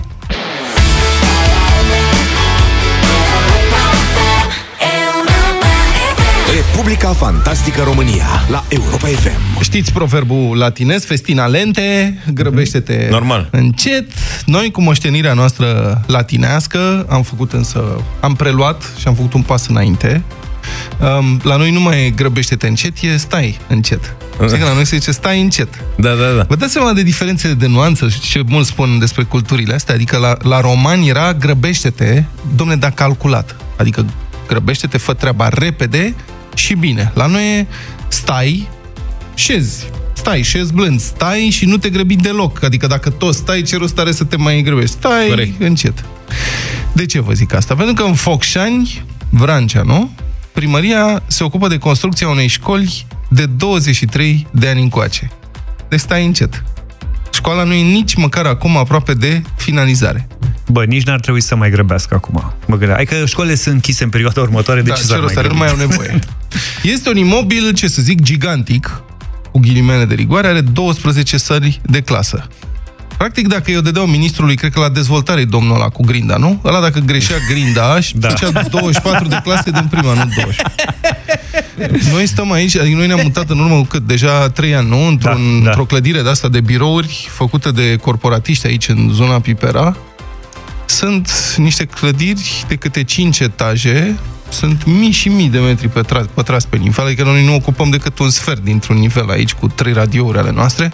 Republica 6.67 7.09
Fantastică 7.09 7.83
România 7.83 8.27
la 8.51 8.65
Europa 8.69 9.07
FM. 9.07 9.63
Știți 9.63 9.93
proverbul 9.93 10.57
latinez, 10.57 11.05
festina 11.05 11.47
lente, 11.47 12.19
grăbește-te 12.35 13.07
Normal. 13.11 13.49
încet. 13.51 14.13
Noi, 14.47 14.71
cu 14.71 14.83
moștenirea 14.83 15.33
noastră 15.33 16.01
latinească, 16.07 17.07
am 17.09 17.23
făcut 17.23 17.53
însă, 17.53 18.01
am 18.21 18.35
preluat 18.35 18.83
și 18.99 19.09
am 19.09 19.15
făcut 19.15 19.33
un 19.33 19.43
pas 19.43 19.67
înainte. 19.67 20.23
Um, 21.19 21.41
la 21.43 21.57
noi 21.57 21.71
nu 21.71 21.81
mai 21.81 22.07
e 22.07 22.11
grăbește-te 22.11 22.67
încet, 22.67 23.01
e 23.01 23.17
stai 23.17 23.59
încet. 23.69 24.17
Știi 24.47 24.59
că 24.59 24.65
la 24.65 24.73
noi 24.73 24.87
se 24.87 24.97
zice 24.97 25.11
stai 25.11 25.41
încet. 25.41 25.69
Da, 25.97 26.11
da, 26.15 26.31
da. 26.37 26.45
Vă 26.49 26.57
dați 26.57 26.73
seama 26.73 26.93
de 26.93 27.03
diferențele 27.03 27.53
de 27.53 27.67
nuanță 27.67 28.09
și 28.09 28.21
ce 28.21 28.43
mult 28.47 28.67
spun 28.67 28.99
despre 28.99 29.23
culturile 29.23 29.75
astea? 29.75 29.95
Adică 29.95 30.17
la, 30.17 30.37
la 30.43 30.61
romani 30.61 31.09
era 31.09 31.33
grăbește-te, 31.33 32.25
domne, 32.57 32.77
dar 32.77 32.91
calculat. 32.91 33.57
Adică 33.77 34.07
grăbește-te, 34.49 34.99
fă 34.99 35.13
treaba 35.13 35.49
repede 35.49 36.15
și 36.55 36.75
bine. 36.75 37.11
La 37.15 37.27
noi 37.27 37.59
e 37.59 37.67
stai, 38.09 38.69
șezi, 39.35 39.87
stai, 40.13 40.43
șezi 40.43 40.73
blând, 40.73 41.01
stai 41.01 41.49
și 41.51 41.67
nu 41.67 41.77
te 41.77 41.91
grăbi 41.91 42.17
deloc. 42.17 42.63
Adică 42.63 42.87
dacă 42.87 43.11
tot 43.11 43.35
stai, 43.35 43.63
ce 43.63 43.77
rost 43.77 43.99
are 43.99 44.13
să 44.13 44.25
te 44.25 44.37
mai 44.37 44.63
grăbești? 44.63 44.97
Stai 44.97 45.27
Corect. 45.29 45.61
încet. 45.61 46.05
De 46.93 47.07
ce 47.07 47.21
vă 47.21 47.33
zic 47.33 47.55
asta? 47.55 47.75
Pentru 47.75 47.95
că 47.95 48.03
în 48.03 48.15
Focșani, 48.15 49.05
Vrancea, 49.31 49.83
nu? 49.83 50.11
Primăria 50.53 51.23
se 51.27 51.45
ocupă 51.45 51.69
de 51.69 51.79
construcția 51.79 52.29
unei 52.29 52.47
școli 52.47 53.07
de 53.29 53.47
23 53.47 54.47
de 54.51 54.69
ani 54.69 54.83
încoace. 54.83 55.31
Deci 55.89 56.01
stai 56.01 56.25
încet. 56.25 56.65
Școala 57.33 57.63
nu 57.63 57.73
e 57.73 57.83
nici 57.83 58.15
măcar 58.15 58.47
acum 58.47 58.77
aproape 58.77 59.15
de 59.15 59.43
finalizare. 59.57 60.27
Bă, 60.69 60.85
nici 60.85 61.03
n-ar 61.03 61.21
trebui 61.21 61.41
să 61.41 61.57
mai 61.57 61.71
grăbească 61.71 62.15
acum. 62.15 62.53
Mă 62.67 62.77
gândeam. 62.77 62.95
Hai 62.95 63.05
că 63.05 63.27
școlile 63.27 63.55
sunt 63.55 63.75
închise 63.75 64.05
în 64.05 64.11
perioada 64.11 64.41
următoare, 64.41 64.83
de 64.83 64.89
da, 64.89 64.95
ce 64.95 65.03
să 65.03 65.31
mai 65.35 65.47
nu 65.49 65.55
mai 65.55 65.69
au 65.69 65.77
nevoie. 65.77 66.19
este 66.83 67.09
un 67.09 67.17
imobil, 67.17 67.73
ce 67.73 67.89
să 67.89 68.03
zic, 68.03 68.21
gigantic, 68.21 69.03
cu 69.53 69.59
ghilimele 69.59 70.05
de 70.05 70.15
rigoare, 70.15 70.47
are 70.47 70.61
12 70.61 71.37
sări 71.37 71.81
de 71.87 72.01
clasă. 72.01 72.49
Practic, 73.17 73.49
dacă 73.49 73.71
eu 73.71 73.81
dădeau 73.81 74.07
ministrului, 74.07 74.57
cred 74.57 74.73
că 74.73 74.81
la 74.81 74.89
dezvoltare 74.89 75.45
domnul 75.45 75.75
ăla 75.75 75.89
cu 75.89 76.03
grinda, 76.03 76.37
nu? 76.37 76.61
Ăla 76.65 76.81
dacă 76.81 76.99
greșea 76.99 77.37
grinda 77.49 78.01
și 78.01 78.17
da. 78.17 78.29
făcea 78.29 78.63
24 78.63 79.29
de 79.29 79.41
clase 79.43 79.71
din 79.71 79.87
prima, 79.91 80.13
nu 80.13 80.31
20. 80.35 80.61
Noi 82.13 82.27
stăm 82.27 82.53
aici, 82.53 82.77
adică 82.77 82.97
noi 82.97 83.07
ne-am 83.07 83.21
mutat 83.23 83.51
în 83.51 83.59
urmă 83.59 83.75
cu 83.75 83.83
cât? 83.83 84.07
Deja 84.07 84.49
3 84.49 84.75
ani, 84.75 84.89
nu? 84.89 85.07
Într-un, 85.07 85.59
da, 85.59 85.65
da. 85.65 85.69
Într-o 85.69 85.85
clădire 85.85 86.23
de 86.23 86.29
asta 86.29 86.49
de 86.49 86.61
birouri 86.61 87.29
făcută 87.31 87.71
de 87.71 87.97
corporatiști 87.97 88.67
aici 88.67 88.89
în 88.89 89.11
zona 89.13 89.41
Pipera. 89.41 89.97
Sunt 90.85 91.55
niște 91.57 91.85
clădiri 91.85 92.65
de 92.69 92.75
câte 92.75 93.05
5 93.05 93.41
etaje, 93.41 94.19
sunt 94.53 94.85
mii 94.85 95.11
și 95.11 95.29
mii 95.29 95.49
de 95.49 95.59
metri 95.59 95.89
pătrați, 95.89 96.29
pătrați 96.35 96.69
pe 96.69 96.77
nivel, 96.77 97.05
adică 97.05 97.23
noi 97.23 97.45
nu 97.45 97.55
ocupăm 97.55 97.91
decât 97.91 98.19
un 98.19 98.31
sfert 98.31 98.65
dintr-un 98.65 98.97
nivel 98.97 99.31
aici 99.31 99.53
cu 99.53 99.69
trei 99.69 99.93
radiouri 99.93 100.39
ale 100.39 100.51
noastre 100.51 100.93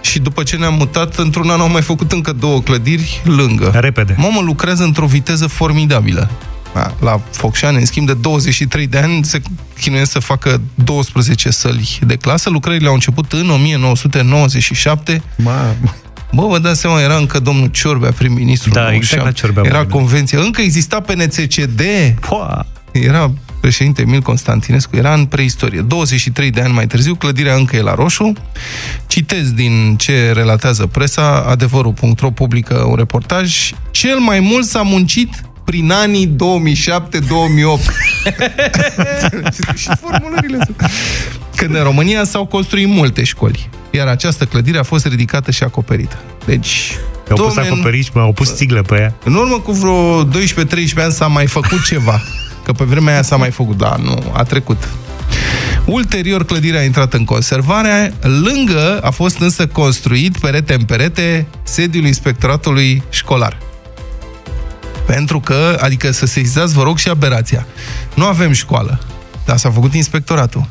și 0.00 0.18
după 0.18 0.42
ce 0.42 0.56
ne-am 0.56 0.74
mutat, 0.74 1.16
într-un 1.16 1.50
an 1.50 1.60
au 1.60 1.70
mai 1.70 1.82
făcut 1.82 2.12
încă 2.12 2.32
două 2.32 2.60
clădiri 2.60 3.20
lângă. 3.24 3.72
Repede. 3.74 4.14
Mamă 4.18 4.40
lucrează 4.40 4.82
într-o 4.82 5.06
viteză 5.06 5.46
formidabilă. 5.46 6.30
La 7.00 7.20
Focșani, 7.30 7.76
în 7.76 7.84
schimb 7.84 8.06
de 8.06 8.14
23 8.14 8.86
de 8.86 8.98
ani, 8.98 9.24
se 9.24 9.40
chinuiesc 9.80 10.10
să 10.10 10.18
facă 10.18 10.60
12 10.74 11.50
săli 11.50 11.98
de 12.06 12.16
clasă. 12.16 12.50
Lucrările 12.50 12.88
au 12.88 12.94
început 12.94 13.32
în 13.32 13.50
1997. 13.50 15.22
Ma. 15.36 15.74
Bă, 16.32 16.46
vă 16.46 16.58
dați 16.58 16.80
seama, 16.80 17.00
era 17.00 17.16
încă 17.16 17.38
domnul 17.38 17.66
Ciorbea, 17.66 18.10
prim-ministru. 18.10 18.70
Da, 18.70 18.94
exact 18.94 19.24
la 19.24 19.32
Ciorbea. 19.32 19.62
Era 19.66 19.86
convenția. 19.86 20.40
Încă 20.40 20.60
exista 20.60 21.00
PNCCD. 21.00 21.82
Poa. 22.28 22.66
Era 22.92 23.32
președinte 23.60 24.02
Emil 24.02 24.20
Constantinescu, 24.20 24.96
era 24.96 25.14
în 25.14 25.24
preistorie. 25.24 25.80
23 25.80 26.50
de 26.50 26.60
ani 26.60 26.72
mai 26.72 26.86
târziu, 26.86 27.14
clădirea 27.14 27.54
încă 27.54 27.76
e 27.76 27.80
la 27.80 27.94
roșu. 27.94 28.32
Citez 29.06 29.50
din 29.50 29.96
ce 29.96 30.32
relatează 30.32 30.86
presa, 30.86 31.44
adevărul.ro 31.48 32.30
publică 32.30 32.74
un 32.74 32.94
reportaj. 32.94 33.70
Cel 33.90 34.18
mai 34.18 34.40
mult 34.40 34.66
s-a 34.66 34.82
muncit 34.82 35.42
prin 35.70 35.90
anii 35.90 36.26
2007-2008. 36.26 36.32
și 39.82 39.88
formulările 40.00 40.68
Când 41.56 41.74
în 41.74 41.82
România 41.82 42.24
s-au 42.24 42.46
construit 42.46 42.88
multe 42.88 43.24
școli, 43.24 43.68
iar 43.90 44.06
această 44.06 44.44
clădire 44.44 44.78
a 44.78 44.82
fost 44.82 45.06
ridicată 45.06 45.50
și 45.50 45.62
acoperită. 45.62 46.18
Deci, 46.46 46.96
au 47.30 47.36
pus 47.36 47.56
acoperiș, 47.56 48.06
au 48.14 48.32
pus 48.32 48.54
țiglă 48.54 48.82
pe 48.82 48.94
ea. 48.94 49.14
În 49.24 49.34
urmă 49.34 49.58
cu 49.58 49.72
vreo 49.72 50.24
12-13 50.24 50.28
ani 50.96 51.12
s-a 51.12 51.26
mai 51.26 51.46
făcut 51.46 51.84
ceva. 51.84 52.22
Că 52.64 52.72
pe 52.72 52.84
vremea 52.84 53.12
aia 53.12 53.22
s-a 53.22 53.36
mai 53.36 53.50
făcut, 53.50 53.76
da, 53.76 53.96
nu, 54.02 54.32
a 54.32 54.42
trecut. 54.42 54.88
Ulterior, 55.86 56.44
clădirea 56.44 56.80
a 56.80 56.84
intrat 56.84 57.12
în 57.14 57.24
conservare, 57.24 58.14
lângă 58.20 59.00
a 59.02 59.10
fost 59.10 59.38
însă 59.38 59.66
construit, 59.66 60.38
perete 60.38 60.74
în 60.74 60.82
perete, 60.82 61.46
sediul 61.62 62.06
inspectoratului 62.06 63.02
școlar. 63.10 63.58
Pentru 65.06 65.40
că, 65.40 65.78
adică 65.80 66.10
să 66.10 66.26
sesizați, 66.26 66.74
vă 66.74 66.82
rog, 66.82 66.98
și 66.98 67.08
aberația. 67.08 67.66
Nu 68.14 68.24
avem 68.24 68.52
școală, 68.52 69.00
dar 69.44 69.56
s-a 69.56 69.70
făcut 69.70 69.94
inspectoratul. 69.94 70.68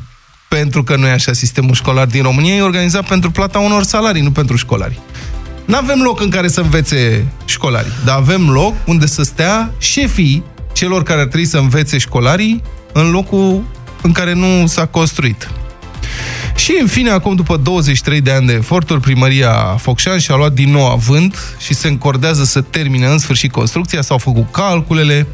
Pentru 0.48 0.84
că 0.84 0.96
nu 0.96 1.06
e 1.06 1.10
așa 1.10 1.32
sistemul 1.32 1.74
școlar 1.74 2.06
din 2.06 2.22
România, 2.22 2.54
e 2.54 2.62
organizat 2.62 3.06
pentru 3.08 3.30
plata 3.30 3.58
unor 3.58 3.82
salarii, 3.82 4.22
nu 4.22 4.30
pentru 4.30 4.56
școlari. 4.56 5.00
Nu 5.64 5.76
avem 5.76 6.02
loc 6.02 6.20
în 6.20 6.30
care 6.30 6.48
să 6.48 6.60
învețe 6.60 7.26
școlarii, 7.44 7.92
dar 8.04 8.16
avem 8.16 8.50
loc 8.50 8.74
unde 8.86 9.06
să 9.06 9.22
stea 9.22 9.70
șefii 9.78 10.44
celor 10.72 11.02
care 11.02 11.20
ar 11.20 11.26
trebui 11.26 11.46
să 11.46 11.58
învețe 11.58 11.98
școlarii 11.98 12.62
în 12.92 13.10
locul 13.10 13.64
în 14.02 14.12
care 14.12 14.32
nu 14.32 14.66
s-a 14.66 14.86
construit. 14.86 15.50
Și, 16.60 16.78
în 16.80 16.86
fine, 16.86 17.10
acum, 17.10 17.34
după 17.34 17.56
23 17.56 18.20
de 18.20 18.30
ani 18.30 18.46
de 18.46 18.52
eforturi, 18.52 19.00
primăria 19.00 19.52
Focșan 19.78 20.18
și-a 20.18 20.34
luat 20.34 20.52
din 20.52 20.70
nou 20.70 20.86
avânt 20.86 21.56
și 21.58 21.74
se 21.74 21.88
încordează 21.88 22.44
să 22.44 22.60
termine 22.60 23.06
în 23.06 23.18
sfârșit 23.18 23.52
construcția, 23.52 24.02
s-au 24.02 24.18
făcut 24.18 24.52
calculele, 24.52 25.26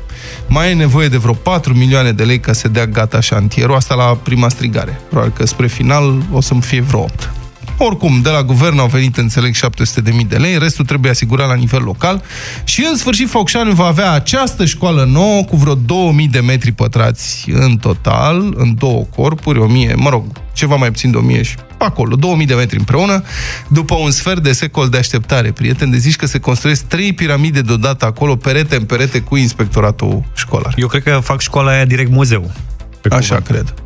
mai 0.49 0.71
e 0.71 0.75
nevoie 0.75 1.09
de 1.09 1.17
vreo 1.17 1.33
4 1.33 1.75
milioane 1.75 2.13
de 2.13 2.25
lei 2.25 2.41
ca 2.41 2.53
să 2.53 2.69
dea 2.69 2.87
gata 2.87 3.21
șantierul, 3.21 3.75
asta 3.75 3.95
la 3.95 4.05
prima 4.23 4.49
strigare. 4.49 5.01
Probabil 5.09 5.33
că 5.37 5.47
spre 5.47 5.67
final 5.67 6.23
o 6.33 6.41
să-mi 6.41 6.63
fie 6.63 6.81
vreo 6.81 7.01
8. 7.01 7.36
Oricum, 7.79 8.21
de 8.23 8.31
la 8.31 8.43
guvern 8.43 8.79
au 8.79 8.87
venit, 8.87 9.17
înțeleg, 9.17 9.55
700.000 9.55 10.27
de 10.29 10.37
lei, 10.37 10.59
restul 10.59 10.85
trebuie 10.85 11.11
asigurat 11.11 11.49
la 11.49 11.55
nivel 11.55 11.83
local 11.83 12.23
și, 12.65 12.87
în 12.91 12.97
sfârșit, 12.97 13.29
Focșani 13.29 13.75
va 13.75 13.85
avea 13.87 14.13
această 14.13 14.65
școală 14.65 15.05
nouă 15.05 15.43
cu 15.43 15.57
vreo 15.57 15.75
2000 15.75 16.29
de 16.29 16.41
metri 16.41 16.73
pătrați 16.73 17.51
în 17.51 17.77
total, 17.77 18.55
în 18.57 18.75
două 18.79 19.07
corpuri, 19.17 19.59
1000, 19.59 19.95
mă 19.97 20.09
rog, 20.09 20.25
ceva 20.53 20.77
mai 20.77 20.91
puțin 20.91 21.11
de 21.11 21.17
1000 21.17 21.43
și 21.43 21.55
acolo, 21.79 22.17
2000 22.17 22.47
de 22.47 22.55
metri 22.55 22.79
împreună, 22.79 23.23
după 23.69 23.95
un 23.95 24.11
sfert 24.11 24.43
de 24.43 24.53
secol 24.53 24.89
de 24.89 24.97
așteptare. 24.97 25.53
Prieten, 25.53 25.91
de 25.91 25.97
zici 25.97 26.17
că 26.17 26.27
se 26.27 26.39
construiesc 26.39 26.85
trei 26.85 27.13
piramide 27.13 27.61
deodată 27.61 28.05
acolo, 28.05 28.37
perete 28.37 28.77
în 28.77 28.85
perete 28.85 29.21
cu 29.21 29.37
inspectoratul 29.37 30.25
școlar. 30.35 30.75
Eu 30.77 30.87
cred 30.87 31.03
că 31.03 31.21
fac 31.23 31.41
școala 31.41 31.71
aia 31.71 31.85
direct 31.85 32.11
muzeu. 32.11 32.53
Pe 33.01 33.15
Așa 33.15 33.37
cuvânt. 33.37 33.47
cred. 33.47 33.86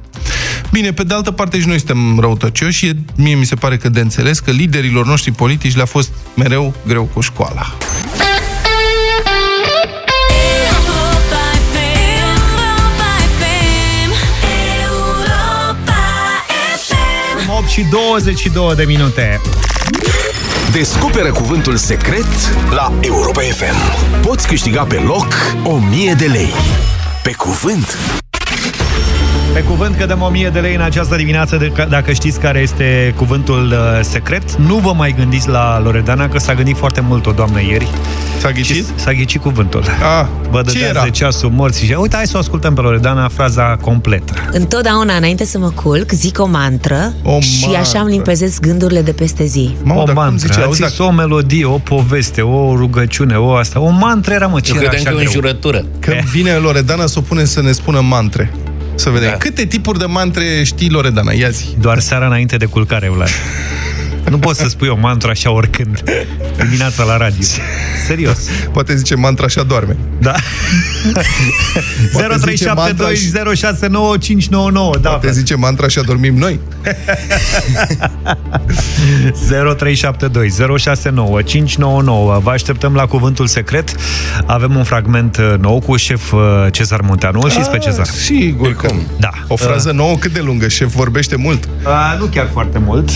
Bine, 0.73 0.93
pe 0.93 1.03
de 1.03 1.15
altă 1.15 1.31
parte 1.31 1.61
și 1.61 1.67
noi 1.67 1.79
suntem 1.79 2.19
răutăcioși 2.19 2.79
și 2.79 2.95
mie 3.17 3.35
mi 3.35 3.47
se 3.47 3.55
pare 3.55 3.77
că 3.77 3.89
de 3.89 4.01
înțeles 4.01 4.39
că 4.39 4.51
liderilor 4.51 5.07
noștri 5.07 5.33
politici 5.33 5.77
le-a 5.77 5.85
fost 5.85 6.11
mereu 6.35 6.75
greu 6.87 7.05
cu 7.05 7.21
școala. 7.21 7.77
8 17.61 17.69
și 17.69 17.87
22 17.91 18.75
de 18.75 18.85
minute. 18.85 19.41
Descoperă 20.73 21.33
cuvântul 21.33 21.77
secret 21.77 22.27
la 22.71 22.93
Europa 23.01 23.41
FM. 23.41 24.21
Poți 24.23 24.47
câștiga 24.47 24.83
pe 24.83 24.97
loc 24.97 25.27
1000 25.65 26.13
de 26.13 26.27
lei. 26.27 26.53
Pe 27.23 27.33
cuvânt! 27.33 27.99
Pe 29.53 29.63
cuvânt 29.63 29.97
că 29.97 30.07
dăm 30.07 30.21
1000 30.21 30.49
de 30.49 30.61
lei 30.61 30.75
în 30.75 30.81
această 30.81 31.17
dimineață, 31.17 31.57
de, 31.57 31.73
dacă 31.89 32.13
știți 32.13 32.41
care 32.41 32.59
este 32.59 33.15
cuvântul 33.17 33.67
uh, 33.67 34.01
secret. 34.03 34.57
Nu 34.57 34.77
vă 34.77 34.93
mai 34.93 35.15
gândiți 35.19 35.49
la 35.49 35.81
Loredana, 35.81 36.29
că 36.29 36.39
s-a 36.39 36.55
gândit 36.55 36.77
foarte 36.77 37.01
mult 37.01 37.27
o 37.27 37.31
doamnă 37.31 37.63
ieri. 37.63 37.89
S-a 38.39 38.51
ghicit? 38.51 38.85
S-a 38.95 39.13
ghicit 39.13 39.41
cuvântul. 39.41 39.83
Ah, 40.19 40.27
vă 40.51 40.63
dădeați 40.63 41.03
de 41.05 41.11
ceasul 41.11 41.51
morții 41.51 41.87
și 41.87 41.95
uite, 41.99 42.17
hai 42.17 42.27
să 42.27 42.37
o 42.37 42.39
ascultăm 42.39 42.75
pe 42.75 42.81
Loredana, 42.81 43.29
fraza 43.29 43.77
completă. 43.81 44.33
Întotdeauna, 44.51 45.15
înainte 45.17 45.45
să 45.45 45.59
mă 45.59 45.71
culc, 45.71 46.11
zic 46.11 46.41
o 46.41 46.47
mantră 46.47 47.13
o 47.23 47.41
și 47.41 47.61
mantră. 47.61 47.81
așa 47.81 48.01
îmi 48.01 48.11
limpezesc 48.11 48.61
gândurile 48.61 49.03
de 49.03 49.13
peste 49.13 49.45
zi. 49.45 49.75
Mamă, 49.83 50.01
o 50.01 50.13
mantră, 50.13 50.47
zice, 50.47 50.61
auzi, 50.61 50.81
dacă... 50.81 51.03
o 51.03 51.11
melodie, 51.11 51.65
o 51.65 51.79
poveste, 51.79 52.41
o 52.41 52.77
rugăciune, 52.77 53.37
o 53.37 53.55
asta. 53.55 53.81
O 53.81 53.89
mantră 53.89 54.33
era, 54.33 54.47
mă, 54.47 54.61
ce 54.61 54.73
Eu 54.75 54.81
era 54.81 54.91
credeam 54.91 55.15
că 55.15 55.21
e 55.21 55.25
o 55.25 55.27
înjurătură. 55.27 55.85
Când 55.99 56.21
vine 56.21 56.53
Loredana 56.53 57.07
să 57.07 57.19
o 57.19 57.21
pune 57.21 57.45
să 57.45 57.63
ne 57.63 57.73
spună 57.73 58.01
mantre. 58.01 58.53
Să 59.01 59.11
vedem. 59.11 59.31
Da. 59.31 59.37
Câte 59.37 59.65
tipuri 59.65 59.99
de 59.99 60.05
mantre 60.05 60.63
știi, 60.63 60.91
Loredana? 60.91 61.33
Ia 61.33 61.49
zi. 61.49 61.65
Doar 61.79 61.99
seara 61.99 62.27
înainte 62.27 62.57
de 62.57 62.65
culcare, 62.65 63.09
Vlad. 63.09 63.29
Nu 64.29 64.39
poți 64.39 64.61
să 64.61 64.69
spui 64.69 64.89
o 64.89 64.97
mantra 64.97 65.31
așa 65.31 65.51
oricând. 65.51 66.03
Dimineața 66.57 67.05
la 67.05 67.17
radio. 67.17 67.43
Serios. 68.07 68.39
Poate 68.73 68.97
zice 68.97 69.15
mantra 69.15 69.45
așa 69.45 69.63
doarme. 69.63 69.97
Da. 70.19 70.35
0372069599. 74.97 75.01
Da, 75.01 75.09
Poate 75.09 75.33
zice 75.33 75.55
mantra 75.55 75.87
așa 75.87 76.01
dormim 76.01 76.37
noi. 76.37 76.61
0372069599. 79.51 79.55
Vă 82.43 82.51
așteptăm 82.51 82.95
la 82.95 83.07
cuvântul 83.07 83.47
secret. 83.47 83.95
Avem 84.47 84.77
un 84.77 84.85
fragment 84.85 85.37
uh, 85.37 85.55
nou 85.59 85.81
cu 85.81 85.97
șef 85.97 86.33
uh, 86.33 86.41
Cezar 86.71 87.01
Munteanu. 87.01 87.49
Știți 87.49 87.71
pe 87.71 87.79
Cezar? 87.79 88.07
Sigur 88.07 88.75
că. 88.75 88.89
Da. 89.19 89.31
O 89.49 89.57
frază 89.57 89.91
nouă 89.91 90.17
cât 90.17 90.33
de 90.33 90.41
lungă? 90.41 90.69
Șef 90.69 90.95
vorbește 90.95 91.37
mult? 91.37 91.69
A, 91.83 92.17
nu 92.19 92.25
chiar 92.25 92.49
foarte 92.53 92.79
mult. 92.79 93.11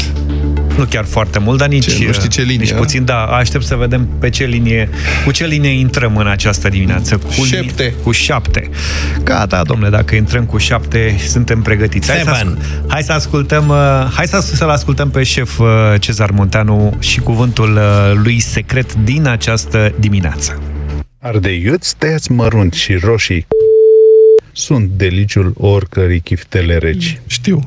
Nu 0.76 0.84
chiar 0.84 1.04
foarte 1.04 1.38
mult, 1.38 1.58
dar 1.58 1.68
nici, 1.68 1.96
ce, 1.96 2.04
nu 2.06 2.12
știi 2.12 2.28
ce 2.28 2.42
linie, 2.42 2.56
nici 2.56 2.72
puțin. 2.72 3.04
Da, 3.04 3.24
aștept 3.24 3.64
să 3.64 3.74
vedem 3.74 4.08
pe 4.18 4.30
ce 4.30 4.44
linie, 4.44 4.88
cu 5.24 5.30
ce 5.30 5.46
linie 5.46 5.70
intrăm 5.70 6.16
în 6.16 6.26
această 6.26 6.68
dimineață. 6.68 7.16
Cu 7.16 7.44
șapte. 7.44 7.94
Cu 8.02 8.10
șapte. 8.10 8.70
Gata, 9.22 9.62
domnule, 9.62 9.90
dacă 9.90 10.14
intrăm 10.14 10.44
cu 10.44 10.58
șapte, 10.58 11.16
suntem 11.26 11.62
pregătiți. 11.62 12.10
Hai 12.10 12.20
să, 12.24 12.56
hai 12.87 13.02
să 13.02 13.12
ascultăm, 13.12 13.68
uh, 13.68 14.10
hai 14.14 14.26
să, 14.26 14.40
să-l 14.40 14.68
ascultăm 14.68 15.10
pe 15.10 15.22
șef 15.22 15.58
uh, 15.58 15.66
Cezar 15.98 16.30
Munteanu 16.30 16.96
și 16.98 17.20
cuvântul 17.20 17.74
uh, 17.74 18.20
lui 18.22 18.40
secret 18.40 18.94
din 18.94 19.26
această 19.26 19.94
dimineață. 19.98 20.62
Ardeiuți 21.18 21.96
tăiați 21.96 22.32
mărunt 22.32 22.72
și 22.72 22.94
roșii 22.94 23.46
sunt 24.52 24.88
deliciul 24.88 25.52
oricărei 25.56 26.20
chiftele 26.20 26.76
reci. 26.76 27.20
Știu. 27.26 27.64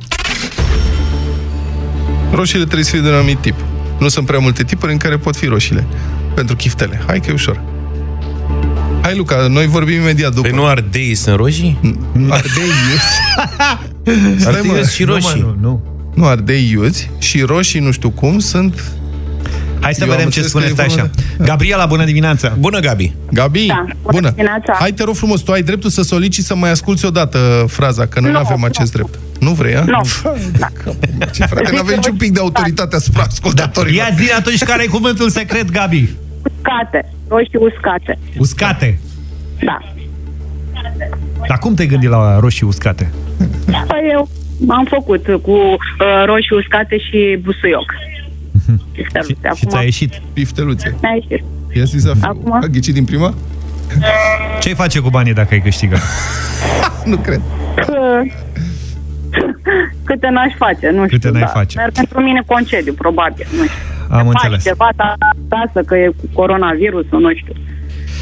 Roșiile 2.38 2.63
trebuie 2.63 2.84
să 2.84 2.91
fie 2.91 3.00
de 3.00 3.08
un 3.08 3.13
anumit 3.13 3.38
tip. 3.38 3.56
Nu 4.00 4.08
sunt 4.08 4.26
prea 4.26 4.39
multe 4.39 4.63
tipuri 4.63 4.91
în 4.91 4.97
care 4.97 5.17
pot 5.17 5.36
fi 5.36 5.45
roșiile. 5.45 5.88
Pentru 6.36 6.56
chiftele. 6.56 7.02
Hai 7.08 7.19
că 7.19 7.30
e 7.30 7.34
ușor. 7.34 7.62
Hai, 9.02 9.15
Luca, 9.15 9.47
noi 9.47 9.67
vorbim 9.67 10.00
imediat 10.00 10.34
după. 10.34 10.47
Păi 10.47 10.58
nu 10.58 10.65
ardei 10.65 11.15
sunt 11.15 11.36
roșii? 11.36 11.80
Ardei 12.30 12.63
iuți. 12.91 14.45
ardei 14.47 14.71
iuți 14.78 14.93
și 14.93 15.04
roșii. 15.04 15.41
Nu, 15.41 15.56
nu. 15.62 15.82
Nu, 16.15 16.26
ardei 16.26 16.69
iuți 16.71 17.10
și 17.17 17.41
roșii, 17.41 17.80
nu 17.80 17.91
știu 17.91 18.10
cum, 18.10 18.39
sunt... 18.39 18.84
Hai 19.82 19.94
să 19.94 20.04
Eu 20.04 20.10
vedem 20.10 20.30
ce 20.30 20.42
spuneți 20.42 20.82
așa. 20.82 21.10
De... 21.38 21.44
Gabriela, 21.44 21.86
bună 21.86 22.06
dimineața! 22.06 22.56
Bună, 22.60 22.80
Gabi! 22.80 23.16
Gabi, 23.32 23.66
da, 23.66 23.86
bună! 23.86 23.96
bună. 24.12 24.30
Dimineața. 24.30 24.76
Hai, 24.80 24.92
te 24.92 25.04
rog 25.04 25.16
frumos, 25.16 25.42
tu 25.42 25.52
ai 25.52 25.62
dreptul 25.62 25.90
să 25.90 26.02
soliciți 26.02 26.48
să 26.48 26.56
mai 26.56 26.72
asculti 26.72 27.06
odată 27.06 27.66
fraza, 27.68 28.06
că 28.06 28.20
noi 28.20 28.32
nu 28.32 28.38
avem 28.38 28.63
acest 28.63 28.96
nu. 28.96 29.02
drept. 29.02 29.20
Nu 29.40 29.52
vrei, 29.52 29.76
a? 29.76 29.84
Nu. 29.84 30.02
Da. 30.58 30.68
Ce 31.32 31.46
frate, 31.46 31.72
nu 31.72 31.80
avem 31.80 31.96
niciun 31.96 32.16
pic 32.16 32.32
de 32.32 32.40
autoritate 32.40 32.96
asupra 32.96 33.24
ascultătorilor. 33.24 34.06
Da. 34.06 34.10
Ia 34.10 34.16
zi 34.24 34.32
atunci 34.32 34.63
care 34.63 34.84
e 34.84 34.88
cuvântul 34.88 35.30
secret, 35.30 35.72
Gabi. 35.72 36.10
Uscate. 36.56 37.12
Roșii 37.28 37.60
uscate. 37.60 38.20
Uscate? 38.38 39.00
Da. 39.63 39.78
Dar 41.48 41.58
cum 41.58 41.74
te-ai 41.74 41.88
gândit 41.88 42.10
la 42.10 42.40
roșii 42.40 42.68
uscate? 42.68 43.12
Păi 43.88 44.10
eu 44.12 44.30
am 44.68 44.86
făcut 44.90 45.26
cu 45.42 45.52
uh, 45.52 45.78
roșii 46.26 46.56
uscate 46.56 46.98
și 46.98 47.40
busuioc. 47.42 47.94
Și, 48.91 49.06
Acum... 49.43 49.56
și 49.56 49.65
ți-a 49.65 49.82
ieșit? 49.82 50.21
Pifteluțe. 50.34 50.95
Mi-a 51.01 51.12
ieșit. 51.13 51.43
Ia 51.73 51.84
zi 51.84 51.97
să 51.97 52.12
Acum... 52.21 52.51
A 52.53 52.65
ghicit 52.71 52.93
din 52.93 53.06
prima? 53.06 53.34
Ce-ai 54.60 54.75
face 54.75 54.99
cu 54.99 55.10
banii 55.10 55.34
dacă 55.34 55.47
ai 55.53 55.62
câștigat? 55.62 56.01
nu 57.06 57.17
cred. 57.17 57.41
Câte 60.03 60.30
n-aș 60.30 60.53
face, 60.58 60.89
nu 60.89 61.01
Câte 61.01 61.15
știu. 61.15 61.32
n-ai 61.32 61.41
da. 61.41 61.47
face? 61.47 61.77
Dar 61.77 61.89
pentru 61.93 62.21
mine 62.21 62.43
concediu, 62.45 62.93
probabil, 62.93 63.47
nu 63.58 63.63
știu. 63.63 63.82
Am 64.10 64.25
Faci 64.25 64.34
înțeles. 64.34 64.63
ceva 64.63 64.89
acasă, 64.97 65.82
că 65.86 65.95
e 65.97 66.08
cu 66.08 66.30
coronavirusul, 66.34 67.19
nu 67.19 67.34
știu. 67.34 67.53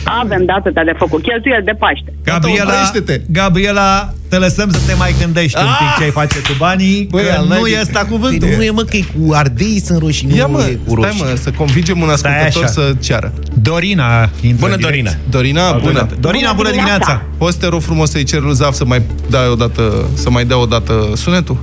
Avem 0.06 0.46
de 0.46 0.52
atâtea 0.52 0.84
de 0.84 0.94
făcut. 0.98 1.22
Cheltuieli 1.22 1.64
de 1.64 1.72
Paște. 1.80 2.14
Gabriela, 2.24 2.64
oprește-te. 2.74 3.22
Gabriela, 3.32 4.14
te 4.30 4.38
lăsăm 4.38 4.70
să 4.72 4.80
te 4.88 4.94
mai 4.94 5.16
gândești 5.20 5.58
un 5.58 5.64
pic 5.80 5.98
ce 5.98 6.04
ai 6.04 6.10
face 6.10 6.38
cu 6.40 6.54
banii, 6.58 7.08
Băi, 7.12 7.24
că 7.24 7.32
al 7.38 7.44
nu 7.44 7.50
naibii. 7.50 7.74
e 7.74 7.80
ăsta 7.82 8.06
cuvântul. 8.10 8.48
Păi 8.48 8.56
nu 8.58 8.64
e, 8.64 8.70
mă, 8.72 8.82
că 8.82 8.96
e 8.98 9.04
cu 9.20 9.34
ardei 9.34 9.82
sunt 9.86 10.00
roșii, 10.00 10.28
nu 10.28 10.36
Ia 10.36 10.46
mă, 10.46 10.60
e 10.70 10.74
cu 10.88 10.92
stai 10.92 11.04
roșii. 11.10 11.24
mă, 11.24 11.36
să 11.42 11.52
convingem 11.52 12.02
un 12.02 12.10
ascultător 12.10 12.64
așa. 12.64 12.68
să 12.68 12.94
ceară. 13.02 13.34
Dorina 13.62 14.30
intră 14.42 14.66
Bună, 14.66 14.76
direct. 14.76 15.18
Dorina! 15.30 15.72
Dorina, 15.72 15.72
bună. 15.72 16.08
Dorina, 16.20 16.54
bună 16.54 16.70
dimineața! 16.72 17.22
Poți 17.38 17.60
te 17.60 17.68
rog 17.68 17.82
frumos 17.82 18.10
să-i 18.10 18.24
cer 18.24 18.40
lui 18.42 18.54
Zaf 18.54 18.74
să 18.74 18.86
mai 18.86 19.02
dai 19.30 19.48
o 19.48 19.56
dată, 19.56 20.06
să 20.14 20.30
mai 20.30 20.46
dea 20.46 20.58
o 20.60 20.66
dată 20.66 21.12
sunetul? 21.16 21.58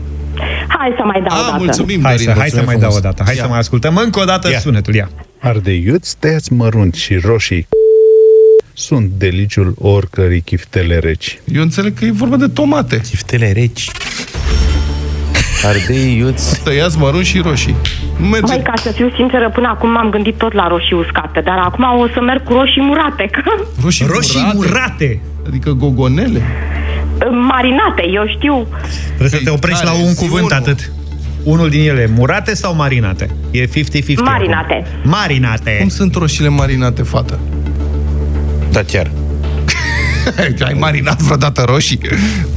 Hai 0.68 0.92
să 0.96 1.02
mai 1.04 1.22
dau 1.28 1.36
o 1.38 1.40
Ah, 1.40 1.46
dată. 1.50 1.62
mulțumim, 1.64 2.00
Hai 2.02 2.12
Dorina. 2.14 2.32
să, 2.32 2.38
hai 2.38 2.48
să 2.48 2.54
mai 2.54 2.64
mulțumim 2.64 2.80
dau 2.80 2.88
o 2.88 2.92
frumos. 2.92 3.10
dată. 3.16 3.22
Hai 3.26 3.36
Ia. 3.36 3.42
să 3.42 3.48
mai 3.48 3.58
ascultăm 3.58 3.96
încă 3.96 4.20
o 4.20 4.24
dată 4.24 4.50
Ia. 4.50 4.58
sunetul. 4.58 4.94
Ia. 4.94 5.10
Ardeiuți 5.38 6.16
tăiați 6.18 6.52
mărunt 6.52 6.94
și 6.94 7.14
roșii 7.16 7.66
sunt 8.74 9.10
deliciul 9.10 9.74
oricărei 9.78 10.40
chiftele 10.40 10.98
reci. 10.98 11.40
Eu 11.54 11.62
înțeleg 11.62 11.98
că 11.98 12.04
e 12.04 12.10
vorba 12.12 12.36
de 12.36 12.48
tomate. 12.48 13.00
Chiftele 13.00 13.52
reci. 13.52 13.90
Ardei, 15.66 16.16
iuți. 16.18 16.62
Tăiați 16.62 16.98
mărunt 16.98 17.24
și 17.24 17.38
roșii. 17.38 17.74
Merge. 18.20 18.46
Mai 18.46 18.62
ca 18.62 18.72
să 18.76 18.90
fiu 18.90 19.12
sinceră, 19.16 19.50
până 19.50 19.68
acum 19.68 19.90
m-am 19.90 20.10
gândit 20.10 20.36
tot 20.38 20.52
la 20.52 20.68
roșii 20.68 20.96
uscate, 20.96 21.40
dar 21.40 21.58
acum 21.58 21.84
o 22.00 22.06
să 22.12 22.20
merg 22.20 22.42
cu 22.44 22.52
roșii 22.52 22.82
murate, 22.82 23.28
că 23.32 23.40
Roșii, 23.82 24.06
Roșii 24.06 24.50
murate. 24.54 25.20
Adică 25.46 25.70
gogonele. 25.70 26.42
marinate, 27.30 28.08
eu 28.12 28.26
știu. 28.36 28.66
Trebuie 29.06 29.28
să 29.28 29.40
te 29.44 29.50
oprești 29.50 29.84
la 29.84 29.92
un 29.92 30.14
cuvânt 30.14 30.52
atât. 30.52 30.92
Unul 31.42 31.68
din 31.68 31.88
ele, 31.88 32.10
murate 32.16 32.54
sau 32.54 32.74
marinate? 32.74 33.30
E 33.50 33.66
50-50 33.66 33.70
acum. 33.70 34.24
Marinate. 34.24 34.86
Marinate. 35.02 35.76
Cum 35.80 35.88
sunt 35.88 36.14
roșiile 36.14 36.48
marinate, 36.48 37.02
fată? 37.02 37.38
Da, 38.72 38.82
chiar. 38.82 39.10
Ai 40.66 40.76
marinat 40.78 41.20
vreodată 41.20 41.64
roșii? 41.66 41.98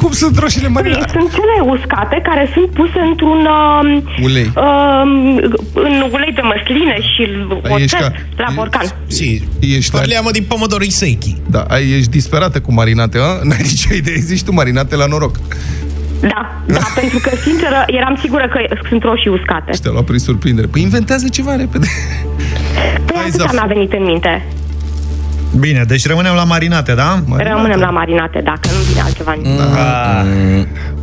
Cum 0.01 0.11
sunt 0.11 0.37
roșiile 0.37 0.65
Păi, 0.67 0.73
marinate? 0.73 1.11
sunt 1.17 1.29
cele 1.31 1.55
uscate 1.77 2.19
care 2.23 2.49
sunt 2.53 2.69
puse 2.69 2.99
într-un... 3.09 3.47
Uh, 3.47 4.23
Ulei. 4.23 4.51
Uh, 4.55 5.01
în 5.73 5.95
ulei 6.11 6.31
de 6.35 6.41
măsline 6.41 6.95
și 7.01 7.21
Ai, 7.73 7.81
ești 7.83 7.95
oțet 7.95 8.09
ca- 8.35 8.43
la 8.43 8.51
borcan. 8.55 8.85
Si, 9.07 9.47
Ești 9.59 9.93
la... 9.93 9.99
parliamo 9.99 10.29
di 10.31 10.41
pomodori 10.41 10.89
secchi. 10.91 11.35
Da, 11.49 11.61
ai, 11.69 11.89
ești 11.91 12.09
disperată 12.09 12.61
cu 12.61 12.73
marinate, 12.73 13.17
a? 13.17 13.43
N-ai 13.43 13.59
nicio 13.61 13.93
idee, 13.93 14.15
zici 14.19 14.43
tu 14.43 14.51
marinate 14.53 14.95
la 14.95 15.05
noroc. 15.05 15.35
Da, 16.21 16.61
da, 16.67 16.79
pentru 16.99 17.19
că, 17.19 17.31
sinceră, 17.43 17.83
eram 17.87 18.17
sigură 18.21 18.47
că 18.47 18.75
sunt 18.89 19.03
roșii 19.03 19.29
uscate. 19.31 19.73
Și 19.73 19.81
te-a 19.81 19.91
luat 19.91 20.03
prin 20.03 20.19
surprindere. 20.19 20.67
Păi 20.67 20.81
inventează 20.81 21.27
ceva 21.29 21.55
repede. 21.55 21.87
Păi 23.05 23.15
Hai, 23.15 23.25
atâta 23.27 23.43
Zaf. 23.43 23.51
mi-a 23.53 23.65
venit 23.67 23.93
în 23.93 24.03
minte. 24.03 24.45
Bine, 25.59 25.83
deci 25.83 26.07
rămânem 26.07 26.33
la 26.33 26.43
marinate, 26.43 26.93
da? 26.93 27.23
Rămânem 27.37 27.79
la 27.79 27.89
marinate, 27.89 28.41
dacă 28.43 28.69
nu 28.71 28.79
vine 28.89 29.01
altceva 29.01 29.33
în 29.35 29.41
minte. 29.43 29.63
Ah, 29.63 30.25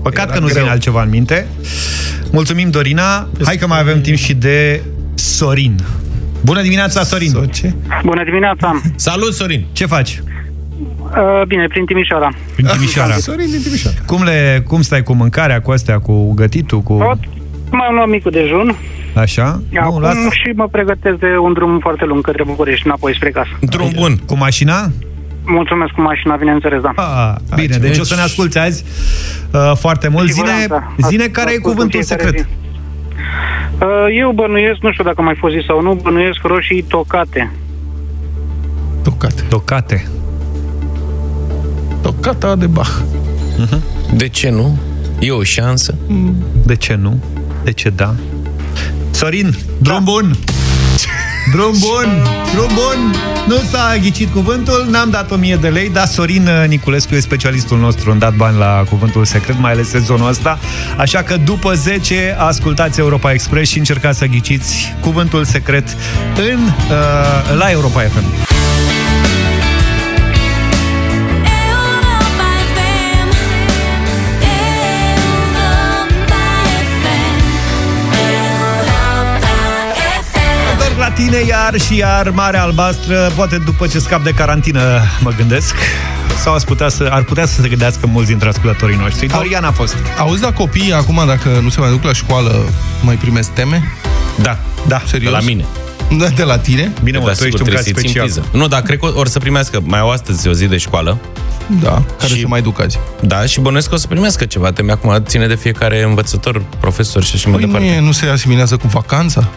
Păcat 0.02 0.30
că 0.32 0.38
nu-ți 0.38 0.58
vine 0.58 0.68
altceva 0.68 1.02
în 1.02 1.08
minte. 1.08 1.46
Mulțumim, 2.32 2.70
Dorina. 2.70 3.28
Hai 3.44 3.56
că 3.56 3.66
mai 3.66 3.78
avem 3.80 4.00
timp 4.00 4.16
și 4.16 4.34
de 4.34 4.82
Sorin. 5.14 5.78
Bună 6.44 6.62
dimineața, 6.62 7.02
Sorin! 7.02 7.30
Soce? 7.30 7.76
Bună 8.04 8.24
dimineața! 8.24 8.80
Salut, 8.96 9.34
Sorin! 9.34 9.66
Ce 9.72 9.86
faci? 9.86 10.22
Uh, 11.00 11.42
bine, 11.46 11.66
prin 11.66 11.84
Timișoara. 11.84 12.28
În 12.56 12.64
Timișoara. 12.64 13.14
Sorin 13.26 13.50
din 13.50 13.62
Timișoara. 13.62 13.96
Cum, 14.06 14.22
le, 14.22 14.62
cum 14.66 14.82
stai 14.82 15.02
cu 15.02 15.12
mâncarea, 15.12 15.60
cu 15.60 15.70
astea, 15.70 15.98
cu 15.98 16.32
gătitul, 16.32 16.80
cu... 16.80 16.96
Tot 16.98 17.18
m-am 17.70 17.94
luat 17.94 18.08
micul 18.08 18.30
dejun. 18.30 18.76
Așa? 19.14 19.62
Acum 19.76 19.94
Nu, 19.94 20.00
lasă. 20.00 20.18
și 20.30 20.52
mă 20.54 20.68
pregătesc 20.68 21.16
de 21.18 21.36
un 21.42 21.52
drum 21.52 21.78
foarte 21.78 22.04
lung 22.04 22.24
către 22.24 22.44
București, 22.44 22.86
înapoi 22.86 23.14
spre 23.14 23.30
casă. 23.30 23.48
Drum 23.60 23.90
bun. 23.94 24.16
Cu 24.26 24.36
mașina? 24.36 24.90
Mulțumesc 25.44 25.92
cu 25.92 26.00
mașina, 26.00 26.36
bineînțeles, 26.36 26.80
da. 26.80 26.92
Ah, 26.94 27.34
bine, 27.54 27.76
deci 27.76 27.98
o 27.98 28.02
să 28.04 28.14
ne 28.14 28.20
asculți 28.20 28.58
azi 28.58 28.84
uh, 29.52 29.72
foarte 29.74 30.08
mult. 30.08 30.30
Zine, 30.30 30.48
Siguranță. 30.60 30.94
zine 31.08 31.22
As- 31.22 31.28
care 31.32 31.50
e 31.50 31.54
ascult 31.54 31.64
în 31.66 31.72
cuvântul 31.72 32.04
fiecare 32.04 32.28
secret. 32.28 32.46
zi. 32.46 32.50
Uh, 33.84 33.88
eu 34.18 34.32
bănuiesc, 34.32 34.80
nu 34.80 34.92
știu 34.92 35.04
dacă 35.04 35.16
a 35.20 35.24
mai 35.24 35.36
fost 35.38 35.54
zis 35.54 35.64
sau 35.64 35.82
nu, 35.82 35.94
bănuiesc 36.02 36.38
roșii 36.42 36.82
tocate. 36.82 37.50
Tocate. 39.02 39.42
Tocate. 39.48 40.06
Tocata 42.02 42.56
de 42.56 42.66
Bach. 42.66 42.98
De 44.14 44.28
ce 44.28 44.50
nu? 44.50 44.78
E 45.18 45.30
o 45.30 45.42
șansă. 45.42 45.94
De 46.66 46.76
ce 46.76 46.94
nu? 46.94 47.22
De 47.64 47.72
ce 47.72 47.88
da? 47.90 48.14
Sorin, 49.12 49.54
drum 49.78 50.04
bun! 50.04 50.36
Drum 51.52 51.74
bun! 51.78 52.22
Drum 52.52 52.70
bun! 52.74 53.14
Nu 53.46 53.56
s-a 53.70 53.96
ghicit 54.00 54.32
cuvântul, 54.32 54.86
n-am 54.90 55.10
dat 55.10 55.30
1000 55.30 55.56
de 55.56 55.68
lei, 55.68 55.90
dar 55.90 56.06
Sorin 56.06 56.46
uh, 56.46 56.68
Niculescu 56.68 57.14
e 57.14 57.20
specialistul 57.20 57.78
nostru 57.78 58.10
în 58.10 58.18
dat 58.18 58.34
bani 58.34 58.58
la 58.58 58.84
cuvântul 58.88 59.24
secret, 59.24 59.58
mai 59.58 59.72
ales 59.72 59.88
sezonul 59.88 60.28
ăsta. 60.28 60.58
Așa 60.96 61.22
că 61.22 61.36
după 61.36 61.74
10 61.74 62.36
ascultați 62.38 63.00
Europa 63.00 63.32
Express 63.32 63.70
și 63.70 63.78
încercați 63.78 64.18
să 64.18 64.26
ghiciți 64.26 64.94
cuvântul 65.00 65.44
secret 65.44 65.96
în, 66.52 66.58
uh, 66.62 67.58
la 67.58 67.70
Europa 67.70 68.00
FM. 68.00 68.24
Tine 81.14 81.36
iar 81.48 81.80
și 81.80 81.96
iar, 81.96 82.30
Mare 82.30 82.58
Albastră, 82.58 83.30
poate 83.36 83.56
după 83.58 83.86
ce 83.86 83.98
scap 83.98 84.22
de 84.24 84.30
carantină, 84.30 85.00
mă 85.20 85.30
gândesc, 85.36 85.74
sau 86.42 86.54
ar 86.54 86.60
putea 86.64 86.88
să, 86.88 87.08
ar 87.10 87.22
putea 87.22 87.46
să 87.46 87.60
se 87.60 87.68
gândească 87.68 88.06
mulți 88.06 88.28
dintre 88.28 88.48
ascultătorii 88.48 88.96
noștri. 88.96 89.26
Dorian 89.26 89.64
a 89.64 89.70
fost. 89.70 89.96
Auzi 90.18 90.42
la 90.42 90.52
copii, 90.52 90.92
acum, 90.92 91.22
dacă 91.26 91.48
nu 91.62 91.68
se 91.68 91.80
mai 91.80 91.90
duc 91.90 92.02
la 92.02 92.12
școală, 92.12 92.64
mai 93.02 93.14
primesc 93.14 93.50
teme? 93.50 93.82
Da. 94.42 94.58
Da. 94.86 95.02
Serios? 95.06 95.30
De 95.30 95.36
la 95.38 95.44
mine. 95.44 95.64
Da, 96.18 96.26
de 96.28 96.42
la 96.42 96.58
tine? 96.58 96.92
Bine, 97.02 97.18
mă, 97.18 97.26
Da, 97.26 97.32
tu 97.32 97.44
ești 97.44 97.44
sigur, 97.44 97.60
un 97.60 97.66
trebuie 97.66 97.74
caz 97.76 97.84
să-i 97.84 97.92
țin 97.92 98.02
special. 98.02 98.24
priză. 98.24 98.44
Nu, 98.62 98.68
dar 98.68 98.80
cred 98.80 98.98
că 98.98 99.06
or 99.14 99.28
să 99.28 99.38
primească. 99.38 99.80
Mai 99.84 99.98
au 99.98 100.10
astăzi 100.10 100.48
o 100.48 100.52
zi 100.52 100.66
de 100.66 100.76
școală. 100.76 101.18
Da, 101.80 102.02
care 102.18 102.32
Și- 102.34 102.40
se 102.40 102.46
mai 102.46 102.62
duc 102.62 102.80
azi. 102.80 102.98
Da, 103.20 103.44
și 103.46 103.60
bănuiesc 103.60 103.88
că 103.88 103.94
o 103.94 103.98
să 103.98 104.06
primească 104.06 104.44
ceva 104.44 104.72
teme. 104.72 104.92
Acum 104.92 105.22
ține 105.26 105.46
de 105.46 105.54
fiecare 105.54 106.02
învățător, 106.02 106.62
profesor 106.80 107.22
și 107.24 107.32
așa 107.34 107.48
mai 107.48 107.58
Păi 107.58 107.66
nu, 107.66 107.72
departe. 107.72 107.96
e, 107.96 108.00
nu 108.00 108.12
se 108.12 108.26
asimilează 108.26 108.76
cu 108.76 108.86
vacanța? 108.88 109.48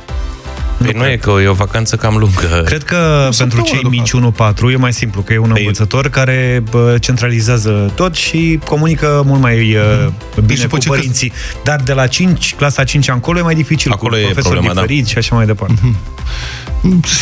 Păi 0.77 0.91
nu 0.95 1.07
e 1.07 1.17
că 1.17 1.33
e 1.43 1.47
o 1.47 1.53
vacanță 1.53 1.95
cam 1.95 2.15
lungă. 2.17 2.61
Cred 2.65 2.83
că 2.83 3.29
pentru 3.37 3.61
cei 3.61 3.81
mici 3.89 4.11
1-4 4.11 4.73
e 4.73 4.75
mai 4.75 4.93
simplu, 4.93 5.21
că 5.21 5.33
e 5.33 5.37
un 5.37 5.53
învățător 5.57 6.09
care 6.09 6.63
bă, 6.69 6.95
centralizează 6.99 7.91
tot 7.95 8.15
și 8.15 8.59
comunică 8.65 9.23
mult 9.25 9.41
mai 9.41 9.75
uh, 9.75 10.07
bine 10.45 10.59
după 10.61 10.75
cu 10.75 10.81
ce 10.81 10.89
că- 10.89 10.95
părinții. 10.95 11.31
Dar 11.63 11.81
de 11.83 11.93
la 11.93 12.07
5, 12.07 12.55
clasa 12.55 12.83
5 12.83 13.07
încolo 13.07 13.39
e 13.39 13.41
mai 13.41 13.55
dificil, 13.55 13.91
Acolo 13.91 14.09
cu 14.15 14.19
e 14.19 14.23
profesori 14.23 14.53
problema, 14.53 14.73
da. 14.73 14.81
diferiți 14.81 15.11
și 15.11 15.17
așa 15.17 15.35
mai 15.35 15.45
departe. 15.45 15.75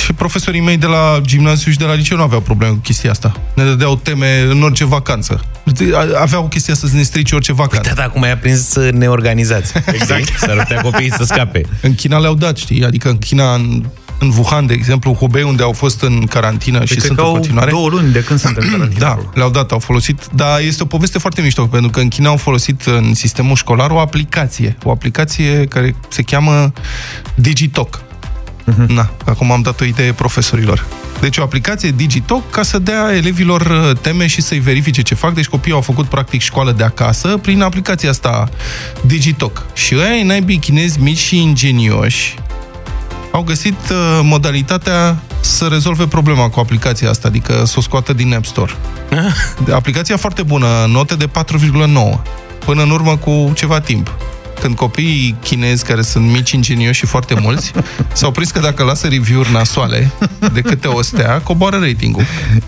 Și 0.04 0.14
profesorii 0.14 0.62
mei 0.62 0.78
de 0.78 0.86
la 0.86 1.20
gimnaziu 1.22 1.72
și 1.72 1.78
de 1.78 1.84
la 1.86 1.94
liceu 1.94 2.18
nu 2.18 2.24
aveau 2.24 2.42
probleme 2.42 2.74
cu 2.74 2.80
chestia 2.80 3.12
asta. 3.12 3.32
Ne 3.54 3.64
dădeau 3.64 3.96
teme 3.96 4.46
în 4.50 4.62
orice 4.64 4.86
vacanță. 4.86 5.42
Aveau 6.22 6.48
chestia 6.48 6.74
să 6.74 6.88
ne 6.94 7.02
strice 7.02 7.36
orice 7.36 7.54
vacanță. 7.54 7.90
Da, 7.90 8.02
da, 8.02 8.04
acum 8.04 8.24
i-a 8.24 8.38
prins 8.38 8.76
uh, 8.76 8.92
neorganizați. 8.92 9.74
Exact. 9.86 10.24
S-ar 10.38 10.58
putea 10.58 10.82
copiii 10.82 11.12
să 11.12 11.24
scape. 11.24 11.62
În 11.82 11.96
China 11.96 12.18
le-au 12.20 12.34
dat, 12.34 12.58
știi? 12.58 12.84
Adică 12.86 13.10
în 13.10 13.18
China, 13.18 13.43
în, 13.52 13.84
în 14.20 14.34
Wuhan, 14.38 14.66
de 14.66 14.74
exemplu, 14.74 15.14
Hubei, 15.14 15.44
unde 15.44 15.64
au 15.64 15.72
fost 15.72 16.02
în 16.02 16.26
carantină 16.26 16.80
și 16.80 16.86
Păi 16.86 16.96
cred 16.96 17.06
sunt 17.06 17.18
că 17.18 17.22
în 17.24 17.28
au 17.28 17.34
continuare. 17.34 17.72
două 17.72 17.90
luni 17.90 18.12
de 18.12 18.24
când 18.24 18.40
sunt 18.40 18.58
în 18.58 18.70
carantină. 18.72 19.00
Da, 19.00 19.18
le-au 19.34 19.50
dat, 19.50 19.72
au 19.72 19.80
folosit, 19.80 20.28
dar 20.36 20.60
este 20.60 20.84
o 20.84 20.86
poveste 20.86 21.18
foarte 21.18 21.42
mișto, 21.42 21.66
pentru 21.66 21.90
că 21.90 22.00
în 22.00 22.08
China 22.08 22.30
au 22.30 22.38
folosit 22.38 22.82
în 22.82 23.14
sistemul 23.14 23.56
școlar 23.56 23.90
o 23.92 24.00
aplicație, 24.00 24.78
o 24.84 24.92
aplicație 24.92 25.66
care 25.70 25.96
se 26.08 26.22
cheamă 26.22 26.72
Digitalk. 27.36 28.02
Na, 28.88 29.10
acum 29.26 29.52
am 29.52 29.62
dat 29.62 29.80
o 29.82 29.84
idee 29.86 30.12
profesorilor. 30.14 30.86
Deci 31.20 31.38
o 31.38 31.42
aplicație 31.44 31.92
Digitalk 31.96 32.50
ca 32.50 32.64
să 32.64 32.80
dea 32.80 33.12
elevilor 33.16 33.62
uh, 33.62 33.98
teme 34.02 34.28
și 34.28 34.42
să-i 34.42 34.60
verifice 34.60 35.02
ce 35.02 35.16
fac. 35.16 35.34
Deci 35.34 35.46
copiii 35.48 35.76
au 35.76 35.82
făcut 35.82 36.06
practic 36.06 36.42
școală 36.42 36.72
de 36.72 36.84
acasă 36.84 37.38
prin 37.42 37.62
aplicația 37.62 38.10
asta 38.10 38.50
Digitalk. 39.06 39.66
Și 39.74 39.96
ăia 39.96 40.24
naibii 40.24 40.58
chinezi 40.58 41.00
mici 41.00 41.18
și 41.18 41.42
ingenioși 41.42 42.36
au 43.34 43.42
găsit 43.44 43.78
uh, 43.90 44.20
modalitatea 44.24 45.18
să 45.40 45.66
rezolve 45.66 46.08
problema 46.08 46.50
cu 46.50 46.60
aplicația 46.60 47.10
asta, 47.10 47.28
adică 47.28 47.64
să 47.66 47.74
o 47.78 47.82
scoată 47.82 48.14
din 48.14 48.34
App 48.34 48.46
Store. 48.46 48.74
De- 49.66 49.74
Aplicația 49.82 50.18
foarte 50.18 50.44
bună, 50.44 50.68
note 50.88 51.16
de 51.16 51.28
4,9, 51.28 52.22
până 52.66 52.82
în 52.82 52.90
urmă 52.90 53.18
cu 53.18 53.52
ceva 53.56 53.80
timp. 53.80 54.16
Când 54.62 54.76
copiii 54.76 55.36
chinezi, 55.44 55.86
care 55.86 56.02
sunt 56.02 56.26
mici, 56.32 56.52
ingenioși 56.52 57.00
și 57.00 57.06
foarte 57.06 57.36
mulți, 57.42 57.72
s-au 58.14 58.32
prins 58.32 58.52
că 58.52 58.60
dacă 58.60 58.84
lasă 58.84 59.08
review-uri 59.08 59.52
nasoale 59.52 60.12
de 60.54 60.62
câte 60.62 60.88
o 60.88 61.02
stea, 61.02 61.42
coboară 61.44 61.78
ratingul. 61.78 62.24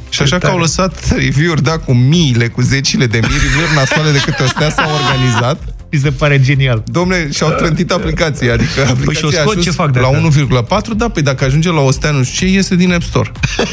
Și 0.09 0.21
așa 0.21 0.37
că 0.37 0.47
au 0.47 0.57
lăsat 0.57 1.11
review-uri, 1.15 1.63
da, 1.63 1.77
cu 1.77 1.93
miile, 1.93 2.47
cu 2.47 2.61
zecile 2.61 3.05
de 3.05 3.19
mii, 3.21 3.37
review-uri 3.37 3.75
nasoale 3.75 4.11
de 4.11 4.19
câte 4.19 4.43
o 4.43 4.47
stea 4.47 4.69
s-au 4.69 4.89
organizat. 4.93 5.74
Mi 5.95 6.01
se 6.01 6.11
pare 6.11 6.41
genial. 6.41 6.83
Domne, 6.85 7.31
și-au 7.31 7.49
trântit 7.49 7.91
aplicația, 7.91 8.53
adică 8.53 8.81
aplicația 8.81 9.05
Păi 9.05 9.13
și-o 9.13 9.27
a 9.27 9.31
scot, 9.31 9.47
ajuns 9.47 9.65
ce 9.65 9.71
fac 9.71 9.91
de 9.91 9.99
la 9.99 10.07
asta? 10.07 10.81
1,4, 10.91 10.95
da, 10.95 11.09
păi 11.09 11.23
dacă 11.23 11.45
ajunge 11.45 11.71
la 11.71 11.79
o 11.79 11.91
stea, 11.91 12.11
nu 12.11 12.23
știu 12.23 12.47
ce, 12.47 12.53
iese 12.53 12.75
din 12.75 12.93
App 12.93 13.03
Store. 13.03 13.31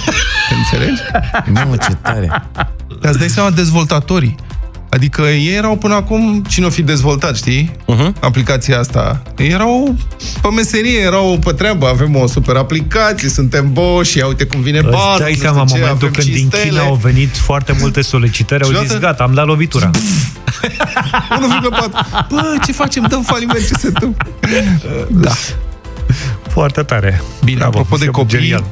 Înțelegi? 0.59 1.01
Mamă, 1.53 1.77
ce 1.77 1.95
tare. 2.03 2.27
Dar 3.01 3.11
îți 3.11 3.19
dai 3.19 3.29
seama, 3.29 3.51
dezvoltatorii. 3.51 4.37
Adică 4.95 5.23
ei 5.23 5.55
erau 5.55 5.77
până 5.77 5.95
acum, 5.95 6.45
cine 6.49 6.67
o 6.67 6.71
fi 6.71 6.83
dezvoltat, 6.83 7.37
știi? 7.37 7.71
Uh-huh. 7.95 8.21
Aplicația 8.21 8.79
asta. 8.79 9.23
Ei 9.39 9.49
erau 9.49 9.97
pe 10.43 10.49
meserie, 10.49 10.99
erau 10.99 11.39
pe 11.45 11.53
treabă. 11.53 11.87
Avem 11.89 12.17
o 12.17 12.27
super 12.27 12.57
aplicație, 12.57 13.29
suntem 13.29 13.73
boși, 13.73 14.19
ia 14.19 14.27
uite 14.27 14.45
cum 14.45 14.61
vine 14.61 14.79
Îți 14.79 14.87
banul. 14.89 15.19
dai 15.19 15.33
nu 15.33 15.39
seama, 15.39 15.61
în 15.61 15.67
știu 15.67 15.79
ce, 15.79 15.83
momentul 15.85 16.09
avem 16.09 16.21
când 16.23 16.27
din 16.27 16.37
cinci 16.37 16.53
stele. 16.55 16.69
China 16.69 16.83
au 16.83 16.95
venit 16.95 17.37
foarte 17.37 17.77
multe 17.81 18.01
solicitări, 18.01 18.63
au 18.65 18.71
Și 18.71 18.79
zis, 18.79 18.91
odată- 18.91 19.01
gata, 19.07 19.23
am 19.25 19.35
dat 19.35 19.47
lovitura. 19.47 19.91
1,4. 20.63 22.27
Bă, 22.29 22.55
ce 22.67 22.73
facem? 22.73 23.07
Dăm 23.09 23.23
faliment, 23.23 23.67
ce 23.67 23.75
se 23.79 23.87
întâmplă? 23.87 24.27
Da. 25.09 25.33
Foarte 26.49 26.83
tare. 26.83 27.23
Bine, 27.45 27.57
Bravo, 27.59 27.79
apropo 27.79 27.97
de 27.97 28.05
se- 28.05 28.11
copii, 28.11 28.39
genial. 28.39 28.65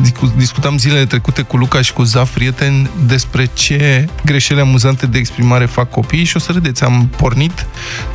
Discu- 0.00 0.32
discutam 0.36 0.78
zilele 0.78 1.06
trecute 1.06 1.42
cu 1.42 1.56
Luca 1.56 1.80
și 1.80 1.92
cu 1.92 2.02
Zaf, 2.02 2.32
prieteni, 2.34 2.90
despre 3.06 3.50
ce 3.52 4.08
greșeli 4.24 4.60
amuzante 4.60 5.06
de 5.06 5.18
exprimare 5.18 5.66
fac 5.66 5.90
copiii 5.90 6.24
și 6.24 6.36
o 6.36 6.40
să 6.40 6.52
râdeți. 6.52 6.84
Am 6.84 7.10
pornit 7.16 7.66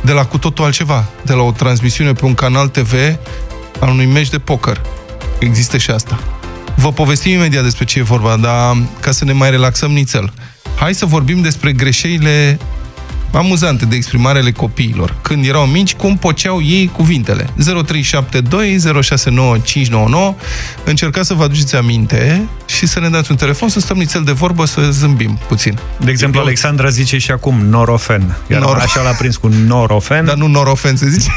de 0.02 0.12
la 0.12 0.24
cu 0.24 0.38
totul 0.38 0.64
altceva, 0.64 1.08
de 1.22 1.32
la 1.32 1.42
o 1.42 1.52
transmisiune 1.52 2.12
pe 2.12 2.24
un 2.24 2.34
canal 2.34 2.68
TV 2.68 2.92
al 3.80 3.88
unui 3.88 4.06
meci 4.06 4.28
de 4.28 4.38
poker. 4.38 4.80
Există 5.38 5.76
și 5.76 5.90
asta. 5.90 6.18
Vă 6.76 6.92
povestim 6.92 7.32
imediat 7.32 7.62
despre 7.62 7.84
ce 7.84 7.98
e 7.98 8.02
vorba, 8.02 8.36
dar 8.36 8.76
ca 9.00 9.10
să 9.10 9.24
ne 9.24 9.32
mai 9.32 9.50
relaxăm 9.50 9.90
nițel. 9.90 10.32
Hai 10.76 10.94
să 10.94 11.06
vorbim 11.06 11.40
despre 11.40 11.72
greșelile 11.72 12.58
amuzante 13.32 13.86
de 13.86 13.96
exprimarele 13.96 14.50
copiilor. 14.50 15.14
Când 15.22 15.46
erau 15.46 15.66
mici, 15.66 15.94
cum 15.94 16.16
poceau 16.16 16.62
ei 16.62 16.90
cuvintele. 16.92 17.46
0372 17.56 18.78
069599 19.02 20.34
Încercați 20.84 21.26
să 21.26 21.34
vă 21.34 21.42
aduceți 21.42 21.76
aminte 21.76 22.48
și 22.66 22.86
să 22.86 23.00
ne 23.00 23.08
dați 23.08 23.30
un 23.30 23.36
telefon, 23.36 23.68
să 23.68 23.80
stăm 23.80 23.96
nițel 23.96 24.22
de 24.22 24.32
vorbă, 24.32 24.64
să 24.64 24.80
zâmbim 24.90 25.38
puțin. 25.48 25.78
De 26.00 26.10
exemplu, 26.10 26.40
Alexandra 26.40 26.88
zice 26.88 27.18
și 27.18 27.30
acum 27.30 27.64
norofen. 27.64 28.36
Iar 28.50 28.62
Nor- 28.62 28.82
așa 28.82 29.02
l-a 29.02 29.10
prins 29.10 29.36
cu 29.36 29.48
norofen. 29.66 30.24
Dar 30.24 30.36
nu 30.36 30.46
norofen 30.46 30.96
se 30.96 31.08
zice. 31.08 31.30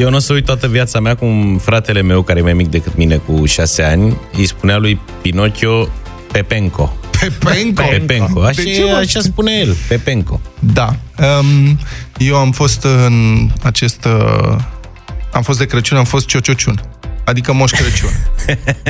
Eu 0.00 0.10
nu 0.10 0.16
o 0.16 0.18
să 0.18 0.32
uit 0.32 0.44
toată 0.44 0.68
viața 0.68 1.00
mea 1.00 1.14
cum 1.14 1.60
fratele 1.64 2.02
meu, 2.02 2.22
care 2.22 2.38
e 2.38 2.42
mai 2.42 2.52
mic 2.52 2.70
decât 2.70 2.96
mine 2.96 3.16
cu 3.16 3.44
șase 3.44 3.82
ani, 3.82 4.16
îi 4.36 4.46
spunea 4.46 4.76
lui 4.76 5.00
Pinocchio 5.22 5.88
Pepenco. 6.32 6.96
Pepenco? 7.20 7.82
Pepenco. 7.90 8.42
Așa, 8.42 8.62
De 8.62 8.74
ce, 8.74 8.82
mă? 8.84 8.96
așa 8.96 9.20
spune 9.20 9.52
el, 9.52 9.76
Pepenco. 9.88 10.40
Da. 10.58 10.96
Um, 11.40 11.78
eu 12.18 12.36
am 12.36 12.52
fost 12.52 12.82
în 12.84 13.48
acest... 13.62 14.04
Uh, 14.04 14.56
am 15.32 15.42
fost 15.42 15.58
de 15.58 15.66
Crăciun, 15.66 15.98
am 15.98 16.04
fost 16.04 16.26
Ciociociun. 16.26 16.80
Adică 17.24 17.52
Moș 17.52 17.70
Crăciun. 17.70 18.10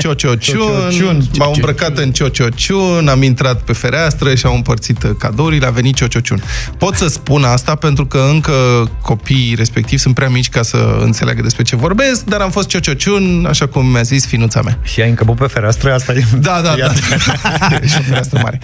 Ciociociun, 0.01 0.39
Ciociociun. 0.39 1.29
m-au 1.39 1.53
îmbrăcat 1.55 1.99
în 1.99 2.13
Ciociociun, 2.13 3.09
am 3.09 3.23
intrat 3.23 3.61
pe 3.63 3.73
fereastră 3.73 4.35
și 4.35 4.47
am 4.47 4.55
împărțit 4.55 5.03
uh, 5.03 5.11
cadourile, 5.19 5.67
a 5.67 5.71
venit 5.71 5.95
Ciociociun. 5.95 6.43
Pot 6.79 6.95
să 6.95 7.09
spun 7.09 7.45
asta 7.45 7.75
pentru 7.75 8.07
că 8.07 8.19
încă 8.31 8.53
copiii 9.03 9.55
respectivi 9.55 10.01
sunt 10.01 10.15
prea 10.15 10.29
mici 10.29 10.49
ca 10.49 10.63
să 10.63 10.99
înțeleagă 11.01 11.43
despre 11.43 11.63
ce 11.63 11.77
vorbesc, 11.77 12.25
dar 12.25 12.41
am 12.41 12.51
fost 12.51 12.69
Ciociociun, 12.69 13.47
așa 13.49 13.67
cum 13.67 13.87
mi-a 13.87 14.03
zis 14.03 14.27
finuța 14.27 14.63
mea. 14.63 14.79
Și 14.83 15.01
ai 15.01 15.09
încăput 15.09 15.37
pe 15.37 15.47
fereastră, 15.47 15.93
asta 15.93 16.13
e... 16.13 16.25
Da, 16.41 16.61
da, 16.63 16.75
da. 16.79 16.93
și 17.91 17.97
o 17.99 18.03
fereastră 18.03 18.41
mare. 18.43 18.61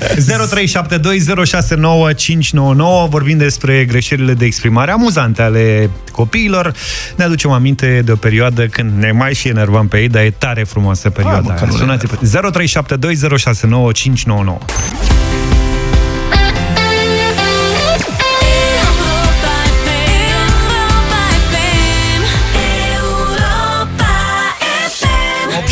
0372069599 3.06 3.08
Vorbim 3.08 3.38
despre 3.38 3.84
greșelile 3.84 4.34
de 4.34 4.44
exprimare 4.44 4.90
amuzante 4.90 5.42
ale 5.42 5.90
copiilor. 6.12 6.72
Ne 7.16 7.24
aducem 7.24 7.50
aminte 7.50 8.02
de 8.04 8.12
o 8.12 8.16
perioadă 8.16 8.66
când 8.66 8.98
ne 8.98 9.12
mai 9.12 9.34
și 9.34 9.48
enervam 9.48 9.88
pe 9.88 10.00
ei, 10.00 10.08
dar 10.08 10.22
e 10.22 10.34
tare 10.38 10.64
frumoasă 10.82 11.10
perioada 11.10 11.40
mă, 11.40 11.54
că 11.54 11.64
aia. 11.64 11.66
nu 11.66 11.72
le 11.72 11.78
Sunați 11.78 12.06
pe 12.06 12.16
0372069599 15.06 15.11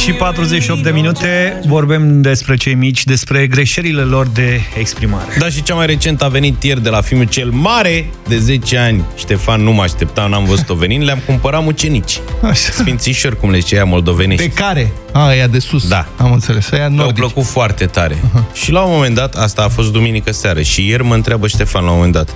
și 0.05 0.13
48 0.13 0.83
de 0.83 0.91
minute 0.91 1.61
vorbim 1.67 2.21
despre 2.21 2.57
cei 2.57 2.75
mici, 2.75 3.05
despre 3.05 3.47
greșelile 3.47 4.03
lor 4.03 4.27
de 4.27 4.61
exprimare. 4.79 5.37
Da, 5.39 5.49
și 5.49 5.63
cea 5.63 5.75
mai 5.75 5.87
recent 5.87 6.23
a 6.23 6.29
venit 6.29 6.63
ieri 6.63 6.83
de 6.83 6.89
la 6.89 7.01
filmul 7.01 7.27
cel 7.27 7.51
mare 7.51 8.11
de 8.29 8.39
10 8.39 8.77
ani. 8.79 9.05
Ștefan, 9.17 9.63
nu 9.63 9.73
mă 9.73 9.83
așteptam, 9.83 10.31
n-am 10.31 10.45
văzut-o 10.45 10.75
venind. 10.75 11.05
Le-am 11.05 11.19
cumpărat 11.27 11.63
mucenici. 11.63 12.21
Așa. 12.43 12.73
Sfințișori, 12.73 13.39
cum 13.41 13.51
le 13.51 13.59
zice 13.59 13.75
ea 13.75 13.85
moldovenești. 13.85 14.47
De 14.47 14.53
care? 14.53 14.93
A, 15.13 15.35
ea 15.35 15.49
de 15.49 15.59
sus. 15.59 15.89
Da. 15.89 16.09
Am 16.17 16.33
înțeles. 16.33 16.71
Aia 16.71 16.89
Mi-au 16.89 16.97
nordici. 17.05 17.17
plăcut 17.17 17.45
foarte 17.45 17.87
tare. 17.87 18.15
Uh-huh. 18.15 18.53
Și 18.53 18.71
la 18.73 18.81
un 18.83 18.93
moment 18.93 19.15
dat, 19.15 19.35
asta 19.35 19.63
a 19.63 19.69
fost 19.69 19.93
duminică 19.93 20.33
seară, 20.33 20.63
și 20.63 20.87
ieri 20.89 21.05
mă 21.05 21.15
întreabă 21.15 21.47
Ștefan 21.47 21.85
la 21.85 21.91
un 21.91 21.97
moment 21.97 22.15
dat. 22.15 22.35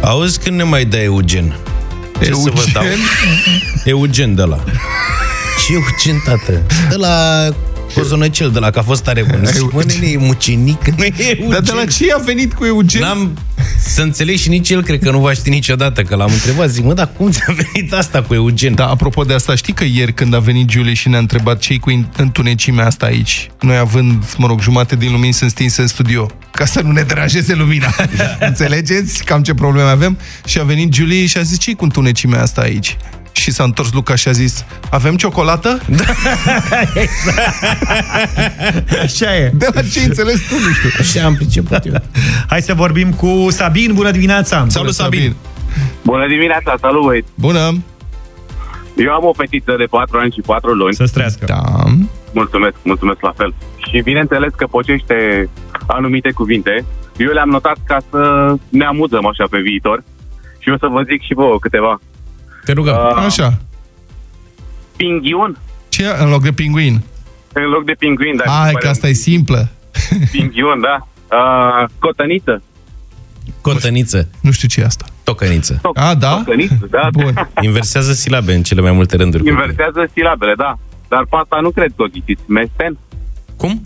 Auzi 0.00 0.38
când 0.38 0.56
ne 0.56 0.62
mai 0.62 0.84
dai 0.84 1.04
Eugen? 1.04 1.56
Ce 2.22 2.32
să 2.32 2.50
vă 2.54 2.64
dau? 2.72 2.84
Eugen 3.84 4.34
de 4.34 4.42
la. 4.42 4.64
Ce 5.70 5.76
Eugen, 5.76 6.22
tată? 6.24 6.62
De 6.88 6.96
la 6.96 7.48
Cozonăcel, 7.94 8.50
de 8.50 8.58
la 8.58 8.70
că 8.70 8.78
a 8.78 8.82
fost 8.82 9.02
tare 9.02 9.22
bun. 9.22 9.40
Zic, 9.44 9.72
mă, 9.72 9.82
nene, 9.86 10.06
e 10.06 10.16
mucenic, 10.16 10.88
nu 10.96 11.04
e 11.04 11.12
Eugen. 11.18 11.48
Dar 11.50 11.60
de 11.60 11.72
la 11.72 11.84
ce 11.84 12.12
a 12.12 12.18
venit 12.18 12.52
cu 12.54 12.64
Eugen? 12.64 13.00
N-am 13.00 13.38
să 13.84 14.02
înțeleg 14.02 14.36
și 14.36 14.48
nici 14.48 14.70
el, 14.70 14.82
cred 14.82 15.02
că 15.02 15.10
nu 15.10 15.18
va 15.18 15.32
ști 15.32 15.50
niciodată, 15.50 16.02
că 16.02 16.16
l-am 16.16 16.30
întrebat, 16.32 16.68
zic, 16.68 16.84
mă, 16.84 16.94
dar 16.94 17.10
cum 17.16 17.30
ți-a 17.30 17.54
venit 17.72 17.92
asta 17.92 18.22
cu 18.22 18.34
Eugen? 18.34 18.74
Da, 18.74 18.86
apropo 18.86 19.22
de 19.22 19.34
asta, 19.34 19.54
știi 19.54 19.72
că 19.72 19.84
ieri 19.84 20.12
când 20.12 20.34
a 20.34 20.38
venit 20.38 20.70
Julie 20.70 20.94
și 20.94 21.08
ne-a 21.08 21.18
întrebat 21.18 21.58
ce 21.58 21.76
cu 21.78 22.06
întunecimea 22.16 22.86
asta 22.86 23.06
aici, 23.06 23.50
noi 23.60 23.76
având, 23.76 24.34
mă 24.36 24.46
rog, 24.46 24.60
jumate 24.60 24.96
din 24.96 25.12
lumini 25.12 25.32
sunt 25.32 25.50
stinse 25.50 25.80
în 25.80 25.86
studio, 25.86 26.30
ca 26.52 26.64
să 26.64 26.80
nu 26.80 26.92
ne 26.92 27.02
deranjeze 27.02 27.54
lumina. 27.54 27.94
Da. 28.16 28.46
Înțelegeți 28.46 29.24
cam 29.24 29.42
ce 29.42 29.54
probleme 29.54 29.88
avem? 29.88 30.18
Și 30.44 30.58
a 30.58 30.62
venit 30.62 30.94
Julie 30.94 31.26
și 31.26 31.38
a 31.38 31.42
zis, 31.42 31.58
ce 31.58 31.72
cu 31.72 31.84
întunecimea 31.84 32.42
asta 32.42 32.60
aici? 32.60 32.96
Și 33.40 33.50
s-a 33.50 33.64
întors 33.64 33.92
Luca 33.92 34.14
și 34.14 34.28
a 34.28 34.30
zis, 34.32 34.64
avem 34.90 35.16
ciocolată? 35.16 35.78
Da. 35.96 36.04
Așa 39.04 39.36
e. 39.36 39.50
De 39.54 39.66
la 39.74 39.82
ce 39.82 40.00
înțeles 40.00 40.40
tu, 40.48 40.54
nu 40.54 40.72
știu. 40.72 40.88
Așa 40.98 41.24
am 41.26 41.34
priceput 41.34 41.84
eu. 41.84 41.92
Hai 42.48 42.62
să 42.62 42.74
vorbim 42.74 43.12
cu 43.12 43.46
Sabin. 43.50 43.94
Bună 43.94 44.10
dimineața! 44.10 44.64
Salut, 44.68 44.94
Sabin! 44.94 45.34
Bună 46.04 46.26
dimineața, 46.26 46.74
salut 46.80 47.04
băieți! 47.04 47.28
Bună! 47.34 47.82
Eu 48.96 49.12
am 49.12 49.24
o 49.24 49.32
fetiță 49.32 49.74
de 49.78 49.84
4 49.84 50.18
ani 50.18 50.32
și 50.32 50.40
4 50.40 50.72
luni. 50.72 50.94
Să 50.94 51.04
strească. 51.04 51.44
Da. 51.44 51.62
Mulțumesc, 52.32 52.74
mulțumesc 52.82 53.20
la 53.20 53.32
fel. 53.36 53.54
Și 53.76 54.02
bineînțeles 54.02 54.52
că 54.56 54.66
pocește 54.66 55.48
anumite 55.86 56.30
cuvinte. 56.30 56.84
Eu 57.16 57.32
le-am 57.32 57.48
notat 57.48 57.76
ca 57.84 57.96
să 58.10 58.54
ne 58.68 58.84
amuzăm 58.84 59.26
așa 59.26 59.44
pe 59.50 59.58
viitor. 59.58 60.02
Și 60.58 60.68
o 60.68 60.76
să 60.78 60.86
vă 60.86 61.02
zic 61.02 61.22
și 61.22 61.34
vouă 61.34 61.58
câteva. 61.58 62.00
Te 62.64 62.72
rugăm. 62.72 62.94
Uh, 62.94 63.22
Așa. 63.24 63.58
Pinghiun 64.96 65.56
Ce 65.88 66.06
în 66.18 66.28
loc 66.28 66.42
de 66.42 66.52
pinguin? 66.52 67.02
în 67.52 67.62
loc 67.64 67.84
de 67.84 67.94
pinguin. 67.98 68.36
Dar 68.36 68.46
Hai 68.46 68.72
că 68.72 68.88
asta 68.88 69.08
e 69.08 69.12
simplă. 69.12 69.68
Pinghiun, 70.30 70.80
da. 70.80 71.06
Uh, 71.36 71.88
cotăniță. 71.98 72.62
Cotăniță. 73.60 74.28
Nu 74.40 74.50
știu 74.50 74.68
ce 74.68 74.80
e 74.80 74.84
asta. 74.84 75.04
Tocăniță. 75.24 75.80
A, 75.94 76.14
da? 76.14 76.36
Tocăniță, 76.36 76.86
da. 76.90 77.08
Bun. 77.12 77.48
Inversează 77.60 78.12
silabe 78.12 78.54
în 78.54 78.62
cele 78.62 78.80
mai 78.80 78.92
multe 78.92 79.16
rânduri. 79.16 79.48
Inversează 79.48 80.10
silabele, 80.14 80.54
da. 80.54 80.78
Dar 81.08 81.26
pe 81.30 81.36
asta 81.36 81.58
nu 81.62 81.70
cred 81.70 81.92
că 81.96 82.02
o 82.02 82.06
ghiciți. 82.06 82.42
Mesten? 82.46 82.98
Cum? 83.56 83.82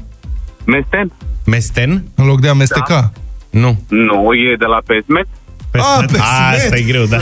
Mesten? 0.66 1.12
Mesten? 1.46 2.04
În 2.14 2.26
loc 2.26 2.40
de 2.40 2.48
amesteca. 2.48 3.12
Da. 3.50 3.58
Nu. 3.60 3.80
Nu, 3.88 4.34
e 4.34 4.56
de 4.58 4.64
la 4.64 4.80
pesmet. 4.86 5.26
Ah, 5.78 5.96
Pesmet. 6.00 6.10
pesmet. 6.10 6.54
Asta 6.56 6.76
e 6.76 6.82
greu, 6.92 7.04
da. 7.14 7.18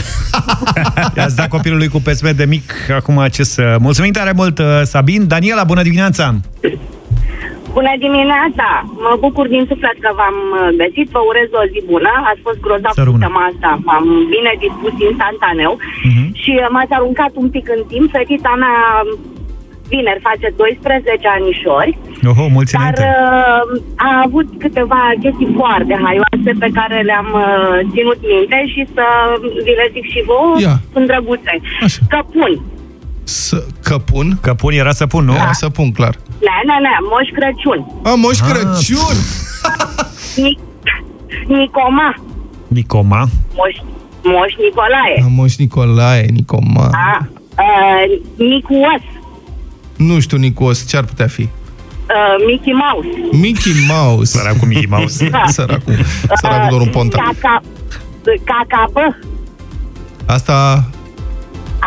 I-ați 1.17 1.35
dat 1.35 1.47
copilului 1.47 1.87
cu 1.87 1.99
pesmet 2.07 2.35
de 2.41 2.45
mic 2.45 2.67
acum 2.99 3.17
acest... 3.17 3.53
uh, 3.59 3.75
Mulțumim 3.79 4.11
tare 4.11 4.31
mult, 4.35 4.57
uh, 4.59 4.65
Sabin. 4.83 5.21
Daniela, 5.27 5.63
bună 5.63 5.81
dimineața! 5.89 6.25
Bună 7.77 7.93
dimineața! 8.05 8.67
Mă 9.05 9.13
bucur 9.25 9.45
din 9.55 9.63
suflet 9.71 9.97
că 10.05 10.09
v-am 10.19 10.37
uh, 10.53 10.67
găsit, 10.81 11.07
vă 11.15 11.21
urez 11.31 11.49
o 11.61 11.63
zi 11.73 11.79
bună. 11.93 12.11
Ați 12.29 12.41
fost 12.47 12.59
grozav 12.65 12.93
Să 12.99 13.03
rămână. 13.03 13.11
săptămâna 13.23 13.49
asta, 13.51 13.69
m-am 13.87 14.05
bine 14.33 14.51
dispus 14.65 14.93
instantaneu 15.09 15.73
Mhm. 16.09 16.23
și 16.41 16.51
uh, 16.61 16.67
m-ați 16.73 16.93
aruncat 16.97 17.31
un 17.43 17.47
pic 17.55 17.65
în 17.75 17.81
timp. 17.91 18.07
Fetița 18.17 18.51
mea 18.63 18.77
vineri 19.89 20.21
face 20.29 20.47
12 20.57 21.27
anișori, 21.37 21.91
Oho, 22.29 22.45
mulți 22.55 22.71
dar 22.73 22.81
înainte. 22.81 23.05
uh, 23.05 24.05
a 24.07 24.09
avut 24.25 24.47
câteva 24.63 25.01
chestii 25.23 25.53
foarte 25.59 25.93
haioase 26.03 26.51
pe 26.63 26.69
care 26.77 26.97
le-am 27.09 27.29
uh, 27.45 27.77
ținut 27.93 28.19
minte 28.33 28.59
și 28.73 28.81
să 28.95 29.05
vi 29.65 29.73
le 29.79 29.87
zic 29.95 30.05
și 30.13 30.19
vouă, 30.29 30.55
Ia. 30.65 30.75
sunt 30.93 31.05
drăguțe. 31.11 31.53
Așa. 31.85 31.99
Căpun. 32.15 32.51
Să, 33.23 33.57
căpun? 33.89 34.27
Căpun 34.41 34.73
era 34.73 34.91
să 34.91 35.05
pun, 35.07 35.23
nu? 35.25 35.33
Era 35.33 35.51
să 35.63 35.69
pun, 35.69 35.91
clar. 35.91 36.15
Ne, 36.47 36.55
ne, 36.69 36.75
ne, 36.85 36.93
Moș 37.11 37.27
Crăciun. 37.37 37.79
A, 38.09 38.13
Moș 38.23 38.37
Ah. 38.39 38.45
Crăciun! 38.49 39.15
Nic- 40.45 40.61
Nicoma. 41.47 42.09
Nicoma. 42.67 43.21
Moș, 43.55 43.75
Moș 44.23 44.53
Nicolae. 44.63 45.23
A, 45.23 45.27
Moș 45.29 45.55
Nicolae, 45.55 46.25
Nicoma. 46.33 46.89
A, 46.91 47.27
uh, 47.57 48.19
Nicuos. 48.37 49.01
Nu 50.07 50.19
știu, 50.19 50.37
Nicos, 50.37 50.87
ce 50.87 50.97
ar 50.97 51.03
putea 51.03 51.27
fi? 51.27 51.41
Uh, 51.41 52.45
Mickey 52.47 52.73
Mouse. 52.73 53.07
Mickey 53.31 53.73
Mouse. 53.87 54.37
Săracul 54.37 54.67
Mickey 54.67 54.87
Mouse. 54.89 55.29
Da. 55.29 55.43
Săracul. 55.47 55.93
Săracul 56.41 56.67
doar 56.69 56.81
un 56.81 56.87
ponta. 56.87 57.17
Caca, 57.17 57.61
cacabă. 58.43 59.17
Asta... 60.25 60.89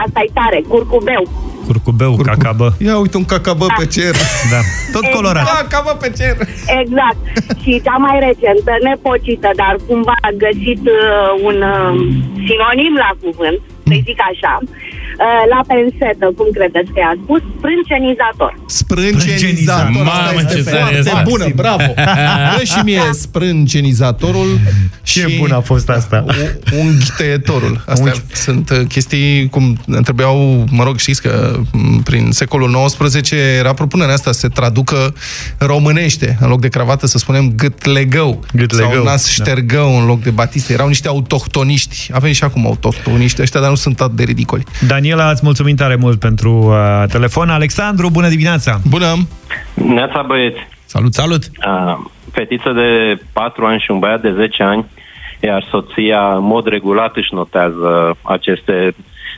Asta 0.04 0.20
e 0.26 0.30
tare. 0.34 0.62
Curcubeu. 0.68 1.22
Curcubeu, 1.66 2.12
Curcu- 2.14 2.30
cacabă. 2.30 2.66
Ia 2.86 2.96
uite 2.98 3.16
un 3.16 3.24
cacabă 3.24 3.66
pe 3.78 3.86
cer. 3.86 4.14
Da. 4.52 4.60
Tot 4.92 5.04
colorat. 5.16 5.44
Cacabă 5.44 5.92
pe 6.00 6.08
cer. 6.18 6.36
Exact. 6.80 7.20
Și 7.62 7.80
cea 7.84 7.96
mai 8.06 8.16
recentă, 8.26 8.72
nepocită, 8.88 9.50
dar 9.62 9.74
cumva 9.88 10.14
a 10.28 10.30
găsit 10.44 10.82
uh, 10.98 11.30
un 11.48 11.56
uh, 11.74 11.92
sinonim 12.46 12.94
la 13.04 13.10
cuvânt, 13.22 13.60
să 13.88 13.94
zic 14.08 14.18
așa. 14.32 14.54
Uh, 15.18 15.42
la 15.54 15.60
pensetă, 15.72 16.24
cum 16.38 16.46
credeți 16.58 16.90
că 16.94 16.98
i-a 17.04 17.14
spus? 17.22 17.40
Sprâncenizator. 17.58 18.52
Sprâncenizator. 18.66 19.90
Mamă, 19.90 20.10
Asta 20.10 20.50
ce 20.52 20.58
este 20.58 20.70
tare 20.70 20.82
foarte 20.82 20.98
este. 20.98 21.22
bună, 21.30 21.46
bravo. 21.54 21.86
Dă 22.56 22.64
și 22.64 22.80
mie 22.84 23.00
sprâncenizatorul 23.12 24.60
Ce 25.02 25.20
și 25.28 25.38
bun 25.38 25.50
a 25.52 25.60
fost 25.60 25.88
asta. 25.88 26.24
unghi 26.78 27.06
tăietorul. 27.16 27.84
Astea 27.86 28.12
sunt 28.32 28.70
uh, 28.70 28.80
chestii 28.88 29.48
cum 29.48 29.78
trebuiau, 30.02 30.64
mă 30.70 30.84
rog, 30.84 30.98
știți 30.98 31.22
că 31.22 31.60
m, 31.72 32.02
prin 32.02 32.28
secolul 32.30 32.90
XIX 32.96 33.30
era 33.58 33.72
propunerea 33.72 34.14
asta 34.14 34.32
să 34.32 34.38
se 34.38 34.48
traducă 34.48 35.14
românește. 35.58 36.36
În 36.40 36.48
loc 36.48 36.60
de 36.60 36.68
cravată 36.68 37.06
să 37.06 37.18
spunem 37.18 37.52
gâtlegău. 37.56 38.44
Gâtlegău, 38.52 38.92
Sau 38.92 39.04
nas 39.04 39.24
da. 39.24 39.30
ștergău 39.44 39.98
în 39.98 40.06
loc 40.06 40.22
de 40.22 40.30
batiste. 40.30 40.72
Erau 40.72 40.88
niște 40.88 41.08
autohtoniști. 41.08 42.08
Avem 42.12 42.32
și 42.32 42.44
acum 42.44 42.66
autohtoniști 42.66 43.42
ăștia, 43.42 43.60
dar 43.60 43.68
nu 43.68 43.74
sunt 43.74 44.00
atât 44.00 44.16
de 44.16 44.22
ridicoli. 44.22 44.64
Daniela, 45.06 45.30
îți 45.30 45.44
mulțumim 45.44 45.76
tare 45.76 45.94
mult 45.94 46.18
pentru 46.18 46.50
uh, 46.50 47.04
telefon. 47.08 47.48
Alexandru, 47.48 48.10
bună 48.10 48.28
dimineața! 48.28 48.78
Bună! 48.90 49.06
Neața 49.74 50.22
băieți. 50.22 50.58
Salut! 50.84 51.14
Salut! 51.14 51.42
Uh, 51.66 51.98
fetiță 52.32 52.72
de 52.72 53.20
4 53.32 53.64
ani 53.64 53.80
și 53.80 53.90
un 53.90 53.98
băiat 53.98 54.20
de 54.20 54.32
10 54.32 54.62
ani, 54.62 54.84
iar 55.40 55.66
soția 55.70 56.34
în 56.34 56.44
mod 56.44 56.66
regulat 56.66 57.16
își 57.16 57.34
notează 57.34 58.16
aceste 58.22 58.94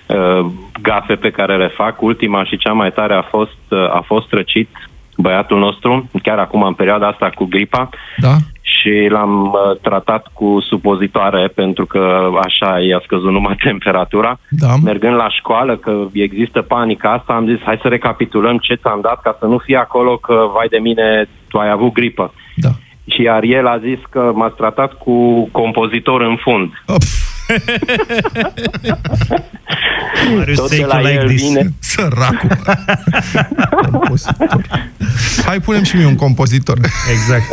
uh, 0.07 0.47
gafe 0.83 1.15
pe 1.15 1.31
care 1.31 1.57
le 1.57 1.69
fac. 1.69 2.03
Ultima 2.03 2.45
și 2.45 2.57
cea 2.57 2.73
mai 2.73 2.93
tare 2.93 3.15
a 3.15 3.23
fost, 3.23 3.59
uh, 3.69 3.79
a 3.79 4.03
fost 4.07 4.27
răcit 4.31 4.69
băiatul 5.17 5.59
nostru, 5.59 6.11
chiar 6.23 6.39
acum 6.39 6.63
în 6.63 6.75
perioada 6.75 7.07
asta 7.07 7.31
cu 7.35 7.45
gripa 7.45 7.89
Da? 8.17 8.37
Și 8.77 9.09
l-am 9.11 9.43
uh, 9.43 9.77
tratat 9.83 10.27
cu 10.33 10.59
supozitoare 10.69 11.49
pentru 11.55 11.87
că 11.87 12.31
așa 12.43 12.81
i-a 12.81 13.01
scăzut 13.05 13.31
numai 13.31 13.57
temperatura. 13.71 14.39
Da. 14.49 14.75
Mergând 14.85 15.15
la 15.15 15.29
școală, 15.31 15.77
că 15.77 16.07
există 16.13 16.63
panica 16.63 17.13
asta, 17.13 17.33
am 17.33 17.47
zis 17.47 17.59
hai 17.65 17.79
să 17.83 17.89
recapitulăm 17.89 18.59
ce 18.59 18.75
ți-am 18.75 19.01
dat 19.01 19.21
ca 19.21 19.37
să 19.41 19.47
nu 19.47 19.59
fie 19.59 19.77
acolo 19.77 20.17
că, 20.17 20.51
vai 20.55 20.67
de 20.71 20.79
mine, 20.79 21.29
tu 21.49 21.59
ai 21.59 21.71
avut 21.71 21.93
gripă. 21.93 22.35
Da. 22.57 22.71
Și 23.07 23.23
iar 23.23 23.43
el 23.43 23.67
a 23.67 23.79
zis 23.79 23.99
că 24.11 24.33
m-a 24.35 24.49
tratat 24.49 24.93
cu 24.93 25.49
compozitor 25.53 26.21
în 26.21 26.37
fund. 26.37 26.73
Marius 30.37 30.59
Tot 30.59 30.69
de 30.69 30.75
Secu 30.77 30.89
la 30.89 31.01
like 31.01 31.13
el 31.21 31.27
this. 31.29 31.43
vine. 31.43 31.73
Săracul. 31.91 32.49
compozitor. 33.91 34.61
Hai, 35.45 35.61
punem 35.61 35.83
și 35.83 35.97
mie 35.97 36.07
un 36.07 36.17
compozitor. 36.17 36.79
Exact. 37.13 37.45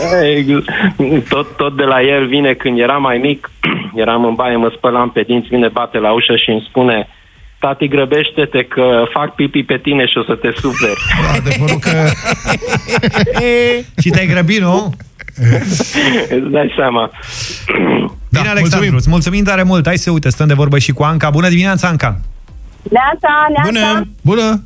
Tot, 1.29 1.55
tot 1.57 1.77
de 1.77 1.83
la 1.83 2.01
el 2.01 2.27
vine 2.27 2.53
când 2.53 2.79
eram 2.79 3.01
mai 3.01 3.17
mic, 3.17 3.49
eram 4.03 4.25
în 4.25 4.33
baie, 4.33 4.55
mă 4.55 4.71
spălam 4.77 5.09
pe 5.11 5.21
dinți, 5.21 5.47
vine, 5.47 5.67
bate 5.67 5.97
la 5.97 6.11
ușă 6.13 6.35
și 6.35 6.49
îmi 6.49 6.65
spune 6.69 7.07
Tati, 7.59 7.87
grăbește-te 7.87 8.63
că 8.63 9.03
fac 9.13 9.35
pipi 9.35 9.63
pe 9.63 9.77
tine 9.77 10.05
și 10.05 10.17
o 10.17 10.23
să 10.23 10.35
te 10.41 10.49
suferi. 10.61 10.99
Adevărul 11.39 11.79
că... 11.79 11.91
Și 14.01 14.09
te-ai 14.09 14.27
grăbit, 14.27 14.59
nu? 14.59 14.93
Îți 16.29 16.49
dai 16.51 16.73
seama. 16.77 17.11
Da, 18.29 18.39
Bine, 18.39 18.49
Alexandru, 18.49 18.59
mulțumim. 18.61 18.95
îți 18.95 19.09
mulțumim 19.09 19.43
tare 19.43 19.63
mult. 19.63 19.85
Hai 19.85 19.97
să 19.97 20.11
uite, 20.11 20.29
stăm 20.29 20.47
de 20.47 20.53
vorbă 20.53 20.77
și 20.79 20.91
cu 20.91 21.03
Anca. 21.03 21.29
Bună 21.29 21.49
dimineața, 21.49 21.87
Anca! 21.87 22.19
Neața, 22.91 23.31
neața. 23.55 24.01
Bună! 24.29 24.63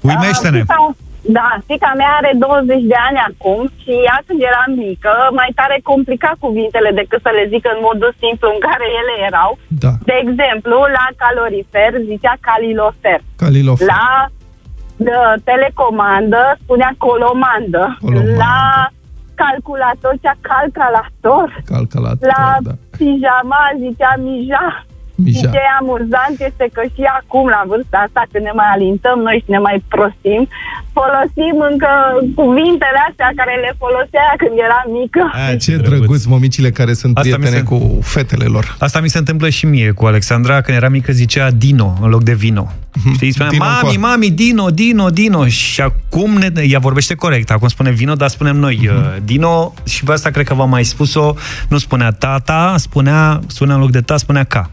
Uimește-ne! 0.00 0.58
Uh, 0.58 0.64
fica- 0.64 0.94
Da, 1.38 1.48
fica 1.70 1.92
mea 1.96 2.12
are 2.20 2.32
20 2.34 2.82
de 2.92 2.98
ani 3.08 3.18
acum 3.30 3.60
și 3.82 3.90
ea 4.08 4.18
când 4.26 4.40
era 4.50 4.64
mică, 4.86 5.12
mai 5.40 5.50
tare 5.58 5.76
complica 5.92 6.30
cuvintele 6.44 6.90
decât 7.00 7.20
să 7.26 7.30
le 7.38 7.44
zică 7.52 7.68
în 7.72 7.80
modul 7.88 8.12
simplu 8.22 8.46
în 8.54 8.60
care 8.66 8.86
ele 9.00 9.14
erau. 9.28 9.50
Da. 9.84 9.92
De 10.10 10.14
exemplu, 10.24 10.76
la 10.98 11.06
calorifer 11.22 11.92
zicea 12.10 12.34
calilofer. 12.48 13.20
Calilofer. 13.42 13.86
La 13.92 14.06
de, 15.06 15.12
telecomandă 15.48 16.42
spunea 16.62 16.92
colomandă. 17.06 17.82
Colomandă. 18.00 18.36
La 18.44 18.58
calculator 19.42 20.12
zicea 20.16 20.36
calculator. 20.50 21.46
Calculator, 21.74 22.26
La 22.32 22.44
da. 22.66 22.72
pijama 22.98 23.62
zicea 23.82 24.12
mija. 24.26 24.66
Mija. 25.24 25.38
Și 25.38 25.54
ce 25.54 25.60
e 25.66 25.76
amuzant 25.80 26.36
este 26.48 26.64
că 26.76 26.82
și 26.94 27.02
acum, 27.20 27.44
la 27.56 27.62
vârsta 27.70 27.96
asta, 28.06 28.22
când 28.30 28.44
ne 28.48 28.54
mai 28.60 28.70
alintăm 28.76 29.16
noi 29.26 29.36
și 29.44 29.50
ne 29.56 29.60
mai 29.68 29.76
prostim, 29.94 30.42
folosim 30.98 31.56
încă 31.70 31.90
cuvintele 32.40 33.00
astea 33.08 33.30
care 33.40 33.54
le 33.64 33.70
folosea 33.82 34.26
când 34.42 34.54
era 34.66 34.80
mică. 35.00 35.22
A, 35.52 35.56
ce 35.64 35.72
drăguț 35.88 36.22
momicile 36.34 36.70
care 36.78 36.92
sunt 37.02 37.12
Asta 37.16 37.36
mi 37.36 37.42
prietene 37.42 37.62
se- 37.62 37.70
cu 37.70 37.98
fetele 38.14 38.44
lor. 38.54 38.64
Asta 38.86 38.98
mi 39.04 39.08
se 39.14 39.18
întâmplă 39.22 39.48
și 39.56 39.64
mie 39.74 39.90
cu 39.98 40.04
Alexandra, 40.12 40.60
când 40.60 40.76
era 40.76 40.88
mică 40.88 41.12
zicea 41.12 41.46
Dino 41.50 41.88
în 42.02 42.08
loc 42.14 42.22
de 42.30 42.34
vino. 42.34 42.66
Știi, 43.14 43.30
spunea, 43.32 43.50
Dino 43.50 43.64
mami, 43.64 43.94
încoa. 43.94 44.08
mami, 44.08 44.30
Dino, 44.30 44.66
Dino, 44.70 45.06
Dino. 45.10 45.46
Și 45.46 45.80
acum 45.80 46.30
ne, 46.32 46.50
ea 46.62 46.78
vorbește 46.78 47.14
corect. 47.14 47.50
Acum 47.50 47.68
spune 47.68 47.90
vino, 47.90 48.14
dar 48.14 48.28
spunem 48.28 48.56
noi 48.56 48.88
uh, 48.92 49.16
Dino 49.24 49.74
și 49.84 50.04
pe 50.04 50.12
asta 50.12 50.30
cred 50.30 50.46
că 50.46 50.54
v-am 50.54 50.68
mai 50.68 50.84
spus-o. 50.84 51.34
Nu 51.68 51.78
spunea 51.78 52.10
tata, 52.10 52.74
spunea, 52.78 53.40
spunea 53.46 53.74
în 53.74 53.80
loc 53.80 53.90
de 53.90 54.00
ta, 54.00 54.16
spunea 54.16 54.44
ca. 54.44 54.70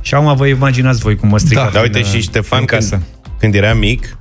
Și 0.00 0.14
acum 0.14 0.36
vă 0.36 0.46
imaginați 0.46 1.00
voi 1.00 1.16
cum 1.16 1.28
mă 1.28 1.38
strică. 1.38 1.60
Da, 1.60 1.70
da 1.72 1.80
uite, 1.80 2.02
și 2.02 2.20
Ștefan, 2.20 2.64
când, 2.64 3.00
când 3.38 3.54
era 3.54 3.74
mic, 3.74 4.16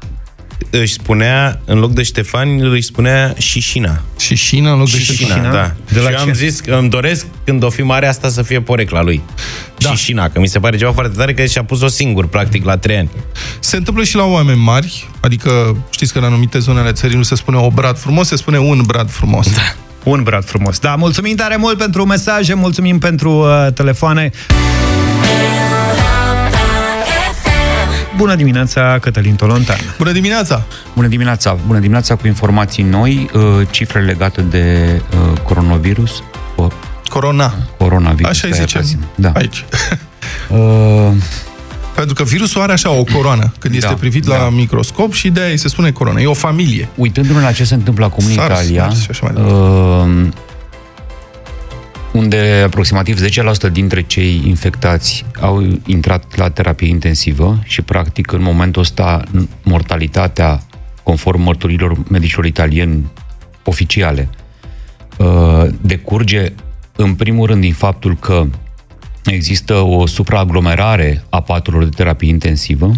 își 0.69 0.93
spunea, 0.93 1.59
în 1.65 1.79
loc 1.79 1.93
de 1.93 2.03
Ștefan, 2.03 2.59
își 2.59 2.81
spunea 2.81 3.33
Șișina. 3.37 4.01
Șișina 4.19 4.71
în 4.71 4.77
loc 4.77 4.89
de 4.89 4.97
Șișina, 4.97 5.29
Ștefan? 5.29 5.51
da. 5.51 5.73
De 5.91 5.99
la 5.99 6.09
și 6.09 6.13
eu 6.13 6.19
ce? 6.23 6.27
am 6.29 6.33
zis 6.33 6.59
că 6.59 6.75
îmi 6.75 6.89
doresc, 6.89 7.25
când 7.43 7.63
o 7.63 7.69
fi 7.69 7.81
mare, 7.81 8.07
asta 8.07 8.29
să 8.29 8.41
fie 8.41 8.61
porecla 8.61 9.01
lui. 9.01 9.21
Da. 9.77 9.89
Șișina, 9.89 10.29
că 10.29 10.39
mi 10.39 10.47
se 10.47 10.59
pare 10.59 10.77
ceva 10.77 10.91
foarte 10.91 11.17
tare, 11.17 11.33
că 11.33 11.45
și-a 11.45 11.63
pus-o 11.63 11.87
singur, 11.87 12.27
practic, 12.27 12.65
la 12.65 12.77
trei 12.77 12.97
ani. 12.97 13.09
Se 13.59 13.77
întâmplă 13.77 14.03
și 14.03 14.15
la 14.15 14.23
oameni 14.23 14.59
mari, 14.59 15.09
adică 15.19 15.77
știți 15.89 16.13
că 16.13 16.19
în 16.19 16.25
anumite 16.25 16.59
zone 16.59 16.79
ale 16.79 16.91
țării 16.91 17.17
nu 17.17 17.23
se 17.23 17.35
spune 17.35 17.57
o 17.57 17.69
brad 17.69 17.97
frumos, 17.97 18.27
se 18.27 18.35
spune 18.35 18.59
un 18.59 18.81
brad 18.85 19.09
frumos. 19.09 19.53
Da. 19.53 19.75
Un 20.05 20.23
brad 20.23 20.43
frumos. 20.43 20.79
Da, 20.79 20.95
mulțumim 20.95 21.35
tare 21.35 21.55
mult 21.55 21.77
pentru 21.77 22.05
mesaje, 22.05 22.53
mulțumim 22.53 22.99
pentru 22.99 23.31
uh, 23.31 23.67
telefoane. 23.73 24.31
Bună 28.17 28.35
dimineața, 28.35 28.97
Cătălin 29.01 29.35
Tolontan. 29.35 29.77
Bună 29.97 30.11
dimineața! 30.11 30.63
Bună 30.95 31.07
dimineața! 31.07 31.57
Bună 31.67 31.79
dimineața 31.79 32.15
cu 32.15 32.27
informații 32.27 32.83
noi, 32.83 33.29
uh, 33.33 33.41
cifre 33.69 34.01
legate 34.01 34.41
de 34.41 34.95
uh, 35.11 35.39
coronavirus. 35.39 36.23
Uh, 36.55 36.71
Corona. 37.09 37.53
Coronavirus. 37.77 38.29
Așa 38.29 38.47
îi 38.47 38.53
aia 38.53 38.61
zicem 38.61 38.81
puțin. 38.81 38.99
Da. 39.15 39.31
aici. 39.35 39.65
Uh, 41.95 42.01
Pentru 42.01 42.13
că 42.13 42.23
virusul 42.23 42.61
are 42.61 42.71
așa 42.71 42.89
o 42.89 43.03
coroană, 43.03 43.53
când 43.59 43.75
este 43.75 43.87
Da, 43.87 43.93
privit 43.93 44.27
la 44.27 44.49
microscop 44.49 45.13
și 45.13 45.29
de 45.29 45.41
aia 45.41 45.49
îi 45.49 45.57
se 45.57 45.67
spune 45.67 45.91
coroană. 45.91 46.21
E 46.21 46.25
o 46.25 46.33
familie. 46.33 46.89
Uitându-ne 46.95 47.41
la 47.41 47.51
ce 47.51 47.63
se 47.63 47.73
întâmplă 47.73 48.05
acum 48.05 48.25
în 48.25 48.33
SARS, 48.33 48.61
Italia, 48.61 48.83
SARS 48.83 49.01
și 49.01 49.07
așa 49.09 49.31
mai 49.31 49.43
uh, 49.43 50.27
unde 52.11 52.61
aproximativ 52.65 53.19
10% 53.67 53.71
dintre 53.71 54.01
cei 54.01 54.41
infectați 54.45 55.25
au 55.41 55.63
intrat 55.85 56.35
la 56.35 56.49
terapie 56.49 56.87
intensivă 56.87 57.59
și, 57.63 57.81
practic, 57.81 58.31
în 58.31 58.41
momentul 58.41 58.81
ăsta, 58.81 59.23
mortalitatea, 59.63 60.61
conform 61.03 61.41
mărturilor 61.41 61.97
medicilor 62.09 62.45
italieni 62.45 63.11
oficiale, 63.63 64.29
uh, 65.17 65.65
decurge, 65.81 66.51
în 66.95 67.13
primul 67.13 67.47
rând, 67.47 67.61
din 67.61 67.73
faptul 67.73 68.17
că 68.19 68.45
există 69.25 69.73
o 69.73 70.05
supraaglomerare 70.05 71.23
a 71.29 71.41
paturilor 71.41 71.83
de 71.85 71.95
terapie 71.95 72.29
intensivă, 72.29 72.91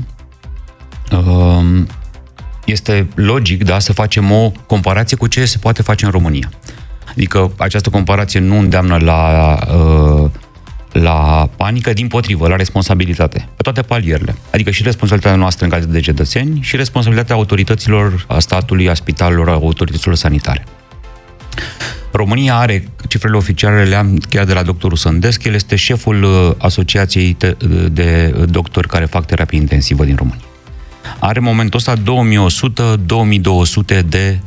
uh, 1.11 1.83
este 2.65 3.07
logic, 3.15 3.63
da, 3.63 3.79
să 3.79 3.93
facem 3.93 4.31
o 4.31 4.51
comparație 4.65 5.17
cu 5.17 5.27
ce 5.27 5.45
se 5.45 5.57
poate 5.57 5.81
face 5.81 6.05
în 6.05 6.11
România. 6.11 6.49
Adică 7.09 7.51
această 7.57 7.89
comparație 7.89 8.39
nu 8.39 8.57
îndeamnă 8.57 8.97
la, 8.97 9.57
uh, 9.75 10.29
la 10.91 11.49
panică, 11.55 11.93
din 11.93 12.07
potrivă, 12.07 12.47
la 12.47 12.55
responsabilitate. 12.55 13.47
Pe 13.55 13.61
toate 13.61 13.81
palierele. 13.81 14.35
Adică 14.51 14.71
și 14.71 14.83
responsabilitatea 14.83 15.37
noastră 15.37 15.65
în 15.65 15.71
calitate 15.71 15.93
de 15.93 15.99
cetățeni 15.99 16.59
și 16.61 16.75
responsabilitatea 16.75 17.35
autorităților, 17.35 18.25
a 18.27 18.39
statului, 18.39 18.89
a 18.89 18.93
spitalelor, 18.93 19.49
a 19.49 19.51
autorităților 19.51 20.15
sanitare. 20.15 20.65
România 22.11 22.57
are, 22.57 22.87
cifrele 23.07 23.37
oficiale 23.37 23.83
le 23.83 23.95
am 23.95 24.17
chiar 24.29 24.45
de 24.45 24.53
la 24.53 24.63
doctorul 24.63 24.97
Sândesc, 24.97 25.43
el 25.43 25.53
este 25.53 25.75
șeful 25.75 26.23
uh, 26.23 26.51
Asociației 26.57 27.33
te- 27.33 27.55
de 27.91 28.35
doctori 28.49 28.87
care 28.87 29.05
fac 29.05 29.25
terapie 29.25 29.59
intensivă 29.59 30.05
din 30.05 30.15
România. 30.15 30.43
Are 31.19 31.39
în 31.39 31.45
momentul 31.45 31.79
ăsta 31.79 31.93
2100-2200 31.95 31.99
de 34.05 34.39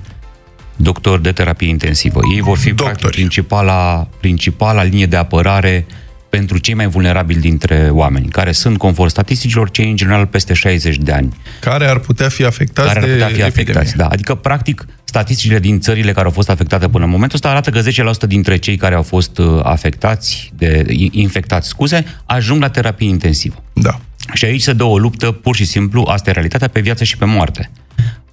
doctori 0.76 1.22
de 1.22 1.32
terapie 1.32 1.68
intensivă. 1.68 2.20
Ei 2.34 2.40
vor 2.40 2.58
fi 2.58 2.74
practic 2.74 3.08
principala, 3.08 4.08
principala 4.20 4.82
linie 4.82 5.06
de 5.06 5.16
apărare 5.16 5.86
pentru 6.30 6.58
cei 6.58 6.74
mai 6.74 6.86
vulnerabili 6.86 7.40
dintre 7.40 7.88
oameni, 7.90 8.28
care 8.28 8.52
sunt, 8.52 8.78
conform 8.78 9.08
statisticilor, 9.08 9.70
cei 9.70 9.90
în 9.90 9.96
general 9.96 10.26
peste 10.26 10.54
60 10.54 10.96
de 10.96 11.12
ani. 11.12 11.36
Care 11.60 11.86
ar 11.86 11.98
putea 11.98 12.28
fi 12.28 12.44
afectați 12.44 12.88
care 12.88 13.00
ar 13.00 13.06
de 13.06 13.12
putea 13.12 13.26
fi 13.26 13.42
afectați. 13.42 13.70
epidemie. 13.70 13.94
Da. 13.96 14.06
Adică, 14.06 14.34
practic, 14.34 14.86
statisticile 15.04 15.58
din 15.58 15.80
țările 15.80 16.12
care 16.12 16.26
au 16.26 16.32
fost 16.32 16.50
afectate 16.50 16.88
până 16.88 17.04
în 17.04 17.10
momentul 17.10 17.36
ăsta 17.36 17.48
arată 17.48 17.70
că 17.70 17.80
10% 18.24 18.28
dintre 18.28 18.56
cei 18.56 18.76
care 18.76 18.94
au 18.94 19.02
fost 19.02 19.38
uh, 19.38 19.60
afectați, 19.62 20.52
de, 20.56 20.84
infectați, 21.10 21.68
scuze, 21.68 22.04
ajung 22.24 22.60
la 22.60 22.68
terapie 22.68 23.08
intensivă. 23.08 23.62
Da. 23.72 24.00
Și 24.32 24.44
aici 24.44 24.62
se 24.62 24.72
dă 24.72 24.84
o 24.84 24.98
luptă, 24.98 25.30
pur 25.30 25.56
și 25.56 25.64
simplu, 25.64 26.06
asta 26.08 26.30
e 26.30 26.32
realitatea, 26.32 26.68
pe 26.68 26.80
viață 26.80 27.04
și 27.04 27.16
pe 27.16 27.24
moarte. 27.24 27.70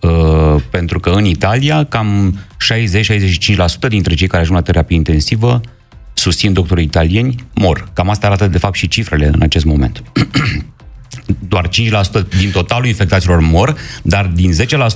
Uh, 0.02 0.56
pentru 0.70 1.00
că 1.00 1.10
în 1.10 1.26
Italia, 1.26 1.84
cam 1.84 2.40
60-65% 3.86 3.88
dintre 3.88 4.14
cei 4.14 4.28
care 4.28 4.42
ajung 4.42 4.58
la 4.58 4.64
terapie 4.64 4.96
intensivă, 4.96 5.62
susțin 6.20 6.54
doctorii 6.54 6.84
italieni, 6.84 7.36
mor. 7.54 7.90
Cam 7.94 8.10
asta 8.10 8.28
arată, 8.28 8.48
de 8.48 8.58
fapt, 8.58 8.76
și 8.76 8.88
cifrele 8.88 9.30
în 9.34 9.42
acest 9.42 9.66
moment. 9.66 10.04
Doar 11.48 11.70
5% 11.70 11.72
din 12.38 12.52
totalul 12.52 12.88
infectaților 12.88 13.40
mor, 13.40 13.76
dar 14.04 14.26
din 14.26 14.52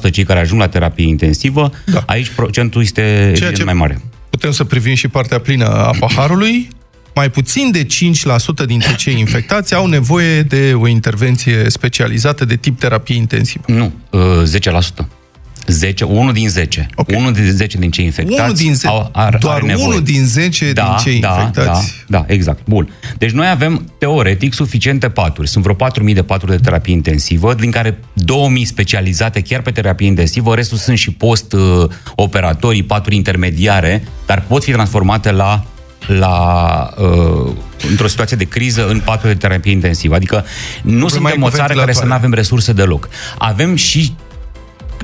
10% 0.08 0.12
cei 0.12 0.24
care 0.24 0.40
ajung 0.40 0.60
la 0.60 0.68
terapie 0.68 1.08
intensivă, 1.08 1.72
da. 1.86 2.04
aici 2.06 2.30
procentul 2.30 2.82
este 2.82 3.28
evident 3.30 3.56
ce 3.56 3.64
mai 3.64 3.74
mare. 3.74 4.02
Putem 4.30 4.52
să 4.52 4.64
privim 4.64 4.96
și 4.96 5.08
partea 5.08 5.40
plină 5.40 5.66
a 5.66 5.92
paharului. 6.00 6.68
Mai 7.16 7.30
puțin 7.30 7.72
de 7.72 7.86
5% 7.86 8.66
dintre 8.66 8.96
cei 8.96 9.20
infectați 9.20 9.74
au 9.74 9.86
nevoie 9.86 10.42
de 10.42 10.74
o 10.74 10.88
intervenție 10.88 11.70
specializată 11.70 12.46
de 12.46 12.56
tip 12.56 12.80
terapie 12.80 13.16
intensivă. 13.16 13.64
Nu, 13.68 13.94
uh, 14.10 14.44
10%. 14.44 15.08
10, 15.72 16.04
1 16.04 16.32
din 16.32 16.50
10. 16.50 16.88
Okay. 16.96 17.20
1 17.20 17.32
din 17.32 17.52
10 17.52 17.78
din 17.78 17.92
cei 17.92 18.06
infectați 18.06 18.42
Unul 18.42 18.54
din 18.56 18.76
ze- 18.76 18.88
au, 18.88 19.10
ar, 19.14 19.38
doar 19.40 19.56
are 19.56 19.66
nevoie. 19.66 19.86
1 19.88 20.00
din 20.00 20.26
10 20.26 20.72
da, 20.74 20.84
din 20.84 21.12
cei 21.12 21.20
da, 21.22 21.28
infectați. 21.40 21.94
Da, 22.08 22.18
da, 22.18 22.34
exact. 22.34 22.60
Bun. 22.66 22.94
Deci 23.18 23.32
noi 23.32 23.48
avem, 23.50 23.92
teoretic, 23.98 24.54
suficiente 24.54 25.10
paturi. 25.10 25.48
Sunt 25.48 25.64
vreo 25.64 25.76
4.000 26.10 26.14
de 26.14 26.24
paturi 26.24 26.52
de 26.52 26.58
terapie 26.58 26.94
intensivă, 26.94 27.54
din 27.54 27.72
care 27.72 28.00
2.000 28.60 28.64
specializate 28.64 29.42
chiar 29.42 29.62
pe 29.62 29.72
terapie 29.72 30.08
intensivă, 30.08 30.56
restul 30.56 30.78
sunt 30.78 30.98
și 30.98 31.12
post-operatorii, 31.12 32.84
paturi 32.84 33.16
intermediare, 33.16 34.04
dar 34.26 34.44
pot 34.48 34.64
fi 34.64 34.72
transformate 34.72 35.32
la 35.32 35.64
la, 36.08 36.90
uh, 36.98 37.52
într-o 37.90 38.08
situație 38.08 38.38
de 38.38 38.44
criză 38.44 38.88
în 38.88 39.00
paturi 39.00 39.34
de 39.34 39.38
terapie 39.40 39.72
intensivă. 39.72 40.16
Adică 40.16 40.46
nu 40.82 41.06
Problema 41.06 41.28
e 41.28 41.32
suntem 41.32 41.40
cu 41.42 41.48
o 41.48 41.50
țară 41.50 41.74
care 41.74 41.74
să 41.74 41.78
ventilatoare. 41.78 42.08
nu 42.08 42.14
avem 42.14 42.34
resurse 42.34 42.74
deloc. 42.74 43.10
Avem 43.38 43.76
și 43.76 44.14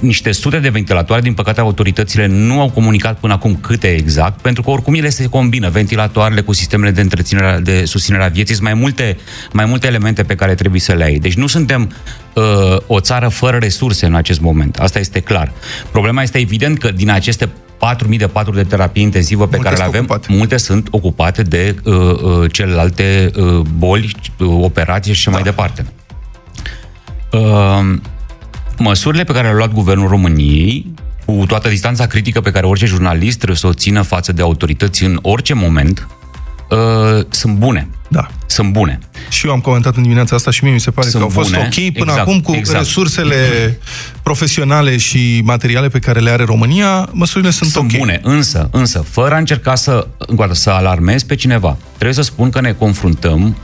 niște 0.01 0.31
sute 0.31 0.59
de 0.59 0.69
ventilatoare, 0.69 1.21
din 1.21 1.33
păcate 1.33 1.59
autoritățile 1.59 2.25
nu 2.25 2.59
au 2.59 2.69
comunicat 2.69 3.19
până 3.19 3.33
acum 3.33 3.55
câte 3.55 3.87
exact, 3.87 4.41
pentru 4.41 4.61
că 4.61 4.69
oricum 4.69 4.93
ele 4.93 5.09
se 5.09 5.25
combină, 5.25 5.69
ventilatoarele 5.69 6.41
cu 6.41 6.53
sistemele 6.53 6.91
de 6.91 7.01
întreținere, 7.01 7.59
de 7.63 7.85
susținere 7.85 8.23
a 8.23 8.27
vieții, 8.27 8.55
sunt 8.55 8.67
mai 8.67 8.73
multe, 8.73 9.17
mai 9.53 9.65
multe 9.65 9.87
elemente 9.87 10.23
pe 10.23 10.35
care 10.35 10.55
trebuie 10.55 10.81
să 10.81 10.93
le 10.93 11.03
ai. 11.03 11.17
Deci 11.17 11.33
nu 11.33 11.47
suntem 11.47 11.91
uh, 12.33 12.43
o 12.87 12.99
țară 12.99 13.27
fără 13.27 13.57
resurse 13.57 14.05
în 14.05 14.15
acest 14.15 14.39
moment, 14.39 14.77
asta 14.77 14.99
este 14.99 15.19
clar. 15.19 15.51
Problema 15.91 16.21
este 16.21 16.37
evident 16.37 16.79
că 16.79 16.91
din 16.91 17.09
aceste 17.09 17.49
4.000 18.09 18.17
de 18.17 18.27
paturi 18.27 18.55
de 18.55 18.63
terapie 18.63 19.01
intensivă 19.01 19.47
pe 19.47 19.55
Multe 19.55 19.63
care 19.63 19.75
le 19.75 19.81
sunt 19.81 19.95
avem, 19.95 20.03
ocupate. 20.09 20.33
multe 20.33 20.57
sunt 20.57 20.87
ocupate 20.91 21.41
de 21.41 21.75
uh, 21.83 21.93
uh, 21.93 22.51
celelalte 22.51 23.31
uh, 23.35 23.59
boli, 23.77 24.15
uh, 24.39 24.47
operații 24.61 25.13
și 25.13 25.25
da. 25.25 25.31
mai 25.31 25.41
departe. 25.41 25.85
Uh, 27.31 27.99
măsurile 28.77 29.23
pe 29.23 29.33
care 29.33 29.47
le-a 29.47 29.55
luat 29.55 29.73
Guvernul 29.73 30.07
României, 30.07 30.85
cu 31.25 31.43
toată 31.47 31.69
distanța 31.69 32.05
critică 32.05 32.41
pe 32.41 32.51
care 32.51 32.65
orice 32.65 32.85
jurnalist 32.85 33.35
trebuie 33.37 33.57
să 33.57 33.67
o 33.67 33.73
țină 33.73 34.01
față 34.01 34.31
de 34.31 34.41
autorități 34.41 35.03
în 35.03 35.19
orice 35.21 35.53
moment, 35.53 36.07
uh, 36.69 37.25
sunt 37.29 37.55
bune. 37.55 37.89
Da. 38.09 38.27
Sunt 38.45 38.71
bune. 38.71 38.99
Și 39.29 39.45
eu 39.45 39.51
am 39.51 39.59
comentat 39.59 39.95
în 39.95 40.01
dimineața 40.01 40.35
asta 40.35 40.51
și 40.51 40.63
mie 40.63 40.73
mi 40.73 40.79
se 40.79 40.91
pare 40.91 41.09
Sunt 41.09 41.21
că 41.21 41.27
au 41.27 41.33
fost 41.33 41.49
bune. 41.51 41.63
ok 41.65 41.73
până 41.73 42.11
Exact, 42.11 42.19
acum 42.19 42.41
cu 42.41 42.53
exact. 42.53 42.77
resursele 42.77 43.79
profesionale 44.23 44.97
și 44.97 45.41
materiale 45.43 45.87
pe 45.87 45.99
care 45.99 46.19
le 46.19 46.29
are 46.29 46.43
România, 46.43 47.09
măsurile 47.11 47.49
sunt, 47.49 47.69
Sunt 47.69 47.91
ok. 47.91 47.97
bune, 47.99 48.19
însă, 48.23 48.69
însă, 48.71 49.05
fără 49.09 49.33
a 49.35 49.37
încerca 49.37 49.75
să, 49.75 50.07
încă 50.17 50.41
o 50.41 50.45
dată, 50.45 50.53
să 50.53 50.69
alarmez 50.69 51.23
pe 51.23 51.35
cineva, 51.35 51.77
trebuie 51.93 52.13
să 52.15 52.21
spun 52.21 52.49
că 52.49 52.61
ne 52.61 52.71
confruntăm 52.71 53.57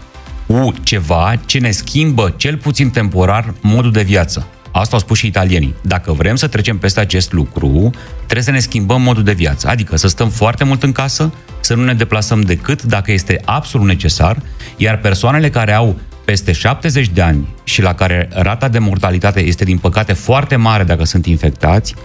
cu 0.48 0.74
ceva 0.84 1.34
ce 1.46 1.58
ne 1.60 1.72
schimbă, 1.72 2.34
cel 2.38 2.58
puțin 2.58 2.90
temporar, 2.90 3.54
modul 3.62 3.92
de 3.92 4.02
viață. 4.02 4.48
Asta 4.74 4.96
au 4.96 5.02
spus 5.02 5.18
și 5.18 5.28
italienii. 5.28 5.76
Dacă 5.82 6.12
vrem 6.12 6.36
să 6.36 6.48
trecem 6.48 6.78
peste 6.78 7.00
acest 7.00 7.32
lucru, 7.32 7.90
trebuie 8.16 8.44
să 8.44 8.52
ne 8.52 8.60
schimbăm 8.60 9.02
modul 9.02 9.24
de 9.24 9.34
viață. 9.34 9.68
Adică 9.68 9.96
să 9.96 10.08
stăm 10.08 10.30
foarte 10.30 10.64
mult 10.64 10.84
în 10.84 10.92
casă, 10.92 11.34
să 11.60 11.76
nu 11.76 11.84
ne 11.84 11.94
deplasăm 11.94 12.42
decât 12.42 12.84
dacă 12.84 13.12
este 13.12 13.42
absolut 13.46 13.88
necesar, 13.88 14.38
iar 14.78 14.98
persoanele 14.98 15.50
care 15.50 15.74
au 15.74 16.00
peste 16.26 16.52
70 16.52 17.08
de 17.08 17.22
ani 17.22 17.48
și 17.64 17.82
la 17.82 17.94
care 17.94 18.30
rata 18.32 18.68
de 18.68 18.80
mortalitate 18.80 19.46
este, 19.46 19.64
din 19.64 19.78
păcate, 19.78 20.14
foarte 20.14 20.56
mare 20.56 20.84
dacă 20.84 21.04
sunt 21.04 21.26
infectați, 21.26 21.96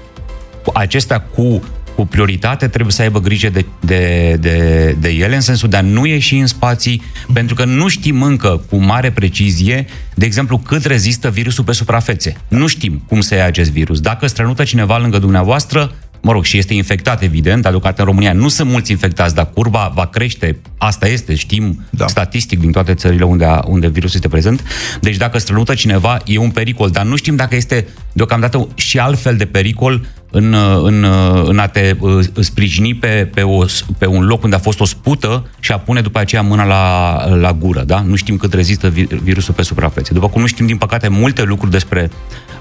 cu 0.64 0.71
acestea 0.75 1.21
cu, 1.21 1.62
cu 1.99 2.07
prioritate 2.07 2.69
trebuie 2.69 2.93
să 2.93 3.03
aibă 3.03 3.21
grijă 3.21 3.49
de, 3.49 3.65
de, 3.81 4.37
de, 4.41 4.97
de 5.01 5.09
ele, 5.09 5.35
în 5.35 5.41
sensul 5.41 5.69
de 5.69 5.77
a 5.77 5.81
nu 5.81 6.07
ieși 6.07 6.37
în 6.37 6.47
spații, 6.47 7.03
pentru 7.33 7.55
că 7.55 7.65
nu 7.65 7.89
știm 7.89 8.23
încă 8.23 8.63
cu 8.71 8.77
mare 8.77 9.11
precizie, 9.11 9.87
de 10.15 10.25
exemplu, 10.25 10.59
cât 10.59 10.85
rezistă 10.85 11.31
virusul 11.31 11.65
pe 11.65 11.73
suprafețe. 11.73 12.37
Nu 12.49 12.67
știm 12.67 13.03
cum 13.07 13.21
se 13.21 13.35
ia 13.35 13.45
acest 13.45 13.71
virus. 13.71 14.01
Dacă 14.01 14.27
strănută 14.27 14.65
cineva 14.65 14.99
lângă 14.99 15.19
dumneavoastră, 15.19 15.93
mă 16.21 16.33
rog, 16.33 16.45
și 16.45 16.59
este 16.59 16.75
infectat, 16.75 17.23
evident, 17.23 17.63
dar 17.63 17.71
deocamdată 17.71 18.03
în 18.03 18.09
România 18.09 18.33
nu 18.33 18.49
sunt 18.49 18.71
mulți 18.71 18.91
infectați, 18.91 19.35
dar 19.35 19.51
curba 19.55 19.93
va 19.95 20.07
crește, 20.07 20.57
asta 20.79 21.09
este, 21.09 21.35
știm 21.35 21.85
da. 21.91 22.07
statistic 22.07 22.61
din 22.61 22.72
toate 22.72 22.95
țările 22.95 23.24
unde, 23.24 23.45
a, 23.45 23.62
unde 23.66 23.89
virusul 23.89 24.16
este 24.16 24.29
prezent. 24.29 24.64
Deci 25.01 25.16
dacă 25.16 25.39
strănută 25.39 25.74
cineva, 25.74 26.18
e 26.24 26.39
un 26.39 26.51
pericol, 26.51 26.91
dar 26.91 27.05
nu 27.05 27.16
știm 27.16 27.37
dacă 27.37 27.57
este 27.57 27.89
deocamdată 28.12 28.68
și 28.74 28.99
altfel 28.99 29.37
de 29.37 29.47
pericol 29.47 30.07
în, 30.31 30.55
în, 30.83 31.07
în 31.45 31.59
a 31.59 31.66
te 31.66 31.97
uh, 31.99 32.24
sprijini 32.39 32.95
pe, 32.95 33.31
pe, 33.35 33.43
o, 33.43 33.64
pe 33.99 34.07
un 34.07 34.24
loc 34.24 34.43
unde 34.43 34.57
a 34.57 34.59
fost 34.59 34.81
o 34.81 34.85
spută 34.85 35.47
și 35.61 35.72
a 35.72 35.79
pune 35.79 36.01
după 36.01 36.18
aceea 36.18 36.43
mâna 36.43 36.64
la, 36.64 37.26
la 37.35 37.53
gură, 37.53 37.83
da? 37.83 38.01
Nu 38.01 38.14
știm 38.14 38.37
cât 38.37 38.55
rezistă 38.55 38.89
vi- 38.89 39.07
virusul 39.22 39.55
pe 39.55 39.62
suprafețe. 39.62 40.12
După 40.12 40.29
cum 40.29 40.41
nu 40.41 40.47
știm, 40.47 40.66
din 40.66 40.76
păcate, 40.76 41.09
multe 41.09 41.43
lucruri 41.43 41.72
despre 41.72 42.11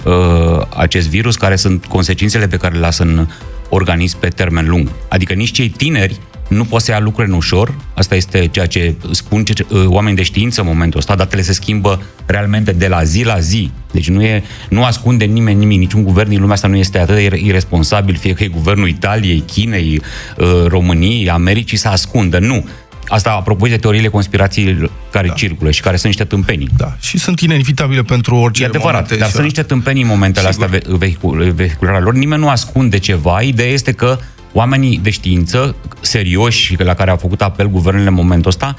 uh, 0.03 0.65
acest 0.75 1.07
virus, 1.07 1.35
care 1.35 1.55
sunt 1.55 1.85
consecințele 1.85 2.47
pe 2.47 2.57
care 2.57 2.73
le 2.73 2.79
lasă 2.79 3.03
în 3.03 3.27
organism 3.69 4.19
pe 4.19 4.27
termen 4.27 4.67
lung. 4.67 4.91
Adică 5.07 5.33
nici 5.33 5.51
cei 5.51 5.69
tineri 5.69 6.19
nu 6.47 6.63
pot 6.65 6.81
să 6.81 6.91
ia 6.91 6.99
lucrurile 6.99 7.33
în 7.33 7.39
ușor, 7.39 7.73
asta 7.93 8.15
este 8.15 8.47
ceea 8.51 8.65
ce 8.65 8.95
spun 9.11 9.43
ce, 9.43 9.65
uh, 9.69 9.83
oamenii 9.85 10.17
de 10.17 10.23
știință 10.23 10.61
în 10.61 10.67
momentul 10.67 10.99
ăsta, 10.99 11.15
datele 11.15 11.41
se 11.41 11.53
schimbă 11.53 12.01
realmente 12.25 12.71
de 12.71 12.87
la 12.87 13.03
zi 13.03 13.23
la 13.23 13.39
zi. 13.39 13.71
Deci 13.91 14.09
nu, 14.09 14.23
e, 14.23 14.43
nu 14.69 14.83
ascunde 14.83 15.25
nimeni 15.25 15.59
nimic, 15.59 15.79
niciun 15.79 16.03
guvern 16.03 16.29
din 16.29 16.39
lumea 16.39 16.53
asta 16.55 16.67
nu 16.67 16.75
este 16.75 16.99
atât 16.99 17.15
de 17.15 17.39
irresponsabil, 17.43 18.15
fie 18.15 18.33
că 18.33 18.43
e 18.43 18.47
guvernul 18.47 18.87
Italiei, 18.87 19.39
Chinei, 19.39 20.01
uh, 20.37 20.45
României, 20.67 21.29
Americii, 21.29 21.77
să 21.77 21.87
ascundă. 21.87 22.39
Nu. 22.39 22.67
Asta 23.09 23.31
apropo 23.31 23.67
de 23.67 23.77
teoriile 23.77 24.07
conspirației 24.07 24.91
care 25.11 25.27
da. 25.27 25.33
circulă 25.33 25.71
și 25.71 25.81
care 25.81 25.95
sunt 25.95 26.07
niște 26.07 26.23
tâmpenii. 26.23 26.69
Da, 26.77 26.95
și 26.99 27.17
sunt 27.17 27.39
inevitabile 27.39 28.01
pentru 28.01 28.35
orice 28.35 28.63
E 28.63 28.65
adevărat, 28.65 28.91
momente 28.93 29.15
dar 29.15 29.27
și- 29.27 29.33
sunt 29.33 29.43
niște 29.43 29.61
tâmpenii 29.63 30.01
în 30.01 30.07
momentele 30.07 30.51
Sigur. 30.51 30.65
astea 30.65 30.79
ve- 30.87 30.95
vehicul- 30.97 31.51
vehicularea 31.55 31.99
lor. 31.99 32.13
Nimeni 32.13 32.41
nu 32.41 32.49
ascunde 32.49 32.97
ceva. 32.97 33.41
Ideea 33.41 33.69
este 33.69 33.91
că 33.91 34.17
oamenii 34.57 34.99
de 35.03 35.09
știință, 35.09 35.75
serioși, 36.01 36.75
la 36.83 36.93
care 36.93 37.09
au 37.09 37.17
făcut 37.17 37.41
apel 37.41 37.67
guvernele 37.69 38.07
în 38.07 38.13
momentul 38.13 38.49
ăsta, 38.49 38.75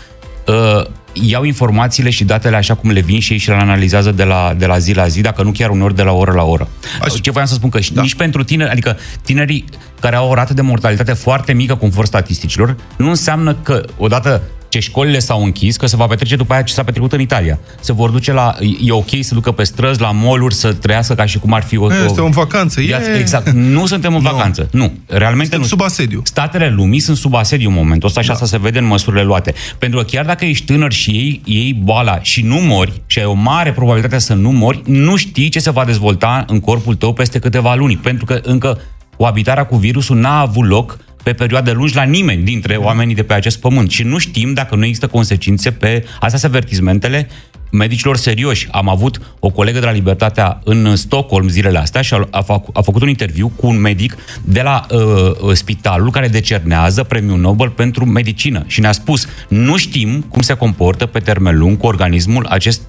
uh, 0.46 0.84
iau 1.12 1.44
informațiile 1.44 2.10
și 2.10 2.24
datele 2.24 2.56
așa 2.56 2.74
cum 2.74 2.90
le 2.90 3.00
vin 3.00 3.20
și 3.20 3.32
ei 3.32 3.38
și 3.38 3.48
le 3.48 3.54
analizează 3.54 4.10
de 4.10 4.24
la, 4.24 4.54
de 4.58 4.66
la 4.66 4.78
zi 4.78 4.92
la 4.92 5.06
zi, 5.06 5.20
dacă 5.20 5.42
nu 5.42 5.50
chiar 5.50 5.70
uneori 5.70 5.94
de 5.94 6.02
la 6.02 6.12
oră 6.12 6.32
la 6.32 6.42
oră. 6.42 6.68
Aș... 7.02 7.12
Ce 7.20 7.30
voiam 7.30 7.48
să 7.48 7.54
spun 7.54 7.70
că 7.70 7.78
da. 7.92 8.02
nici 8.02 8.14
pentru 8.14 8.44
tineri, 8.44 8.70
adică 8.70 8.96
tinerii 9.22 9.64
care 10.00 10.16
au 10.16 10.30
o 10.30 10.34
rată 10.34 10.54
de 10.54 10.62
mortalitate 10.62 11.12
foarte 11.12 11.52
mică 11.52 11.74
conform 11.74 12.06
statisticilor, 12.06 12.76
nu 12.96 13.08
înseamnă 13.08 13.54
că 13.54 13.84
odată 13.96 14.42
ce 14.68 14.78
școlile 14.78 15.18
s-au 15.18 15.44
închis, 15.44 15.76
că 15.76 15.86
se 15.86 15.96
va 15.96 16.06
petrece 16.06 16.36
după 16.36 16.52
aia 16.52 16.62
ce 16.62 16.72
s-a 16.72 16.84
petrecut 16.84 17.12
în 17.12 17.20
Italia. 17.20 17.58
Se 17.80 17.92
vor 17.92 18.10
duce 18.10 18.32
la... 18.32 18.54
E 18.84 18.92
ok 18.92 19.10
să 19.20 19.34
ducă 19.34 19.52
pe 19.52 19.62
străzi, 19.62 20.00
la 20.00 20.10
mall 20.10 20.50
să 20.50 20.72
trăiască 20.72 21.14
ca 21.14 21.26
și 21.26 21.38
cum 21.38 21.52
ar 21.52 21.62
fi 21.62 21.76
o... 21.76 21.94
Este 22.04 22.20
o 22.20 22.24
în 22.24 22.30
vacanță. 22.30 22.80
viață. 22.80 23.10
E... 23.10 23.18
Exact. 23.18 23.50
Nu 23.50 23.86
suntem 23.86 24.14
în 24.14 24.22
vacanță. 24.22 24.68
Nu. 24.72 24.92
Realmente 25.06 25.42
Suntem 25.42 25.60
nu. 25.60 25.66
sub 25.66 25.82
asediu. 25.82 26.20
Statele 26.24 26.68
lumii 26.68 27.00
sunt 27.00 27.16
sub 27.16 27.34
asediu 27.34 27.68
în 27.68 27.74
momentul 27.74 28.08
ăsta 28.08 28.20
și 28.20 28.26
da. 28.26 28.32
asta 28.32 28.46
se 28.46 28.58
vede 28.58 28.78
în 28.78 28.84
măsurile 28.84 29.22
luate. 29.22 29.54
Pentru 29.78 29.98
că 29.98 30.04
chiar 30.04 30.24
dacă 30.24 30.44
ești 30.44 30.64
tânăr 30.64 30.92
și 30.92 31.10
ei, 31.10 31.40
ei 31.44 31.72
boala 31.82 32.18
și 32.22 32.42
nu 32.42 32.56
mori, 32.56 33.02
și 33.06 33.18
ai 33.18 33.24
o 33.24 33.32
mare 33.32 33.72
probabilitate 33.72 34.18
să 34.18 34.34
nu 34.34 34.50
mori, 34.50 34.82
nu 34.84 35.16
știi 35.16 35.48
ce 35.48 35.58
se 35.58 35.70
va 35.70 35.84
dezvolta 35.84 36.44
în 36.46 36.60
corpul 36.60 36.94
tău 36.94 37.12
peste 37.12 37.38
câteva 37.38 37.74
luni. 37.74 37.96
Pentru 37.96 38.24
că 38.24 38.40
încă 38.42 38.80
coabitarea 39.16 39.66
cu 39.66 39.76
virusul 39.76 40.16
n-a 40.16 40.40
avut 40.40 40.68
loc 40.68 40.98
pe 41.28 41.34
perioade 41.34 41.72
lungi 41.72 41.94
la 41.94 42.02
nimeni 42.02 42.42
dintre 42.42 42.76
oamenii 42.76 43.14
de 43.14 43.22
pe 43.22 43.32
acest 43.32 43.60
pământ. 43.60 43.90
Și 43.90 44.02
nu 44.02 44.18
știm 44.18 44.54
dacă 44.54 44.74
nu 44.74 44.84
există 44.84 45.06
consecințe 45.06 45.70
pe... 45.70 46.04
Astea 46.20 46.38
sunt 46.38 46.54
avertizmentele 46.54 47.28
medicilor 47.70 48.16
serioși. 48.16 48.68
Am 48.70 48.88
avut 48.88 49.20
o 49.38 49.50
colegă 49.50 49.78
de 49.78 49.84
la 49.84 49.90
Libertatea 49.90 50.60
în 50.64 50.96
Stockholm 50.96 51.48
zilele 51.48 51.78
astea 51.78 52.02
și 52.02 52.14
a, 52.14 52.28
a, 52.30 52.40
fac, 52.40 52.64
a 52.72 52.80
făcut 52.80 53.02
un 53.02 53.08
interviu 53.08 53.52
cu 53.56 53.66
un 53.66 53.80
medic 53.80 54.16
de 54.44 54.62
la 54.62 54.86
uh, 54.90 55.52
spitalul 55.52 56.10
care 56.10 56.28
decernează 56.28 57.02
premiul 57.02 57.38
Nobel 57.38 57.68
pentru 57.68 58.04
medicină 58.04 58.64
și 58.66 58.80
ne-a 58.80 58.92
spus 58.92 59.26
nu 59.48 59.76
știm 59.76 60.20
cum 60.28 60.42
se 60.42 60.54
comportă 60.54 61.06
pe 61.06 61.18
termen 61.18 61.58
lung 61.58 61.78
cu 61.78 61.86
organismul 61.86 62.46
acest, 62.46 62.80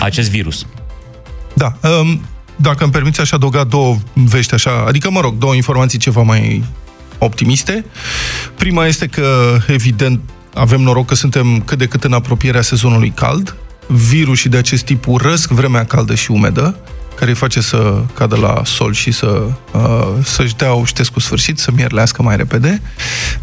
acest 0.00 0.30
virus. 0.30 0.66
Da. 1.54 1.72
Um, 2.00 2.20
dacă 2.56 2.82
îmi 2.82 2.92
permiți, 2.92 3.20
aș 3.20 3.32
adăuga 3.32 3.64
două 3.64 3.96
vești 4.12 4.54
așa, 4.54 4.84
adică, 4.86 5.10
mă 5.10 5.20
rog, 5.20 5.38
două 5.38 5.54
informații 5.54 5.98
ceva 5.98 6.22
mai 6.22 6.64
optimiste. 7.24 7.84
Prima 8.54 8.86
este 8.86 9.06
că, 9.06 9.58
evident, 9.66 10.20
avem 10.54 10.80
noroc 10.80 11.06
că 11.06 11.14
suntem 11.14 11.60
cât 11.60 11.78
de 11.78 11.86
cât 11.86 12.04
în 12.04 12.12
apropierea 12.12 12.62
sezonului 12.62 13.10
cald. 13.10 13.56
virus 13.86 14.38
și 14.38 14.48
de 14.48 14.56
acest 14.56 14.84
tip 14.84 15.06
urăsc 15.06 15.50
vremea 15.50 15.84
caldă 15.84 16.14
și 16.14 16.30
umedă, 16.30 16.76
care 17.14 17.30
îi 17.30 17.36
face 17.36 17.60
să 17.60 18.02
cadă 18.14 18.36
la 18.36 18.62
sol 18.64 18.92
și 18.92 19.10
să, 19.10 19.46
uh, 19.72 20.08
să-și 20.24 20.56
dea 20.56 20.70
cu 21.12 21.20
sfârșit, 21.20 21.58
să 21.58 21.70
mierlească 21.74 22.22
mai 22.22 22.36
repede. 22.36 22.82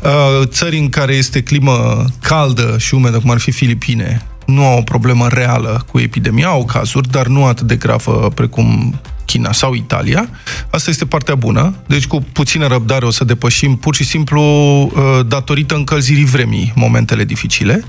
Uh, 0.02 0.48
țări 0.48 0.78
în 0.78 0.90
care 0.90 1.14
este 1.14 1.42
climă 1.42 2.06
caldă 2.22 2.76
și 2.80 2.94
umedă, 2.94 3.20
cum 3.20 3.30
ar 3.30 3.40
fi 3.40 3.52
Filipine, 3.52 4.26
nu 4.46 4.66
au 4.66 4.78
o 4.78 4.82
problemă 4.82 5.28
reală 5.28 5.86
cu 5.92 6.00
epidemia, 6.00 6.48
au 6.48 6.66
cazuri, 6.66 7.10
dar 7.10 7.28
nu 7.28 7.46
atât 7.46 7.68
de 7.68 7.76
gravă 7.76 8.32
precum 8.36 9.00
China 9.30 9.52
sau 9.52 9.74
Italia. 9.74 10.30
Asta 10.72 10.90
este 10.90 11.06
partea 11.06 11.36
bună. 11.36 11.76
Deci 11.88 12.08
cu 12.08 12.26
puțină 12.32 12.68
răbdare 12.68 13.06
o 13.06 13.12
să 13.12 13.24
depășim 13.24 13.76
pur 13.76 13.96
și 13.96 14.04
simplu 14.04 14.42
uh, 14.42 14.92
datorită 15.28 15.76
încălzirii 15.76 16.26
vremii 16.26 16.72
momentele 16.76 17.24
dificile. 17.24 17.84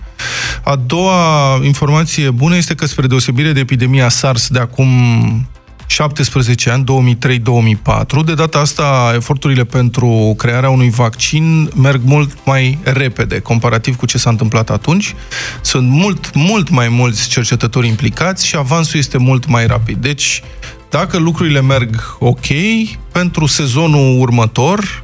A 0.65 0.77
doua 0.77 1.15
informație 1.65 2.31
bună 2.31 2.57
este 2.57 2.75
că 2.75 2.87
spre 2.87 3.07
deosebire 3.07 3.53
de 3.53 3.61
epidemia 3.61 4.09
SARS 4.09 4.49
de 4.49 4.59
acum 4.59 4.89
17 5.87 6.71
ani, 6.71 6.85
2003-2004. 6.85 8.25
De 8.25 8.35
data 8.35 8.59
asta, 8.59 9.13
eforturile 9.15 9.65
pentru 9.65 10.35
crearea 10.39 10.71
unui 10.71 10.91
vaccin 10.91 11.71
merg 11.77 12.01
mult 12.05 12.39
mai 12.45 12.79
repede, 12.83 13.39
comparativ 13.39 13.97
cu 13.97 14.07
ce 14.07 14.19
s-a 14.19 14.31
întâmplat 14.31 14.71
atunci. 14.71 15.15
Sunt 15.61 15.89
mult, 15.89 16.35
mult 16.35 16.69
mai 16.69 16.89
mulți 16.89 17.29
cercetători 17.29 17.87
implicați 17.87 18.47
și 18.47 18.57
avansul 18.57 18.99
este 18.99 19.19
mult 19.19 19.47
mai 19.47 19.67
rapid. 19.67 19.97
Deci, 19.97 20.43
dacă 20.91 21.19
lucrurile 21.19 21.61
merg 21.61 22.17
ok, 22.19 22.47
pentru 23.13 23.47
sezonul 23.47 24.21
următor, 24.21 25.03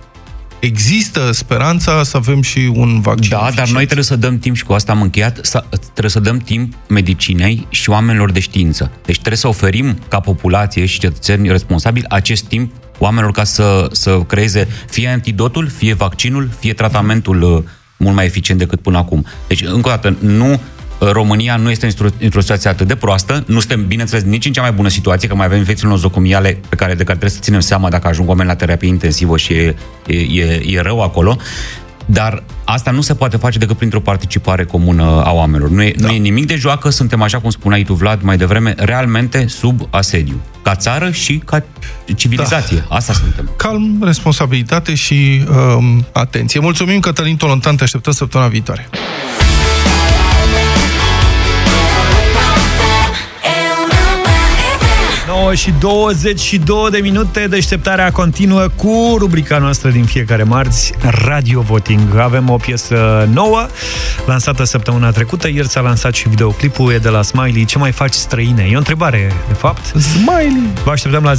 există 0.59 1.33
speranța 1.33 2.03
să 2.03 2.17
avem 2.17 2.43
și 2.43 2.71
un 2.75 3.01
vaccin. 3.01 3.29
Da, 3.29 3.37
eficient. 3.37 3.57
dar 3.57 3.69
noi 3.69 3.85
trebuie 3.85 4.05
să 4.05 4.17
dăm 4.17 4.39
timp 4.39 4.57
și 4.57 4.65
cu 4.65 4.73
asta 4.73 4.93
am 4.93 5.03
încheiat, 5.03 5.39
să, 5.43 5.65
trebuie 5.83 6.11
să 6.11 6.21
dăm 6.21 6.39
timp 6.39 6.75
medicinei 6.89 7.67
și 7.69 7.91
oamenilor 7.91 8.31
de 8.31 8.41
știință. 8.41 8.91
Deci 9.05 9.17
trebuie 9.17 9.37
să 9.37 9.49
oferim 9.49 9.99
ca 10.09 10.21
populație 10.21 10.87
și 10.87 10.99
cetățeni 10.99 11.49
responsabili 11.49 12.07
acest 12.09 12.45
timp 12.45 12.73
oamenilor 12.99 13.33
ca 13.33 13.45
să, 13.45 13.89
să 13.93 14.21
creeze 14.27 14.69
fie 14.91 15.09
antidotul, 15.09 15.69
fie 15.69 15.95
vaccinul, 15.95 16.51
fie 16.59 16.73
tratamentul 16.73 17.43
uh, 17.43 17.63
mult 17.97 18.15
mai 18.15 18.25
eficient 18.25 18.61
decât 18.61 18.81
până 18.81 18.99
acum. 18.99 19.27
Deci, 19.47 19.63
încă 19.63 19.89
o 19.89 19.91
dată, 19.91 20.17
nu 20.21 20.61
România 20.99 21.57
nu 21.57 21.71
este 21.71 21.89
într-o 22.21 22.41
situație 22.41 22.71
atât 22.71 22.87
de 22.87 22.95
proastă, 22.95 23.45
nu 23.47 23.59
suntem, 23.59 23.87
bineînțeles, 23.87 24.25
nici 24.25 24.47
în 24.47 24.53
cea 24.53 24.63
mai 24.63 24.73
bună 24.73 24.89
situație, 24.89 25.29
că 25.29 25.35
mai 25.35 25.47
avem 25.47 25.59
infecțiile 25.59 25.91
nozocomiale 25.91 26.59
pe 26.69 26.77
care, 26.77 26.95
de 26.95 27.05
care 27.05 27.19
trebuie 27.19 27.31
să 27.31 27.39
ținem 27.41 27.61
seama 27.61 27.89
dacă 27.89 28.09
ajung 28.09 28.29
oameni 28.29 28.49
la 28.49 28.55
terapie 28.55 28.89
intensivă 28.89 29.37
și 29.37 29.53
e, 29.53 29.75
e, 30.07 30.17
e, 30.17 30.63
e 30.67 30.81
rău 30.81 31.03
acolo, 31.03 31.37
dar 32.07 32.43
asta 32.65 32.91
nu 32.91 33.01
se 33.01 33.15
poate 33.15 33.37
face 33.37 33.59
decât 33.59 33.77
printr-o 33.77 34.01
participare 34.01 34.65
comună 34.65 35.23
a 35.25 35.33
oamenilor. 35.33 35.71
Nu 35.71 35.83
e, 35.83 35.95
da. 35.97 36.07
nu 36.07 36.13
e 36.13 36.19
nimic 36.19 36.47
de 36.47 36.57
joacă, 36.57 36.91
suntem, 36.91 37.23
așa 37.23 37.41
cum 37.41 37.51
spuneai 37.51 37.83
tu, 37.83 37.95
Vlad, 37.95 38.23
mai 38.23 38.37
devreme, 38.37 38.75
realmente 38.77 39.47
sub 39.47 39.89
asediu. 39.91 40.41
Ca 40.63 40.75
țară 40.75 41.11
și 41.11 41.43
ca 41.45 41.65
civilizație. 42.17 42.85
Da. 42.89 42.95
Asta 42.95 43.13
suntem. 43.13 43.51
Calm, 43.57 44.03
responsabilitate 44.05 44.95
și 44.95 45.45
um, 45.77 46.07
atenție. 46.13 46.61
Mulțumim, 46.61 47.01
Cătălin 47.01 47.37
Tolontan, 47.37 47.77
te 47.77 47.83
așteptăm 47.83 48.13
săptămâna 48.13 48.51
viitoare. 48.51 48.89
9 55.47 55.59
și 55.59 55.73
22 55.79 56.91
de 56.91 56.99
minute, 56.99 57.47
deșteptarea 57.47 58.11
continuă 58.11 58.69
cu 58.77 59.17
rubrica 59.19 59.59
noastră 59.59 59.91
din 59.91 60.05
fiecare 60.05 60.43
marți, 60.43 60.93
Radio 61.01 61.61
Voting. 61.61 62.17
Avem 62.17 62.51
o 62.51 62.57
piesă 62.57 63.29
nouă, 63.33 63.67
lansată 64.25 64.65
săptămâna 64.65 65.11
trecută, 65.11 65.49
ieri 65.49 65.69
s-a 65.69 65.81
lansat 65.81 66.15
și 66.15 66.29
videoclipul, 66.29 66.93
e 66.93 66.99
de 66.99 67.09
la 67.09 67.23
Smiley. 67.23 67.65
Ce 67.65 67.79
mai 67.79 67.93
faci 67.93 68.13
străine? 68.13 68.69
E 68.71 68.75
o 68.75 68.79
întrebare, 68.79 69.33
de 69.49 69.55
fapt. 69.55 69.85
Smiley! 69.85 70.71
Vă 70.85 70.91
așteptăm 70.91 71.23
la 71.23 71.33
0372069599 71.35 71.39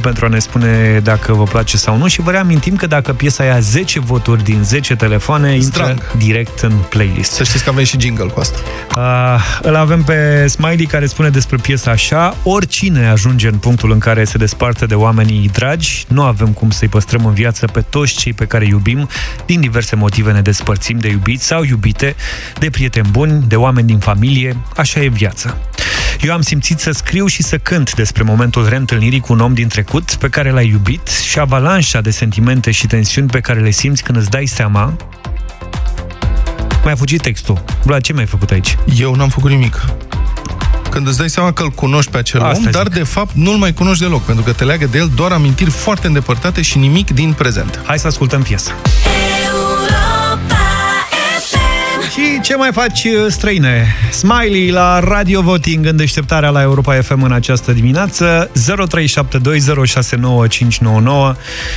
pentru 0.00 0.24
a 0.24 0.28
ne 0.28 0.38
spune 0.38 1.00
dacă 1.02 1.32
vă 1.32 1.44
place 1.44 1.76
sau 1.76 1.96
nu 1.96 2.06
și 2.06 2.20
vă 2.20 2.30
reamintim 2.30 2.76
că 2.76 2.86
dacă 2.86 3.12
piesa 3.12 3.44
ia 3.44 3.58
10 3.60 4.00
voturi 4.00 4.44
din 4.44 4.62
10 4.62 4.94
telefoane, 4.94 5.54
intră 5.54 5.96
direct 6.16 6.60
în 6.60 6.72
playlist. 6.88 7.32
Să 7.32 7.44
știți 7.44 7.64
că 7.64 7.70
avem 7.70 7.84
și 7.84 8.00
jingle 8.00 8.26
cu 8.26 8.40
asta. 8.40 8.58
Uh, 8.96 9.40
îl 9.62 9.76
avem 9.76 10.02
pe 10.02 10.46
Smiley 10.46 10.86
care 10.86 11.06
spune 11.06 11.28
spune 11.29 11.29
despre 11.30 11.56
piesa 11.56 11.90
așa, 11.90 12.36
oricine 12.42 13.06
ajunge 13.06 13.48
în 13.48 13.58
punctul 13.58 13.90
în 13.90 13.98
care 13.98 14.24
se 14.24 14.38
desparte 14.38 14.86
de 14.86 14.94
oamenii 14.94 15.48
dragi, 15.52 16.04
nu 16.08 16.22
avem 16.22 16.48
cum 16.52 16.70
să-i 16.70 16.88
păstrăm 16.88 17.24
în 17.24 17.34
viață 17.34 17.66
pe 17.66 17.80
toți 17.80 18.14
cei 18.14 18.32
pe 18.32 18.44
care 18.44 18.66
iubim, 18.66 19.08
din 19.46 19.60
diverse 19.60 19.96
motive 19.96 20.32
ne 20.32 20.40
despărțim 20.40 20.98
de 20.98 21.08
iubiți 21.08 21.46
sau 21.46 21.64
iubite, 21.64 22.14
de 22.58 22.70
prieteni 22.70 23.08
buni, 23.10 23.44
de 23.48 23.56
oameni 23.56 23.86
din 23.86 23.98
familie, 23.98 24.56
așa 24.76 25.00
e 25.00 25.08
viața. 25.08 25.56
Eu 26.20 26.32
am 26.32 26.40
simțit 26.40 26.78
să 26.78 26.90
scriu 26.90 27.26
și 27.26 27.42
să 27.42 27.58
cânt 27.58 27.94
despre 27.94 28.22
momentul 28.22 28.68
reîntâlnirii 28.68 29.20
cu 29.20 29.32
un 29.32 29.40
om 29.40 29.54
din 29.54 29.68
trecut 29.68 30.14
pe 30.14 30.28
care 30.28 30.50
l-ai 30.50 30.68
iubit 30.68 31.08
și 31.08 31.38
avalanșa 31.38 32.00
de 32.00 32.10
sentimente 32.10 32.70
și 32.70 32.86
tensiuni 32.86 33.28
pe 33.28 33.40
care 33.40 33.60
le 33.60 33.70
simți 33.70 34.02
când 34.02 34.18
îți 34.18 34.30
dai 34.30 34.46
seama 34.46 34.96
mai 36.82 36.92
a 36.92 36.96
fugit 36.96 37.20
textul. 37.20 37.64
Vlad, 37.82 38.02
ce 38.02 38.12
mi-ai 38.12 38.26
făcut 38.26 38.50
aici? 38.50 38.76
Eu 38.96 39.14
n-am 39.14 39.28
făcut 39.28 39.50
nimic 39.50 39.84
când 40.90 41.06
îți 41.06 41.18
dai 41.18 41.30
seama 41.30 41.52
că 41.52 41.62
îl 41.62 41.70
cunoști 41.70 42.10
pe 42.10 42.18
acel 42.18 42.40
Asta 42.40 42.56
om, 42.56 42.62
zic. 42.62 42.70
dar 42.70 42.86
de 42.88 43.02
fapt 43.02 43.30
nu-l 43.34 43.56
mai 43.56 43.72
cunoști 43.72 44.02
deloc, 44.02 44.22
pentru 44.22 44.44
că 44.44 44.52
te 44.52 44.64
leagă 44.64 44.86
de 44.86 44.98
el 44.98 45.10
doar 45.14 45.32
amintiri 45.32 45.70
foarte 45.70 46.06
îndepărtate 46.06 46.62
și 46.62 46.78
nimic 46.78 47.10
din 47.10 47.32
prezent. 47.32 47.80
Hai 47.86 47.98
să 47.98 48.06
ascultăm 48.06 48.42
piesa. 48.42 48.72
Și 52.12 52.40
ce 52.42 52.56
mai 52.56 52.70
faci 52.72 53.04
uh, 53.04 53.12
străine? 53.28 53.96
Smiley 54.12 54.70
la 54.70 54.98
Radio 54.98 55.40
Voting 55.42 55.86
în 55.86 55.96
deșteptarea 55.96 56.50
la 56.50 56.62
Europa 56.62 56.94
FM 57.00 57.22
în 57.22 57.32
această 57.32 57.72
dimineață 57.72 58.50
0372069599 58.50 58.52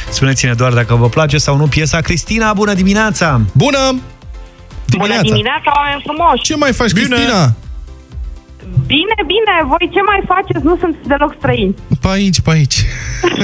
Spuneți-ne 0.09 0.53
doar 0.53 0.73
dacă 0.73 0.95
vă 0.95 1.09
place 1.09 1.37
sau 1.37 1.57
nu 1.57 1.67
piesa 1.67 1.99
Cristina, 1.99 2.53
bună 2.53 2.73
dimineața! 2.73 3.41
Bună! 3.51 3.77
Dimineața. 4.85 5.21
Bună 5.21 5.33
dimineața, 5.35 5.71
oameni 5.75 6.01
frumoși! 6.05 6.41
Ce 6.41 6.55
mai 6.55 6.73
faci, 6.73 6.91
Bine. 6.91 7.07
Cristina? 7.07 7.53
Bine, 8.85 9.15
bine, 9.25 9.53
voi 9.67 9.89
ce 9.93 10.01
mai 10.01 10.21
faceți? 10.27 10.65
Nu 10.65 10.77
sunt 10.79 10.95
deloc 11.07 11.35
străini. 11.37 11.75
Pe 12.01 12.07
aici, 12.11 12.39
pe 12.41 12.51
aici. 12.51 12.85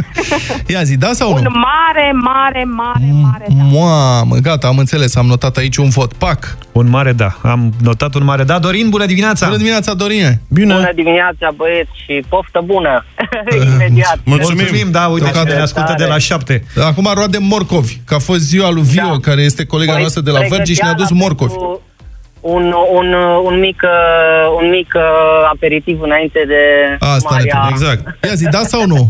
Ia 0.73 0.84
zi, 0.84 0.97
da 0.97 1.09
sau 1.13 1.34
un 1.34 1.41
nu? 1.41 1.49
Un 1.53 1.61
mare, 1.61 2.11
mare, 2.11 2.63
mare, 2.63 3.09
mare 3.21 3.45
da. 3.47 3.63
Mamă, 3.63 4.36
gata, 4.36 4.67
am 4.67 4.77
înțeles, 4.77 5.15
am 5.15 5.25
notat 5.25 5.57
aici 5.57 5.77
un 5.77 5.89
vot. 5.89 6.13
Pac! 6.13 6.57
Un 6.71 6.89
mare 6.89 7.11
da. 7.11 7.38
Am 7.41 7.73
notat 7.82 8.13
un 8.15 8.23
mare 8.23 8.43
da. 8.43 8.59
Dorin, 8.59 8.89
bună 8.89 9.05
dimineața! 9.05 9.45
Bună 9.45 9.57
dimineața, 9.57 9.93
Dorin! 9.93 10.39
Bine! 10.49 10.73
Bună 10.73 10.91
dimineața, 10.95 11.49
băieți, 11.55 11.91
și 12.05 12.23
poftă 12.30 12.61
bună! 12.65 13.05
Imediat! 13.73 14.19
Mulțumim, 14.23 14.57
Mulțumim 14.57 14.91
da, 14.91 15.07
uite 15.07 15.32
că 15.32 15.43
ne 15.43 15.59
ascultă 15.61 15.93
de 15.97 16.05
la 16.05 16.17
șapte. 16.17 16.63
Acum 16.84 17.09
roadem 17.13 17.43
morcovi, 17.43 17.99
că 18.05 18.13
a 18.15 18.19
fost 18.19 18.39
ziua 18.39 18.69
lui 18.69 18.84
Vio, 18.84 19.09
da. 19.11 19.17
care 19.21 19.41
este 19.41 19.65
colega 19.65 19.91
Băi, 19.91 20.01
noastră 20.01 20.21
de 20.21 20.32
la 20.32 20.39
Vergi 20.49 20.73
și 20.73 20.80
ne-a 20.84 20.93
dus 20.93 21.09
morcovi. 21.09 21.51
Pentru 21.51 21.82
un, 22.41 22.73
un, 22.91 23.13
un 23.43 23.59
mic, 23.59 23.81
un 24.61 24.69
mic 24.69 24.95
aperitiv 25.51 26.01
înainte 26.01 26.43
de 26.47 26.95
Asta 26.99 27.27
Maria... 27.31 27.67
exact. 27.69 28.23
Ia 28.23 28.33
zi, 28.33 28.49
da 28.49 28.59
sau 28.63 28.85
nu? 28.85 29.07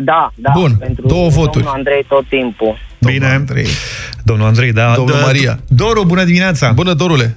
Da, 0.00 0.30
da. 0.34 0.50
Bun, 0.54 0.76
pentru 0.78 1.06
două 1.06 1.28
voturi. 1.28 1.64
Domnul 1.64 1.72
Andrei 1.74 2.04
tot 2.08 2.24
timpul. 2.28 2.78
Bine. 2.98 3.18
Domnul 3.18 3.38
Andrei. 3.38 3.66
Domnul 4.24 4.46
Andrei, 4.46 4.72
da. 4.72 4.92
Domnul 4.94 5.16
da, 5.18 5.24
Maria. 5.24 5.58
Doru, 5.68 6.04
bună 6.04 6.24
dimineața. 6.24 6.72
Bună, 6.72 6.92
Dorule. 6.92 7.36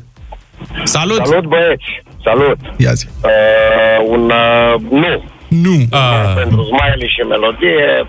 Salut. 0.83 1.25
Salut, 1.25 1.45
băieți. 1.45 2.03
Salut. 2.23 2.57
Ia 2.77 2.93
zi. 2.93 3.07
Uh, 3.23 4.07
un 4.07 4.31
uh, 4.31 4.81
nu. 4.89 5.23
Nu. 5.47 5.75
Uh. 5.91 6.33
Pentru 6.35 6.63
Smiley 6.63 7.07
și 7.07 7.21
melodie. 7.29 8.07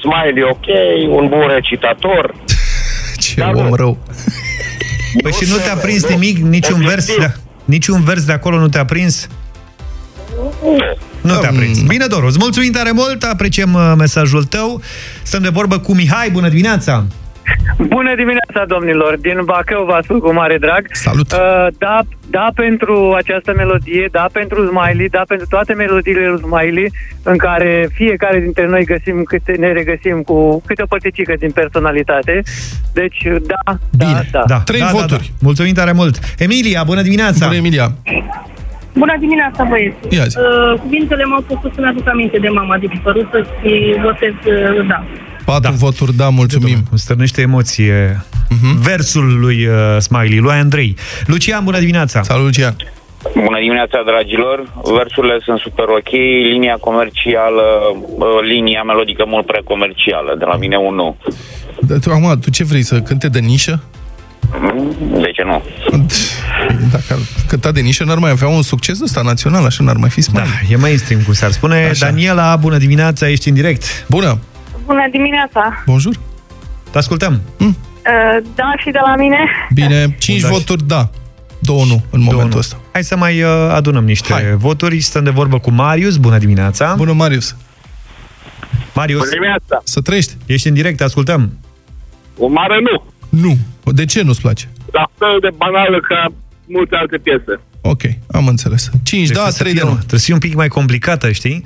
Smiley 0.00 0.42
ok, 0.42 0.66
un 1.08 1.28
bun 1.28 1.46
recitator. 1.54 2.34
Ce 3.22 3.40
Dar 3.40 3.54
om 3.54 3.74
rău. 3.74 3.98
Păi 5.22 5.32
și 5.32 5.50
nu 5.50 5.56
te-a 5.56 5.74
prins 5.74 6.06
nimic, 6.06 6.38
niciun 6.38 6.84
vers, 6.86 7.06
de, 7.06 7.34
niciun 7.64 8.04
vers 8.04 8.24
de 8.24 8.32
acolo 8.32 8.58
nu 8.58 8.68
te-a 8.68 8.84
prins? 8.84 9.28
Nu 11.20 11.36
te-a 11.36 11.50
prins. 11.50 11.80
Bine, 11.80 12.06
Doru, 12.06 12.26
îți 12.26 12.38
mulțumim 12.38 12.72
tare 12.72 12.90
mult, 12.90 13.22
apreciem 13.22 13.74
uh, 13.74 13.92
mesajul 13.96 14.44
tău. 14.44 14.82
Stăm 15.22 15.42
de 15.42 15.48
vorbă 15.48 15.78
cu 15.78 15.94
Mihai, 15.94 16.30
bună 16.30 16.48
dimineața! 16.48 17.06
Bună 17.78 18.14
dimineața, 18.14 18.64
domnilor! 18.68 19.16
Din 19.20 19.40
Bacău 19.44 19.84
vă 19.84 19.92
ascult 19.92 20.22
cu 20.22 20.32
mare 20.32 20.58
drag. 20.58 20.86
Salut! 20.92 21.32
Uh, 21.32 21.66
da, 21.78 22.00
da 22.30 22.46
pentru 22.54 23.12
această 23.16 23.52
melodie, 23.56 24.08
da 24.10 24.26
pentru 24.32 24.66
Smiley, 24.66 25.08
da 25.08 25.22
pentru 25.28 25.46
toate 25.46 25.72
melodiile 25.74 26.28
lui 26.28 26.40
Smiley, 26.40 26.92
în 27.22 27.36
care 27.36 27.88
fiecare 27.92 28.40
dintre 28.40 28.66
noi 28.66 28.84
găsim 28.84 29.22
câte, 29.22 29.52
ne 29.58 29.72
regăsim 29.72 30.22
cu 30.22 30.62
câte 30.66 30.82
o 30.82 30.86
părticică 30.86 31.34
din 31.38 31.50
personalitate. 31.50 32.42
Deci, 32.92 33.22
da, 33.46 33.78
Bine, 33.98 34.28
da, 34.30 34.38
da. 34.38 34.44
da. 34.46 34.58
Trei 34.60 34.80
da, 34.80 34.86
voturi. 34.86 35.08
Da, 35.08 35.16
da. 35.16 35.38
Mulțumim 35.40 35.74
tare 35.74 35.92
mult! 35.92 36.18
Emilia, 36.38 36.82
bună 36.84 37.02
dimineața! 37.02 37.46
Bună, 37.46 37.58
Emilia! 37.58 37.92
Bună 38.94 39.16
dimineața, 39.18 39.64
băieți. 39.64 39.96
Ia 40.16 40.24
zi. 40.24 40.36
Uh, 40.38 40.78
cuvintele 40.80 41.24
m-au 41.24 41.44
făcut 41.46 41.72
să-mi 41.74 41.86
aduc 41.86 42.08
aminte 42.08 42.38
de 42.38 42.48
mama 42.48 42.78
de 42.78 42.86
pipăruță 42.86 43.38
și 43.60 43.96
votez 44.02 44.32
uh, 44.32 44.86
da. 44.88 45.04
Patru 45.44 45.70
da. 45.70 45.76
voturi, 45.76 46.14
da, 46.16 46.28
mulțumim. 46.28 46.78
Îmi 46.90 46.98
stârnește 46.98 47.40
emoție 47.40 48.16
uh-huh. 48.54 48.74
versul 48.82 49.38
lui 49.40 49.66
uh, 49.66 49.74
Smiley, 49.98 50.38
lui 50.38 50.52
Andrei. 50.52 50.96
Lucian, 51.26 51.64
bună 51.64 51.78
dimineața! 51.78 52.22
Salut, 52.22 52.44
Lucian! 52.44 52.76
Bună 53.34 53.58
dimineața, 53.58 54.02
dragilor! 54.06 54.72
Versurile 54.96 55.38
sunt 55.42 55.58
super 55.58 55.84
ok, 55.88 56.10
linia 56.52 56.76
comercială, 56.80 57.64
uh, 58.16 58.26
linia 58.42 58.82
melodică 58.82 59.24
mult 59.26 59.46
prea 59.46 59.60
comercială, 59.64 60.34
de 60.38 60.44
la 60.44 60.56
mine 60.56 60.76
un 60.76 60.94
nu. 60.94 61.16
Da, 61.80 61.94
tu, 61.98 62.10
acum, 62.10 62.38
tu 62.38 62.50
ce 62.50 62.64
vrei, 62.64 62.82
să 62.82 63.00
cânte 63.00 63.28
de 63.28 63.38
nișă? 63.38 63.82
De 65.20 65.30
ce 65.34 65.42
nu? 65.44 65.62
Dacă 66.90 67.04
ar 67.10 67.18
cânta 67.48 67.72
de 67.72 67.80
nișă, 67.80 68.04
n-ar 68.04 68.18
mai 68.18 68.30
avea 68.30 68.48
un 68.48 68.62
succes 68.62 69.00
ăsta 69.00 69.22
național, 69.22 69.64
așa 69.64 69.84
n-ar 69.84 69.96
mai 69.96 70.10
fi 70.10 70.20
Smiley. 70.20 70.46
Da, 70.46 70.74
e 70.74 70.76
mainstream, 70.76 71.22
cum 71.22 71.32
s-ar 71.32 71.50
spune. 71.50 71.86
Așa. 71.90 72.06
Daniela, 72.06 72.56
bună 72.56 72.76
dimineața, 72.78 73.28
ești 73.28 73.48
în 73.48 73.54
direct. 73.54 73.84
Bună! 74.08 74.38
Bună 74.86 75.08
dimineața. 75.10 75.82
Bonjour! 75.86 76.14
Te 76.90 76.98
ascultăm. 76.98 77.40
Uh, 77.58 77.72
da, 78.54 78.72
și 78.78 78.90
de 78.90 78.98
la 79.06 79.14
mine. 79.16 79.38
Bine, 79.74 80.16
5 80.18 80.40
Da. 80.40 80.48
voturi 80.48 80.86
da, 80.86 81.10
două 81.58 81.84
nu 81.84 82.04
în 82.10 82.20
momentul 82.22 82.58
ăsta. 82.58 82.76
Hai 82.92 83.04
să 83.04 83.16
mai 83.16 83.42
uh, 83.42 83.48
adunăm 83.72 84.04
niște 84.04 84.32
Hai. 84.32 84.42
voturi. 84.56 85.00
Stăm 85.00 85.24
de 85.24 85.30
vorbă 85.30 85.58
cu 85.58 85.70
Marius. 85.70 86.16
Bună 86.16 86.38
dimineața! 86.38 86.94
Bună, 86.96 87.12
Marius! 87.12 87.56
Marius, 88.94 89.18
Bună 89.18 89.30
dimineața! 89.30 89.80
Să 89.84 90.00
trăiești! 90.00 90.32
ești 90.46 90.68
în 90.68 90.74
direct, 90.74 90.96
te 90.96 91.04
ascultăm. 91.04 91.58
O 92.38 92.46
mare 92.48 92.76
nu. 92.80 93.04
Nu. 93.40 93.56
De 93.92 94.04
ce 94.04 94.22
nu-ți 94.22 94.40
place? 94.40 94.68
La 94.92 95.10
fel 95.18 95.38
de 95.40 95.48
banală 95.56 96.00
ca 96.08 96.26
multe 96.66 96.96
alte 96.96 97.16
piese. 97.22 97.60
Ok, 97.86 98.00
am 98.30 98.46
înțeles. 98.46 98.90
5 99.02 99.28
da, 99.28 99.48
3 99.58 99.72
de 99.74 99.80
nu. 99.82 99.90
Trebuie 99.90 100.20
să 100.20 100.24
fie 100.24 100.34
un 100.34 100.40
pic 100.40 100.54
mai 100.54 100.68
complicată, 100.68 101.30
știi? 101.32 101.62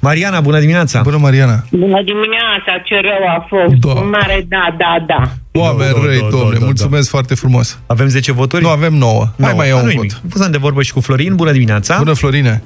Mariana, 0.00 0.40
bună 0.40 0.58
dimineața! 0.60 1.00
Bună, 1.02 1.16
Mariana! 1.16 1.64
Bună 1.70 2.02
dimineața, 2.02 2.72
ce 2.84 2.94
rău 2.94 3.28
a 3.36 3.46
fost. 3.48 3.74
Da. 3.74 4.00
Un 4.00 4.08
mare 4.08 4.46
da, 4.48 4.76
da, 4.78 5.04
da. 5.06 5.30
Oameni 5.60 5.92
Da, 5.92 5.98
da, 5.98 6.04
răi, 6.06 6.20
da, 6.20 6.26
domne, 6.30 6.52
da, 6.52 6.58
da, 6.58 6.64
mulțumesc 6.64 7.08
foarte 7.08 7.34
frumos. 7.34 7.78
Avem 7.86 8.08
10 8.08 8.32
voturi? 8.32 8.62
Nu, 8.62 8.68
avem 8.68 8.94
9. 8.94 9.24
Hai 9.24 9.32
Nouă. 9.36 9.52
mai 9.56 9.68
iau 9.68 9.76
Ah, 9.76 9.82
un 9.82 9.88
nu-i 9.88 9.96
vot. 9.96 10.04
nimic. 10.22 10.34
Stăm 10.34 10.50
de 10.50 10.58
vorbă 10.58 10.82
și 10.82 10.92
cu 10.92 11.00
Florin. 11.00 11.34
Bună 11.34 11.52
dimineața! 11.52 11.96
Bună, 11.98 12.12
Florine! 12.12 12.62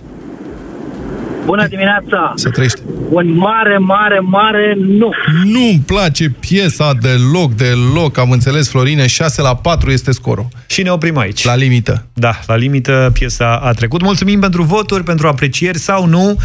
Bună 1.45 1.67
dimineața! 1.67 2.33
Să 2.35 2.51
trăiești! 2.51 2.81
Un 3.11 3.37
mare, 3.37 3.79
mare, 3.79 4.19
mare 4.19 4.75
nu! 4.79 5.11
Nu-mi 5.45 5.83
place 5.87 6.29
piesa 6.29 6.93
deloc, 7.01 7.55
deloc. 7.55 8.19
Am 8.19 8.31
înțeles, 8.31 8.69
Florine, 8.69 9.07
6 9.07 9.43
la 9.43 9.55
4 9.57 9.91
este 9.91 10.13
scorul. 10.13 10.49
Și 10.67 10.83
ne 10.83 10.91
oprim 10.91 11.19
aici. 11.19 11.45
La 11.45 11.55
limită. 11.55 12.07
Da, 12.13 12.41
la 12.47 12.57
limită 12.57 13.11
piesa 13.13 13.61
a 13.63 13.73
trecut. 13.73 14.03
Mulțumim 14.03 14.41
pentru 14.41 14.63
voturi, 14.63 15.03
pentru 15.03 15.27
aprecieri 15.27 15.79
sau 15.79 16.07
nu. 16.07 16.37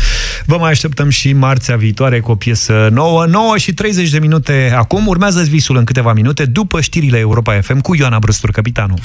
Vă 0.46 0.58
mai 0.58 0.70
așteptăm 0.70 1.10
și 1.10 1.34
marțea 1.34 1.76
viitoare 1.76 2.20
cu 2.20 2.32
o 2.32 2.36
piesă 2.36 2.90
nouă. 2.92 3.26
9 3.26 3.58
și 3.58 3.74
30 3.74 4.10
de 4.10 4.20
minute 4.20 4.74
acum. 4.78 5.08
Urmează 5.08 5.42
visul 5.42 5.78
în 5.78 5.84
câteva 5.84 6.14
minute 6.14 6.46
după 6.46 6.82
știrile 6.82 7.18
Europa 7.18 7.60
FM 7.62 7.80
cu 7.80 7.96
Ioana 7.96 8.20
Brăstur, 8.20 8.52
capitanul. 8.52 9.00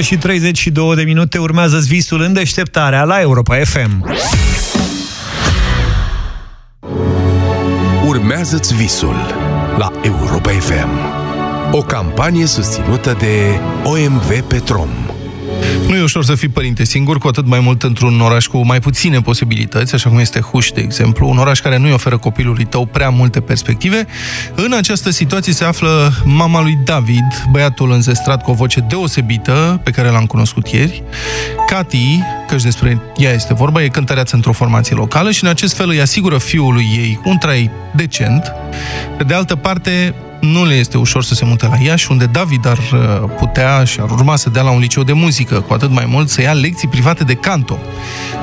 Și 0.00 0.16
32 0.16 0.94
de 0.94 1.02
minute 1.02 1.38
urmează 1.38 1.78
visul 1.78 2.20
în 2.20 2.32
deșteptarea 2.32 3.04
la 3.04 3.20
Europa 3.20 3.56
FM. 3.64 4.14
Urmează-ți 8.06 8.74
visul 8.74 9.16
la 9.78 9.90
Europa 10.02 10.50
FM. 10.50 10.88
O 11.72 11.82
campanie 11.82 12.46
susținută 12.46 13.16
de 13.18 13.60
OMV 13.84 14.40
Petrom. 14.40 14.88
Nu 15.88 15.96
e 15.96 16.02
ușor 16.02 16.24
să 16.24 16.34
fii 16.34 16.48
părinte 16.48 16.84
singur, 16.84 17.18
cu 17.18 17.28
atât 17.28 17.46
mai 17.46 17.60
mult 17.60 17.82
într-un 17.82 18.20
oraș 18.20 18.46
cu 18.46 18.66
mai 18.66 18.80
puține 18.80 19.20
posibilități, 19.20 19.94
așa 19.94 20.08
cum 20.08 20.18
este 20.18 20.40
Huș, 20.40 20.70
de 20.70 20.80
exemplu, 20.80 21.28
un 21.28 21.38
oraș 21.38 21.60
care 21.60 21.76
nu-i 21.76 21.92
oferă 21.92 22.18
copilului 22.18 22.64
tău 22.64 22.86
prea 22.86 23.08
multe 23.08 23.40
perspective. 23.40 24.06
În 24.54 24.72
această 24.72 25.10
situație 25.10 25.52
se 25.52 25.64
află 25.64 26.12
mama 26.24 26.62
lui 26.62 26.78
David, 26.84 27.44
băiatul 27.50 27.90
înzestrat 27.90 28.42
cu 28.42 28.50
o 28.50 28.54
voce 28.54 28.80
deosebită, 28.80 29.80
pe 29.84 29.90
care 29.90 30.08
l-am 30.08 30.26
cunoscut 30.26 30.68
ieri. 30.68 31.02
Cati, 31.66 32.20
căci 32.48 32.62
despre 32.62 33.00
ea 33.16 33.32
este 33.32 33.54
vorba, 33.54 33.82
e 33.82 33.88
cântăreață 33.88 34.34
într-o 34.34 34.52
formație 34.52 34.96
locală 34.96 35.30
și 35.30 35.44
în 35.44 35.50
acest 35.50 35.76
fel 35.76 35.88
îi 35.88 36.00
asigură 36.00 36.38
fiului 36.38 36.86
ei 36.96 37.20
un 37.24 37.38
trai 37.38 37.70
decent. 37.94 38.52
Pe 39.16 39.24
de 39.24 39.34
altă 39.34 39.56
parte, 39.56 40.14
nu 40.40 40.64
le 40.64 40.74
este 40.74 40.98
ușor 40.98 41.24
să 41.24 41.34
se 41.34 41.44
mute 41.44 41.66
la 41.66 41.76
Iași, 41.76 42.10
unde 42.10 42.26
David 42.26 42.66
ar 42.66 42.78
uh, 42.78 43.30
putea 43.38 43.84
și 43.84 44.00
ar 44.00 44.10
urma 44.10 44.36
să 44.36 44.50
dea 44.50 44.62
la 44.62 44.70
un 44.70 44.80
liceu 44.80 45.02
de 45.02 45.12
muzică, 45.12 45.60
cu 45.60 45.72
atât 45.72 45.90
mai 45.90 46.04
mult 46.08 46.28
să 46.28 46.42
ia 46.42 46.52
lecții 46.52 46.88
private 46.88 47.24
de 47.24 47.34
canto. 47.34 47.78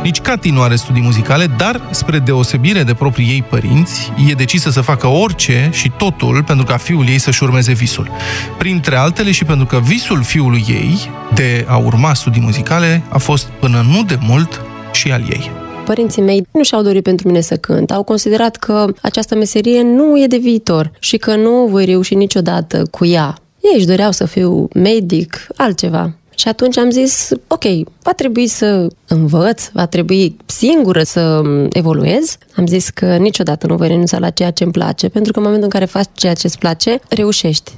Nici 0.04 0.20
Cati 0.20 0.50
nu 0.50 0.62
are 0.62 0.76
studii 0.76 1.02
muzicale, 1.02 1.48
dar, 1.48 1.82
spre 1.90 2.20
deosebire 2.20 2.84
de 2.84 2.94
proprii 2.94 3.28
ei 3.28 3.44
părinți, 3.50 4.12
e 4.30 4.34
decisă 4.34 4.70
să 4.70 4.82
facă 4.82 5.08
orice 5.08 5.70
și 5.74 5.92
totul 5.98 6.44
pentru 6.44 6.66
ca 6.66 6.78
fiul 6.78 7.08
ei 7.08 7.20
să-și 7.20 7.44
urmeze 7.44 7.74
visul. 7.74 8.12
Printre 8.58 8.96
altele 8.96 9.32
și 9.32 9.44
pentru 9.44 9.66
că 9.66 9.80
visul 9.80 10.24
fiului 10.24 10.66
ei 10.68 11.10
de 11.34 11.66
a 11.68 11.76
urma 11.76 12.14
studii 12.14 12.42
muzicale 12.42 13.04
a 13.10 13.18
fost 13.18 13.46
până 13.46 13.86
nu 13.88 14.04
de 14.04 14.18
mult 14.22 14.62
și 14.92 15.12
al 15.12 15.22
ei. 15.30 15.65
Părinții 15.86 16.22
mei 16.22 16.48
nu 16.52 16.64
și-au 16.64 16.82
dorit 16.82 17.04
pentru 17.04 17.28
mine 17.28 17.42
să 17.42 17.56
cânt. 17.56 17.92
Au 17.92 18.04
considerat 18.04 18.56
că 18.56 18.86
această 19.02 19.36
meserie 19.36 19.82
nu 19.82 20.22
e 20.22 20.28
de 20.28 20.38
viitor 20.38 20.92
și 21.00 21.18
că 21.18 21.36
nu 21.36 21.66
voi 21.70 21.86
reuși 21.86 22.16
niciodată 22.16 22.84
cu 22.92 23.06
ea. 23.06 23.38
Ei 23.62 23.74
își 23.76 23.86
doreau 23.86 24.12
să 24.12 24.26
fiu 24.26 24.68
medic, 24.74 25.48
altceva. 25.56 26.16
Și 26.36 26.48
atunci 26.48 26.78
am 26.78 26.90
zis, 26.90 27.30
ok, 27.48 27.64
va 28.02 28.14
trebui 28.14 28.48
să 28.48 28.88
învăț, 29.08 29.70
va 29.74 29.86
trebui 29.86 30.38
singură 30.46 31.04
să 31.04 31.42
evoluez. 31.70 32.38
Am 32.56 32.68
zis 32.68 32.90
că 32.90 33.16
niciodată 33.16 33.68
nu 33.68 33.76
voi 33.76 33.88
renunța 33.88 34.20
la 34.20 34.30
ceea 34.30 34.52
ce 34.52 34.64
îmi 34.64 34.72
place, 34.72 35.10
pentru 35.10 35.32
că 35.32 35.38
în 35.40 35.46
momentul 35.46 35.70
în 35.74 35.80
care 35.80 35.92
faci 35.92 36.10
ceea 36.14 36.34
ce 36.34 36.48
îți 36.48 36.60
place, 36.60 37.00
reușești. 37.10 37.72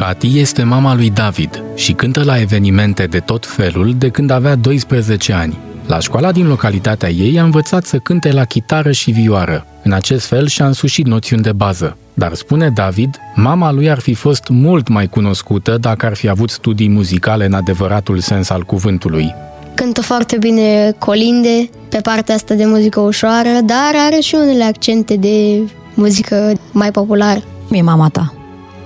Cati 0.00 0.38
este 0.38 0.62
mama 0.62 0.94
lui 0.94 1.10
David 1.10 1.62
și 1.74 1.92
cântă 1.92 2.24
la 2.24 2.40
evenimente 2.40 3.04
de 3.04 3.18
tot 3.18 3.46
felul 3.46 3.94
de 3.98 4.08
când 4.08 4.30
avea 4.30 4.54
12 4.54 5.32
ani. 5.32 5.58
La 5.86 5.98
școala 5.98 6.32
din 6.32 6.46
localitatea 6.46 7.08
ei 7.10 7.38
a 7.38 7.44
învățat 7.44 7.84
să 7.84 7.96
cânte 7.96 8.32
la 8.32 8.44
chitară 8.44 8.92
și 8.92 9.10
vioară. 9.10 9.66
În 9.82 9.92
acest 9.92 10.26
fel 10.26 10.46
și-a 10.46 10.66
însușit 10.66 11.06
noțiuni 11.06 11.42
de 11.42 11.52
bază. 11.52 11.96
Dar 12.14 12.34
spune 12.34 12.70
David, 12.70 13.16
mama 13.34 13.72
lui 13.72 13.90
ar 13.90 13.98
fi 13.98 14.14
fost 14.14 14.48
mult 14.48 14.88
mai 14.88 15.06
cunoscută 15.06 15.78
dacă 15.78 16.06
ar 16.06 16.14
fi 16.14 16.28
avut 16.28 16.50
studii 16.50 16.88
muzicale 16.88 17.44
în 17.44 17.52
adevăratul 17.52 18.18
sens 18.18 18.50
al 18.50 18.62
cuvântului. 18.62 19.34
Cântă 19.74 20.02
foarte 20.02 20.36
bine 20.38 20.94
colinde 20.98 21.70
pe 21.88 21.98
partea 22.02 22.34
asta 22.34 22.54
de 22.54 22.64
muzică 22.64 23.00
ușoară, 23.00 23.58
dar 23.64 23.92
are 24.06 24.20
și 24.20 24.34
unele 24.34 24.64
accente 24.64 25.16
de 25.16 25.60
muzică 25.94 26.52
mai 26.72 26.90
populară. 26.90 27.42
E 27.70 27.82
mama 27.82 28.08
ta. 28.08 28.34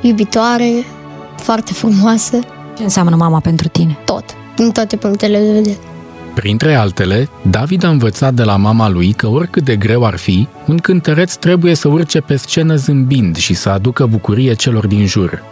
Iubitoare, 0.00 0.72
foarte 1.36 1.72
frumoasă. 1.72 2.38
Ce 2.76 2.82
înseamnă 2.82 3.16
mama 3.16 3.40
pentru 3.40 3.68
tine? 3.68 3.98
Tot, 4.04 4.24
din 4.56 4.70
toate 4.70 4.96
punctele 4.96 5.38
de 5.38 5.52
vedere. 5.52 5.78
Printre 6.34 6.74
altele, 6.74 7.28
David 7.50 7.84
a 7.84 7.88
învățat 7.88 8.34
de 8.34 8.42
la 8.42 8.56
mama 8.56 8.88
lui 8.88 9.12
că 9.12 9.26
oricât 9.26 9.64
de 9.64 9.76
greu 9.76 10.04
ar 10.04 10.16
fi, 10.16 10.48
un 10.66 10.78
cântăreț 10.78 11.34
trebuie 11.34 11.74
să 11.74 11.88
urce 11.88 12.20
pe 12.20 12.36
scenă 12.36 12.74
zâmbind 12.74 13.36
și 13.36 13.54
să 13.54 13.68
aducă 13.68 14.06
bucurie 14.06 14.54
celor 14.54 14.86
din 14.86 15.06
jur. 15.06 15.42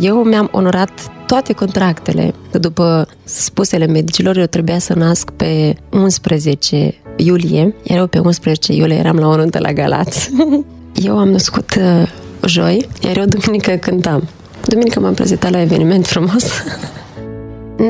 Eu 0.00 0.22
mi-am 0.22 0.48
onorat 0.52 0.90
toate 1.26 1.52
contractele. 1.52 2.34
După 2.50 3.08
spusele 3.24 3.86
medicilor, 3.86 4.36
eu 4.36 4.44
trebuia 4.44 4.78
să 4.78 4.94
nasc 4.94 5.30
pe 5.30 5.74
11 5.90 6.94
iulie, 7.16 7.74
iar 7.82 7.98
eu 7.98 8.06
pe 8.06 8.18
11 8.18 8.72
iulie 8.72 8.96
eram 8.96 9.16
la 9.16 9.26
o 9.26 9.36
nuntă 9.36 9.58
la 9.58 9.72
Galați. 9.72 10.30
Eu 11.08 11.18
am 11.18 11.28
născut 11.28 11.74
uh, 11.74 12.08
joi, 12.46 12.88
iar 13.04 13.16
eu 13.16 13.24
duminică 13.24 13.70
cântam. 13.70 14.28
Duminică 14.66 15.00
m-am 15.00 15.14
prezentat 15.14 15.50
la 15.50 15.60
eveniment 15.60 16.06
frumos. 16.06 16.44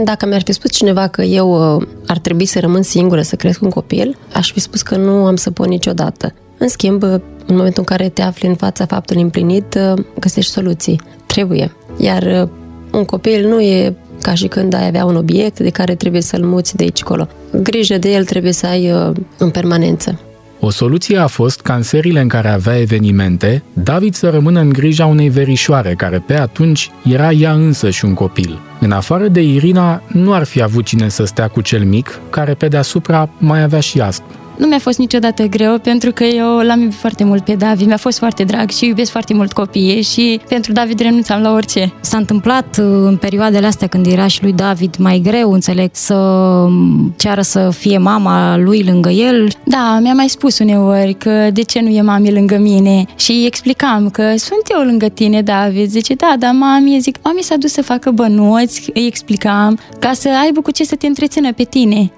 Dacă 0.05 0.27
mi-ar 0.27 0.43
fi 0.43 0.53
spus 0.53 0.71
cineva 0.71 1.07
că 1.07 1.23
eu 1.23 1.77
uh, 1.77 1.87
ar 2.07 2.19
trebui 2.19 2.47
să 2.47 2.61
rămân 2.61 2.83
singură 2.83 3.23
să 3.23 3.37
cresc 3.37 3.63
un 3.63 3.71
copil, 3.71 4.17
aș 4.33 4.53
fi 4.53 4.61
spus 4.61 4.83
că 4.83 4.97
nu 4.97 5.27
am 5.27 5.37
să 5.37 5.51
pot 5.51 5.67
niciodată. 5.67 6.35
În 6.59 6.69
schimb, 6.69 7.03
uh, 7.03 7.15
în 7.47 7.57
momentul 7.57 7.85
în 7.89 7.97
care 7.97 8.09
te 8.09 8.23
afli 8.23 8.49
în 8.49 8.55
fața 8.55 8.87
faptului 8.87 9.23
împlinit, 9.23 9.75
uh, 9.75 10.05
găsești 10.19 10.53
soluții. 10.53 11.01
Trebuie. 11.27 11.73
Iar 11.99 12.23
uh, 12.23 12.49
un 12.93 13.05
copil 13.05 13.49
nu 13.49 13.61
e 13.61 13.97
ca 14.23 14.35
și 14.35 14.47
când 14.47 14.75
ai 14.75 14.87
avea 14.87 15.05
un 15.05 15.17
obiect 15.17 15.59
de 15.59 15.71
care 15.71 15.95
trebuie 15.95 16.21
să-l 16.21 16.45
muți 16.45 16.77
de 16.77 16.83
aici 16.83 17.03
colo. 17.03 17.29
Grijă 17.63 17.99
de 17.99 18.13
el 18.13 18.25
trebuie 18.25 18.53
să 18.53 18.67
ai 18.67 18.93
uh, 18.93 19.11
în 19.39 19.51
permanență. 19.51 20.21
O 20.65 20.71
soluție 20.71 21.19
a 21.19 21.27
fost 21.27 21.61
ca 21.61 21.75
în 21.75 21.83
seriile 21.83 22.21
în 22.21 22.29
care 22.29 22.49
avea 22.49 22.81
evenimente, 22.81 23.63
David 23.73 24.15
să 24.15 24.31
rămână 24.31 24.61
în 24.61 24.69
grija 24.69 25.07
unei 25.07 25.29
verișoare, 25.29 25.95
care 25.95 26.19
pe 26.27 26.39
atunci 26.39 26.91
era 27.05 27.31
ea 27.31 27.53
însă 27.53 27.91
și 27.91 28.05
un 28.05 28.15
copil. 28.15 28.59
În 28.81 28.93
afară 28.93 29.29
de 29.29 29.41
Irina, 29.41 30.03
nu 30.07 30.33
ar 30.33 30.45
fi 30.45 30.63
avut 30.63 30.85
cine 30.85 31.09
să 31.09 31.25
stea 31.25 31.49
cu 31.49 31.61
cel 31.61 31.85
mic, 31.85 32.21
care 32.31 32.55
pe 32.55 32.69
deasupra 32.69 33.29
mai 33.39 33.63
avea 33.63 33.81
și 33.81 34.01
astm. 34.01 34.25
Nu 34.63 34.69
mi-a 34.69 34.79
fost 34.79 34.99
niciodată 34.99 35.43
greu 35.45 35.79
pentru 35.79 36.13
că 36.13 36.25
eu 36.25 36.59
l-am 36.59 36.81
iubit 36.81 36.97
foarte 36.97 37.25
mult 37.25 37.45
pe 37.45 37.55
David, 37.55 37.87
mi-a 37.87 37.97
fost 37.97 38.19
foarte 38.19 38.45
drag 38.45 38.71
și 38.71 38.87
iubesc 38.87 39.11
foarte 39.11 39.35
mult 39.35 39.53
copiii 39.53 40.03
și 40.03 40.41
pentru 40.49 40.73
David 40.73 41.01
renunțam 41.01 41.43
la 41.43 41.53
orice. 41.53 41.93
S-a 42.01 42.17
întâmplat 42.17 42.79
uh, 42.81 42.85
în 42.85 43.17
perioadele 43.17 43.67
astea 43.67 43.87
când 43.87 44.07
era 44.07 44.27
și 44.27 44.43
lui 44.43 44.53
David 44.53 44.97
mai 44.99 45.21
greu, 45.25 45.53
înțeleg, 45.53 45.91
să 45.93 46.15
um, 46.15 47.15
ceară 47.19 47.41
să 47.41 47.71
fie 47.71 47.99
mama 47.99 48.57
lui 48.57 48.83
lângă 48.83 49.09
el. 49.09 49.49
Da, 49.65 49.99
mi-a 50.03 50.15
mai 50.15 50.29
spus 50.29 50.59
uneori 50.59 51.15
că 51.15 51.51
de 51.53 51.63
ce 51.63 51.81
nu 51.81 51.89
e 51.89 52.01
mami 52.01 52.33
lângă 52.33 52.59
mine 52.59 53.05
și 53.17 53.33
îi 53.33 53.47
explicam 53.47 54.11
că 54.11 54.23
sunt 54.23 54.63
eu 54.75 54.85
lângă 54.85 55.09
tine, 55.09 55.43
David. 55.43 55.91
Zice, 55.91 56.15
da, 56.15 56.35
dar 56.39 56.53
mami, 56.55 56.99
zic, 57.01 57.17
mami 57.23 57.43
s-a 57.43 57.57
dus 57.57 57.73
să 57.73 57.83
facă 57.83 58.11
bănuți, 58.11 58.91
îi 58.95 59.07
explicam, 59.07 59.79
ca 59.99 60.13
să 60.13 60.29
aibă 60.45 60.61
cu 60.61 60.71
ce 60.71 60.85
să 60.85 60.97
te 60.97 61.07
întrețină 61.07 61.53
pe 61.53 61.63
tine. 61.63 62.13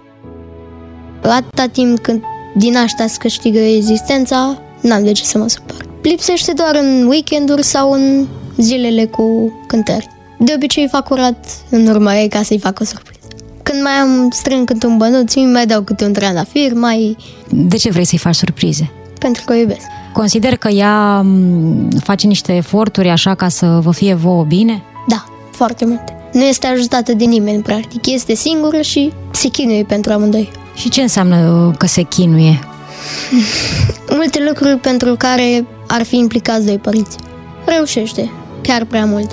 Atâta 1.23 1.67
timp 1.67 1.99
când 1.99 2.23
din 2.55 2.77
asta 2.77 3.05
îți 3.05 3.19
câștigă 3.19 3.59
existența, 3.59 4.59
n-am 4.81 5.05
de 5.05 5.13
ce 5.13 5.25
să 5.25 5.39
mă 5.39 5.49
supăr. 5.49 5.87
Lipsește 6.03 6.53
doar 6.53 6.79
în 6.81 7.07
weekenduri 7.07 7.63
sau 7.63 7.93
în 7.93 8.27
zilele 8.57 9.05
cu 9.05 9.53
cântări. 9.67 10.09
De 10.39 10.53
obicei 10.55 10.89
fac 10.89 11.05
curat 11.05 11.47
în 11.71 11.87
urma 11.87 12.17
ei 12.17 12.29
ca 12.29 12.43
să-i 12.43 12.59
fac 12.59 12.81
o 12.81 12.85
surpriză. 12.85 13.27
Când 13.63 13.83
mai 13.83 13.93
am 13.93 14.31
strâng 14.31 14.67
câte 14.67 14.87
un 14.87 14.97
bănuț, 14.97 15.35
îmi 15.35 15.53
mai 15.53 15.67
dau 15.67 15.83
câte 15.83 16.05
un 16.05 16.13
trandafir, 16.13 16.73
mai... 16.73 17.17
De 17.51 17.77
ce 17.77 17.91
vrei 17.91 18.05
să-i 18.05 18.19
faci 18.19 18.35
surprize? 18.35 18.91
Pentru 19.19 19.43
că 19.47 19.53
o 19.53 19.57
iubesc. 19.57 19.87
Consider 20.13 20.57
că 20.57 20.69
ea 20.69 21.21
m, 21.21 21.89
face 22.03 22.27
niște 22.27 22.57
eforturi 22.57 23.09
așa 23.09 23.35
ca 23.35 23.49
să 23.49 23.67
vă 23.83 23.93
fie 23.93 24.15
vouă 24.15 24.45
bine? 24.45 24.83
Da, 25.07 25.25
foarte 25.51 25.85
multe. 25.85 26.17
Nu 26.35 26.43
este 26.43 26.67
ajutată 26.67 27.13
de 27.13 27.25
nimeni, 27.25 27.63
practic. 27.63 28.07
Este 28.07 28.35
singură 28.35 28.81
și 28.81 29.13
se 29.31 29.49
chinuie 29.49 29.85
pentru 29.85 30.13
amândoi. 30.13 30.51
Și 30.75 30.89
ce 30.89 31.01
înseamnă 31.01 31.67
uh, 31.69 31.75
că 31.79 31.87
se 31.87 32.03
chinuie? 32.03 32.59
Multe 34.19 34.45
lucruri 34.47 34.77
pentru 34.77 35.15
care 35.19 35.67
ar 35.89 36.03
fi 36.03 36.17
implicați 36.17 36.67
doi 36.67 36.79
părinți. 36.79 37.17
Reușește, 37.67 38.31
chiar 38.63 38.85
prea 38.85 39.05
mult. 39.05 39.31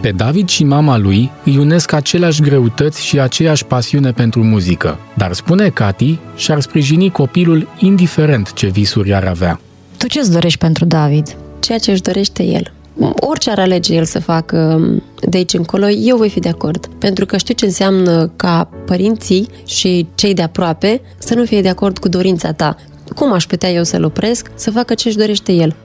Pe 0.00 0.10
David 0.10 0.48
și 0.48 0.64
mama 0.64 0.96
lui 0.96 1.30
îi 1.44 1.56
unesc 1.56 1.92
aceleași 1.92 2.42
greutăți 2.42 3.04
și 3.04 3.20
aceeași 3.20 3.64
pasiune 3.64 4.12
pentru 4.12 4.42
muzică, 4.42 4.98
dar 5.14 5.32
spune 5.32 5.68
Cati 5.68 6.18
și-ar 6.36 6.60
sprijini 6.60 7.10
copilul 7.10 7.68
indiferent 7.78 8.52
ce 8.52 8.66
visuri 8.66 9.14
ar 9.14 9.24
avea. 9.24 9.60
Tu 9.96 10.06
ce-ți 10.06 10.32
dorești 10.32 10.58
pentru 10.58 10.84
David? 10.84 11.36
Ceea 11.60 11.78
ce 11.78 11.90
își 11.90 12.02
dorește 12.02 12.42
el. 12.42 12.72
Orice 12.98 13.50
ar 13.50 13.58
alege 13.58 13.94
el 13.94 14.04
să 14.04 14.20
facă 14.20 14.80
de 15.20 15.36
aici 15.36 15.52
încolo, 15.52 15.88
eu 15.88 16.16
voi 16.16 16.28
fi 16.30 16.40
de 16.40 16.48
acord. 16.48 16.86
Pentru 16.98 17.26
că 17.26 17.36
știu 17.36 17.54
ce 17.54 17.64
înseamnă 17.64 18.30
ca 18.36 18.68
părinții 18.86 19.48
și 19.66 20.06
cei 20.14 20.34
de 20.34 20.42
aproape 20.42 21.00
să 21.18 21.34
nu 21.34 21.44
fie 21.44 21.60
de 21.60 21.68
acord 21.68 21.98
cu 21.98 22.08
dorința 22.08 22.52
ta. 22.52 22.76
Cum 23.14 23.32
aș 23.32 23.46
putea 23.46 23.70
eu 23.70 23.84
să-l 23.84 24.04
opresc 24.04 24.50
să 24.54 24.70
facă 24.70 24.94
ce 24.94 25.08
își 25.08 25.16
dorește 25.16 25.52
el? 25.52 25.76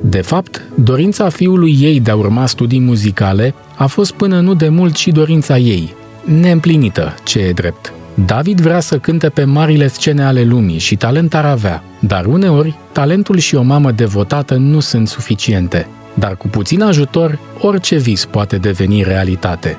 De 0.00 0.20
fapt, 0.20 0.62
dorința 0.74 1.28
fiului 1.28 1.76
ei 1.80 2.00
de 2.00 2.10
a 2.10 2.16
urma 2.16 2.46
studii 2.46 2.80
muzicale 2.80 3.54
a 3.76 3.86
fost 3.86 4.12
până 4.12 4.40
nu 4.40 4.54
de 4.54 4.68
mult 4.68 4.96
și 4.96 5.10
dorința 5.10 5.58
ei, 5.58 5.94
neîmplinită, 6.24 7.14
ce 7.24 7.38
e 7.38 7.52
drept. 7.52 7.92
David 8.26 8.60
vrea 8.60 8.80
să 8.80 8.98
cânte 8.98 9.28
pe 9.28 9.44
marile 9.44 9.88
scene 9.88 10.24
ale 10.24 10.42
lumii 10.42 10.78
și 10.78 10.96
talent 10.96 11.34
ar 11.34 11.44
avea, 11.44 11.82
dar 11.98 12.26
uneori 12.26 12.74
talentul 12.92 13.38
și 13.38 13.54
o 13.54 13.62
mamă 13.62 13.90
devotată 13.90 14.54
nu 14.54 14.80
sunt 14.80 15.08
suficiente. 15.08 15.88
Dar 16.14 16.36
cu 16.36 16.48
puțin 16.48 16.82
ajutor, 16.82 17.38
orice 17.60 17.96
vis 17.96 18.24
poate 18.24 18.56
deveni 18.56 19.02
realitate. 19.02 19.78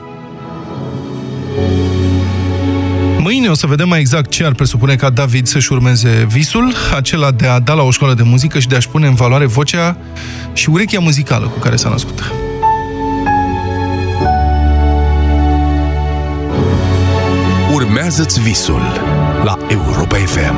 Mâine 3.23 3.47
o 3.47 3.53
să 3.53 3.67
vedem 3.67 3.87
mai 3.87 3.99
exact 3.99 4.29
ce 4.29 4.45
ar 4.45 4.53
presupune 4.53 4.95
ca 4.95 5.09
David 5.09 5.47
să-și 5.47 5.73
urmeze 5.73 6.25
visul, 6.29 6.73
acela 6.95 7.31
de 7.31 7.47
a 7.47 7.59
da 7.59 7.73
la 7.73 7.83
o 7.83 7.91
școală 7.91 8.13
de 8.13 8.23
muzică 8.23 8.59
și 8.59 8.67
de 8.67 8.75
a-și 8.75 8.89
pune 8.89 9.07
în 9.07 9.13
valoare 9.13 9.45
vocea 9.45 9.97
și 10.53 10.69
urechea 10.69 10.99
muzicală 10.99 11.47
cu 11.47 11.59
care 11.59 11.75
s-a 11.75 11.89
născut. 11.89 12.31
Urmează-ți 17.73 18.41
visul 18.41 18.81
la 19.43 19.57
Europa 19.67 20.15
FM. 20.15 20.55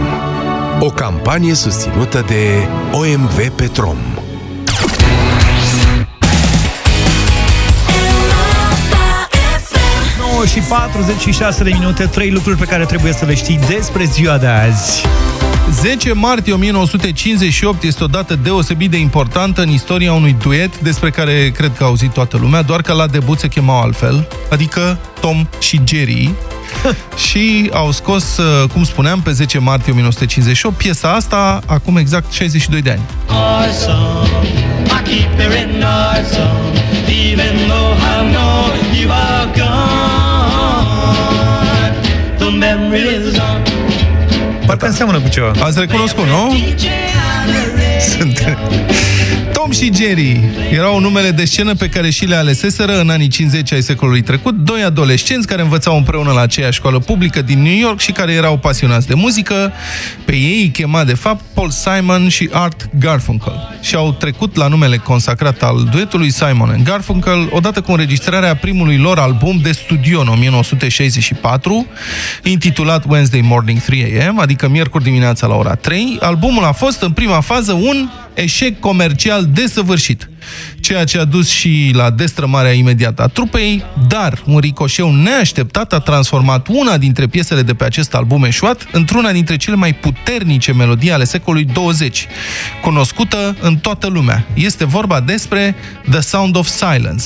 O 0.79 0.89
campanie 0.89 1.53
susținută 1.53 2.23
de 2.27 2.67
OMV 2.91 3.49
Petrom. 3.55 3.97
Și 10.45 10.59
46 10.59 11.63
de 11.63 11.69
minute, 11.73 12.05
trei 12.05 12.31
lucruri 12.31 12.57
pe 12.57 12.65
care 12.65 12.85
trebuie 12.85 13.13
să 13.13 13.25
le 13.25 13.35
știi 13.35 13.59
despre 13.67 14.03
ziua 14.03 14.37
de 14.37 14.47
azi. 14.47 15.03
10 15.71 16.13
martie 16.13 16.53
1958 16.53 17.83
este 17.83 18.03
o 18.03 18.07
dată 18.07 18.35
deosebit 18.35 18.91
de 18.91 18.97
importantă 18.97 19.61
în 19.61 19.69
istoria 19.69 20.13
unui 20.13 20.35
duet 20.41 20.79
despre 20.79 21.09
care 21.09 21.49
cred 21.49 21.71
că 21.77 21.83
a 21.83 21.85
auzit 21.85 22.11
toată 22.11 22.37
lumea, 22.37 22.61
doar 22.61 22.81
că 22.81 22.93
la 22.93 23.07
debut 23.07 23.39
se 23.39 23.47
chemau 23.47 23.81
altfel, 23.81 24.27
adică 24.49 24.97
Tom 25.19 25.47
și 25.59 25.81
Jerry. 25.83 26.31
și 27.29 27.69
au 27.73 27.91
scos, 27.91 28.37
uh, 28.37 28.69
cum 28.69 28.83
spuneam, 28.83 29.21
pe 29.21 29.31
10 29.31 29.59
martie 29.59 29.91
1958 29.91 30.77
piesa 30.77 31.13
asta 31.13 31.61
acum 31.65 31.97
exact 31.97 32.31
62 32.31 32.81
de 32.81 32.89
ani. 32.89 33.01
Awesome. 33.27 34.25
Înseamnă 44.85 45.19
cu 45.19 45.27
ceva. 45.27 45.51
Ați 45.59 45.79
recunoscut, 45.79 46.25
nu? 46.25 46.55
Sunt... 47.99 48.57
Tom 49.65 49.73
și 49.73 49.93
Jerry 49.93 50.39
erau 50.71 50.99
numele 50.99 51.31
de 51.31 51.45
scenă 51.45 51.75
pe 51.75 51.89
care 51.89 52.09
și 52.09 52.25
le 52.25 52.35
aleseseră 52.35 52.99
în 52.99 53.09
anii 53.09 53.27
50 53.27 53.71
ai 53.71 53.81
secolului 53.81 54.21
trecut, 54.21 54.55
doi 54.55 54.83
adolescenți 54.83 55.47
care 55.47 55.61
învățau 55.61 55.97
împreună 55.97 56.31
la 56.31 56.41
aceeași 56.41 56.77
școală 56.77 56.99
publică 56.99 57.41
din 57.41 57.61
New 57.61 57.77
York 57.77 57.99
și 57.99 58.11
care 58.11 58.31
erau 58.31 58.57
pasionați 58.57 59.07
de 59.07 59.13
muzică. 59.13 59.71
Pe 60.25 60.35
ei 60.35 60.61
îi 60.61 60.69
chema 60.69 61.03
de 61.03 61.13
fapt 61.13 61.43
Paul 61.53 61.69
Simon 61.69 62.27
și 62.27 62.49
Art 62.51 62.89
Garfunkel 62.99 63.77
și 63.81 63.95
au 63.95 64.11
trecut 64.11 64.55
la 64.55 64.67
numele 64.67 64.97
consacrat 64.97 65.63
al 65.63 65.87
duetului 65.91 66.31
Simon 66.31 66.69
and 66.69 66.83
Garfunkel 66.83 67.47
odată 67.51 67.81
cu 67.81 67.91
înregistrarea 67.91 68.55
primului 68.55 68.97
lor 68.97 69.19
album 69.19 69.59
de 69.63 69.71
studio 69.71 70.19
în 70.19 70.27
1964, 70.27 71.85
intitulat 72.43 73.03
Wednesday 73.07 73.41
Morning 73.41 73.79
3 73.79 74.21
AM, 74.21 74.39
adică 74.39 74.67
miercuri 74.67 75.03
dimineața 75.03 75.47
la 75.47 75.55
ora 75.55 75.75
3. 75.75 76.17
Albumul 76.19 76.63
a 76.63 76.71
fost 76.71 77.01
în 77.01 77.11
prima 77.11 77.39
fază 77.39 77.71
un 77.71 78.09
eșec 78.35 78.79
comercial 78.79 79.45
desăvârșit, 79.53 80.29
ceea 80.85 81.03
ce 81.03 81.19
a 81.19 81.25
dus 81.25 81.49
și 81.49 81.91
la 81.93 82.09
destrămarea 82.09 82.71
imediată 82.71 83.21
a 83.21 83.27
trupei, 83.27 83.83
dar 84.07 84.41
un 84.45 84.59
ricoșeu 84.59 85.11
neașteptat 85.11 85.93
a 85.93 85.99
transformat 85.99 86.67
una 86.67 86.97
dintre 86.97 87.27
piesele 87.27 87.61
de 87.61 87.73
pe 87.73 87.83
acest 87.83 88.15
album 88.15 88.43
eșuat 88.43 88.87
într-una 88.91 89.31
dintre 89.31 89.57
cele 89.57 89.75
mai 89.75 89.93
puternice 89.93 90.73
melodii 90.73 91.11
ale 91.11 91.23
secolului 91.23 91.67
20, 91.73 92.27
cunoscută 92.81 93.55
în 93.61 93.77
toată 93.77 94.07
lumea. 94.07 94.45
Este 94.53 94.85
vorba 94.85 95.19
despre 95.19 95.75
The 96.09 96.19
Sound 96.19 96.55
of 96.55 96.67
Silence. 96.67 97.25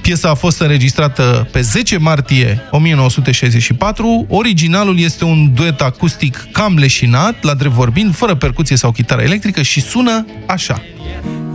Piesa 0.00 0.28
a 0.28 0.34
fost 0.34 0.60
înregistrată 0.60 1.48
pe 1.52 1.60
10 1.60 1.98
martie 1.98 2.62
1964. 2.70 4.26
Originalul 4.28 4.98
este 4.98 5.24
un 5.24 5.54
duet 5.54 5.80
acustic 5.80 6.46
cam 6.52 6.76
leșinat, 6.76 7.42
la 7.42 7.54
drept 7.54 7.74
vorbind, 7.74 8.14
fără 8.14 8.34
percuție 8.34 8.76
sau 8.76 8.90
chitară 8.90 9.22
electrică 9.22 9.62
și 9.62 9.80
sună 9.80 10.26
așa. 10.46 10.82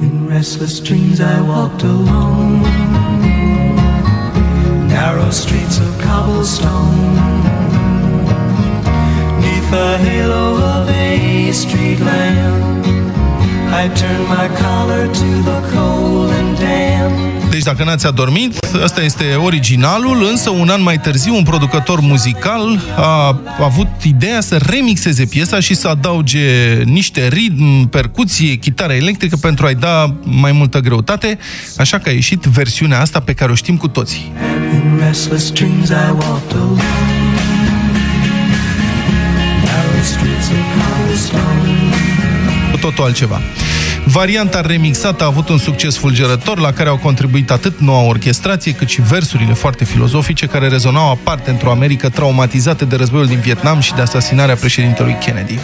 In 0.05 0.27
restless 0.27 0.79
dreams 0.79 1.19
I 1.21 1.41
walked 1.41 1.83
alone. 1.83 2.61
Narrow 4.87 5.29
streets 5.31 5.79
of 5.79 5.91
cobblestone. 6.01 7.15
Neath 9.41 9.69
the 9.71 9.97
halo 9.97 10.55
of 10.55 10.89
a 10.89 11.51
street 11.51 11.99
lamp 11.99 12.85
I 13.73 13.87
turned 13.95 14.27
my 14.27 14.47
collar 14.59 15.07
to 15.11 15.29
the 15.49 15.62
Deci 17.53 17.63
dacă 17.63 17.83
n-ați 17.83 18.07
adormit, 18.07 18.57
ăsta 18.83 19.01
este 19.01 19.23
originalul, 19.43 20.27
însă 20.29 20.49
un 20.49 20.69
an 20.69 20.81
mai 20.81 20.99
târziu 20.99 21.35
un 21.35 21.43
producător 21.43 21.99
muzical 21.99 22.79
a 22.95 23.41
avut 23.61 23.87
ideea 24.03 24.41
să 24.41 24.57
remixeze 24.57 25.25
piesa 25.25 25.59
și 25.59 25.73
să 25.73 25.87
adauge 25.87 26.73
niște 26.83 27.27
ritm, 27.27 27.89
percuție, 27.89 28.55
chitară 28.55 28.93
electrică 28.93 29.35
pentru 29.35 29.65
a-i 29.65 29.75
da 29.75 30.15
mai 30.23 30.51
multă 30.51 30.79
greutate, 30.79 31.37
așa 31.77 31.99
că 31.99 32.09
a 32.09 32.11
ieșit 32.11 32.43
versiunea 32.43 33.01
asta 33.01 33.19
pe 33.19 33.33
care 33.33 33.51
o 33.51 33.55
știm 33.55 33.77
cu 33.77 33.87
toții. 33.87 34.31
In 34.73 34.99
restless 35.07 35.51
dreams 35.51 35.89
I 35.89 35.93
walked 35.93 36.55
alone 36.55 36.83
Narrow 39.63 40.03
streets 40.03 40.47
of 40.47 40.95
cobblestone 40.95 41.73
totul 42.83 43.03
altceva. 43.03 43.41
Varianta 44.05 44.61
remixată 44.61 45.23
a 45.23 45.27
avut 45.27 45.49
un 45.49 45.57
succes 45.57 45.97
fulgerător, 45.97 46.59
la 46.59 46.71
care 46.71 46.89
au 46.89 46.97
contribuit 46.97 47.51
atât 47.51 47.79
noua 47.79 48.01
orchestrație, 48.01 48.71
cât 48.71 48.87
și 48.87 49.01
versurile 49.01 49.53
foarte 49.53 49.85
filozofice, 49.85 50.45
care 50.45 50.67
rezonau 50.67 51.11
aparte 51.11 51.49
într-o 51.49 51.71
Americă 51.71 52.09
traumatizată 52.09 52.85
de 52.85 52.95
războiul 52.95 53.27
din 53.27 53.39
Vietnam 53.39 53.79
și 53.79 53.93
de 53.93 54.01
asasinarea 54.01 54.55
președintelui 54.55 55.17
Kennedy. 55.25 55.59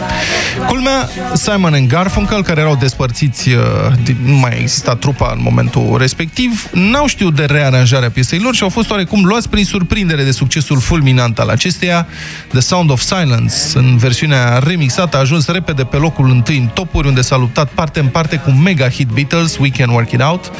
Culmea, 0.66 1.08
Simon 1.34 1.74
and 1.74 1.88
Garfunkel, 1.88 2.42
care 2.42 2.60
erau 2.60 2.76
despărțiți, 2.76 3.48
uh, 3.48 4.16
nu 4.24 4.36
mai 4.36 4.56
exista 4.60 4.94
trupa 4.94 5.32
în 5.36 5.42
momentul 5.42 5.96
respectiv, 5.98 6.68
n-au 6.72 7.06
știut 7.06 7.34
de 7.34 7.44
rearanjarea 7.44 8.10
piesei 8.10 8.38
lor 8.38 8.54
și 8.54 8.62
au 8.62 8.68
fost 8.68 8.90
oarecum 8.90 9.24
luați 9.24 9.48
prin 9.48 9.64
surprindere 9.64 10.24
de 10.24 10.30
succesul 10.30 10.78
fulminant 10.80 11.38
al 11.38 11.48
acesteia. 11.48 12.06
The 12.48 12.60
Sound 12.60 12.90
of 12.90 13.00
Silence, 13.00 13.54
în 13.74 13.96
versiunea 13.96 14.58
remixată, 14.58 15.16
a 15.16 15.20
ajuns 15.20 15.46
repede 15.46 15.84
pe 15.84 15.96
locul 15.96 16.30
întâi 16.30 16.56
în 16.56 16.66
topuri, 16.66 17.08
unde 17.08 17.20
s-a 17.20 17.36
luptat 17.36 17.68
parte 17.68 18.00
în 18.00 18.06
parte 18.06 18.29
cu 18.36 18.50
mega 18.50 18.88
hit 18.88 19.08
Beatles, 19.08 19.56
We 19.56 19.68
Can 19.68 19.88
Work 19.88 20.10
It 20.10 20.22
Out. 20.22 20.52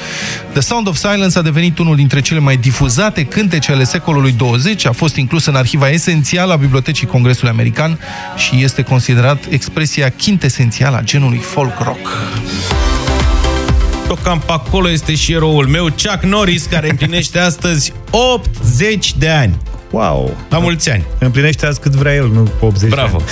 The 0.53 0.61
Sound 0.61 0.87
of 0.87 0.97
Silence 0.97 1.39
a 1.39 1.43
devenit 1.43 1.79
unul 1.79 1.97
dintre 1.97 2.21
cele 2.21 2.41
mai 2.41 2.57
difuzate 2.57 3.25
cântece 3.25 3.73
ale 3.73 3.85
secolului 3.85 4.33
20, 4.33 4.87
a 4.87 4.93
fost 4.93 5.16
inclus 5.16 5.47
în 5.47 5.55
arhiva 5.55 5.89
esențială 5.89 6.53
a 6.53 6.57
Bibliotecii 6.57 7.07
Congresului 7.07 7.51
American 7.51 7.99
și 8.37 8.62
este 8.62 8.83
considerat 8.83 9.45
expresia 9.49 10.12
quintesențială 10.25 10.97
a 10.97 11.03
genului 11.03 11.39
folk 11.39 11.79
rock. 11.83 12.18
Tot 14.07 14.23
cam 14.23 14.39
pe 14.47 14.53
acolo 14.53 14.91
este 14.91 15.14
și 15.14 15.33
eroul 15.33 15.66
meu, 15.66 15.85
Chuck 15.85 16.23
Norris, 16.23 16.64
care 16.64 16.91
împlinește 16.91 17.39
astăzi 17.39 17.93
80 18.11 19.14
de 19.14 19.29
ani. 19.29 19.57
Wow! 19.91 20.36
La 20.49 20.59
mulți 20.59 20.91
ani! 20.91 21.05
Împlinește 21.18 21.66
azi 21.66 21.80
cât 21.80 21.93
vrea 21.93 22.14
el, 22.14 22.28
nu 22.28 22.51
80 22.61 22.91
Bravo! 22.91 23.16
de 23.16 23.24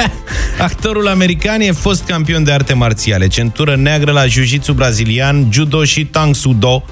ani. 0.00 0.12
Actorul 0.70 1.08
american 1.08 1.60
e 1.60 1.72
fost 1.72 2.04
campion 2.04 2.44
de 2.44 2.52
arte 2.52 2.74
marțiale, 2.74 3.26
centură 3.26 3.76
neagră 3.76 4.12
la 4.12 4.26
jiu-jitsu 4.26 4.72
brazilian, 4.72 5.48
judo 5.50 5.84
și 5.84 6.04
tang 6.04 6.34
sudo 6.34 6.84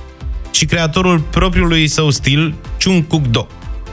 și 0.51 0.65
creatorul 0.65 1.21
propriului 1.21 1.89
său 1.89 2.11
stil, 2.11 2.55
Chung 2.79 3.07
Kuk 3.07 3.27
Do. 3.27 3.47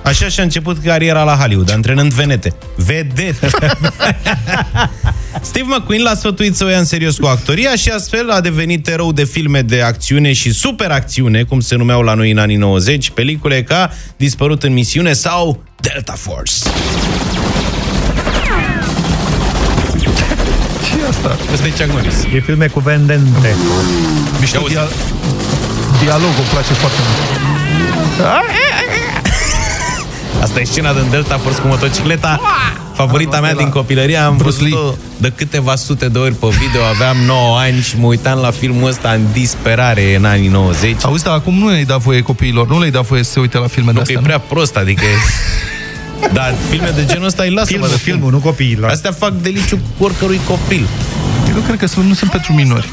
Așa 0.03 0.27
și-a 0.27 0.43
început 0.43 0.83
cariera 0.83 1.23
la 1.23 1.35
Hollywood, 1.35 1.71
antrenând 1.71 2.13
venete. 2.13 2.53
Vedete! 2.75 3.49
Steve 5.41 5.65
McQueen 5.67 6.01
l-a 6.01 6.15
sfătuit 6.15 6.55
să 6.55 6.63
o 6.63 6.67
ia 6.67 6.77
în 6.77 6.85
serios 6.85 7.17
cu 7.17 7.25
actoria 7.25 7.75
și 7.75 7.89
astfel 7.89 8.29
a 8.31 8.41
devenit 8.41 8.87
erou 8.87 9.11
de 9.11 9.23
filme 9.23 9.61
de 9.61 9.81
acțiune 9.81 10.33
și 10.33 10.53
superacțiune, 10.53 11.43
cum 11.43 11.59
se 11.59 11.75
numeau 11.75 12.01
la 12.01 12.13
noi 12.13 12.31
în 12.31 12.37
anii 12.37 12.55
90, 12.55 13.09
pelicule 13.09 13.63
ca 13.63 13.91
Dispărut 14.17 14.63
în 14.63 14.73
misiune 14.73 15.13
sau 15.13 15.63
Delta 15.79 16.13
Force. 16.13 16.53
Și 20.85 20.95
asta. 21.09 21.37
Ăsta 21.53 21.67
e 21.67 21.69
Chuck 21.69 21.91
Norris. 21.91 22.23
E 22.35 22.39
filme 22.39 22.67
cu 22.67 22.79
vendente. 22.79 23.55
Mișto 24.39 24.65
dia 24.67 24.87
dialogul, 26.01 26.35
îmi 26.37 26.47
place 26.51 26.73
foarte 26.73 26.99
mult. 27.01 28.92
Asta 30.43 30.59
e 30.59 30.63
scena 30.63 30.93
din 30.93 31.09
Delta 31.09 31.37
Force 31.37 31.61
cu 31.61 31.67
motocicleta. 31.67 32.41
Favorita 32.93 33.39
mea 33.39 33.53
din 33.53 33.69
copilărie. 33.69 34.17
Am 34.17 34.37
văzut-o 34.37 34.93
de 35.17 35.31
câteva 35.35 35.75
sute 35.75 36.07
de 36.09 36.17
ori 36.17 36.33
pe 36.33 36.47
video. 36.47 36.83
Aveam 36.93 37.17
9 37.25 37.57
ani 37.57 37.81
și 37.81 37.99
mă 37.99 38.05
uitam 38.05 38.39
la 38.39 38.51
filmul 38.51 38.89
ăsta 38.89 39.09
în 39.09 39.21
disperare 39.33 40.15
în 40.15 40.25
anii 40.25 40.47
90. 40.47 40.95
Auzi, 41.03 41.23
dar 41.23 41.33
acum 41.33 41.57
nu 41.57 41.69
le-ai 41.69 41.83
dat 41.83 41.99
voie 41.99 42.21
copiilor, 42.21 42.67
nu 42.67 42.77
le-ai 42.77 42.91
dat 42.91 43.05
voie 43.05 43.23
să 43.23 43.31
se 43.31 43.39
uite 43.39 43.57
la 43.57 43.67
filme 43.67 43.91
Nu, 43.91 43.97
de 43.97 44.03
că 44.03 44.11
e 44.11 44.15
astea, 44.15 44.27
prea 44.27 44.39
prost, 44.39 44.75
adică... 44.75 45.03
Dar 46.33 46.53
filme 46.69 46.91
de 46.95 47.05
genul 47.05 47.25
ăsta 47.25 47.43
îi 47.43 47.49
lasă 47.49 47.67
Filmul, 47.67 47.87
mă, 47.87 47.93
de 47.93 47.99
filmul, 47.99 48.31
nu 48.31 48.37
copiilor. 48.37 48.89
Astea 48.89 49.11
fac 49.11 49.31
deliciu 49.31 49.79
cu 49.97 50.03
oricărui 50.03 50.39
copil. 50.47 50.87
Eu 51.55 51.61
cred 51.61 51.79
că 51.79 51.87
sunt, 51.87 52.05
nu 52.05 52.13
sunt 52.13 52.31
pentru 52.31 52.53
minori. 52.53 52.89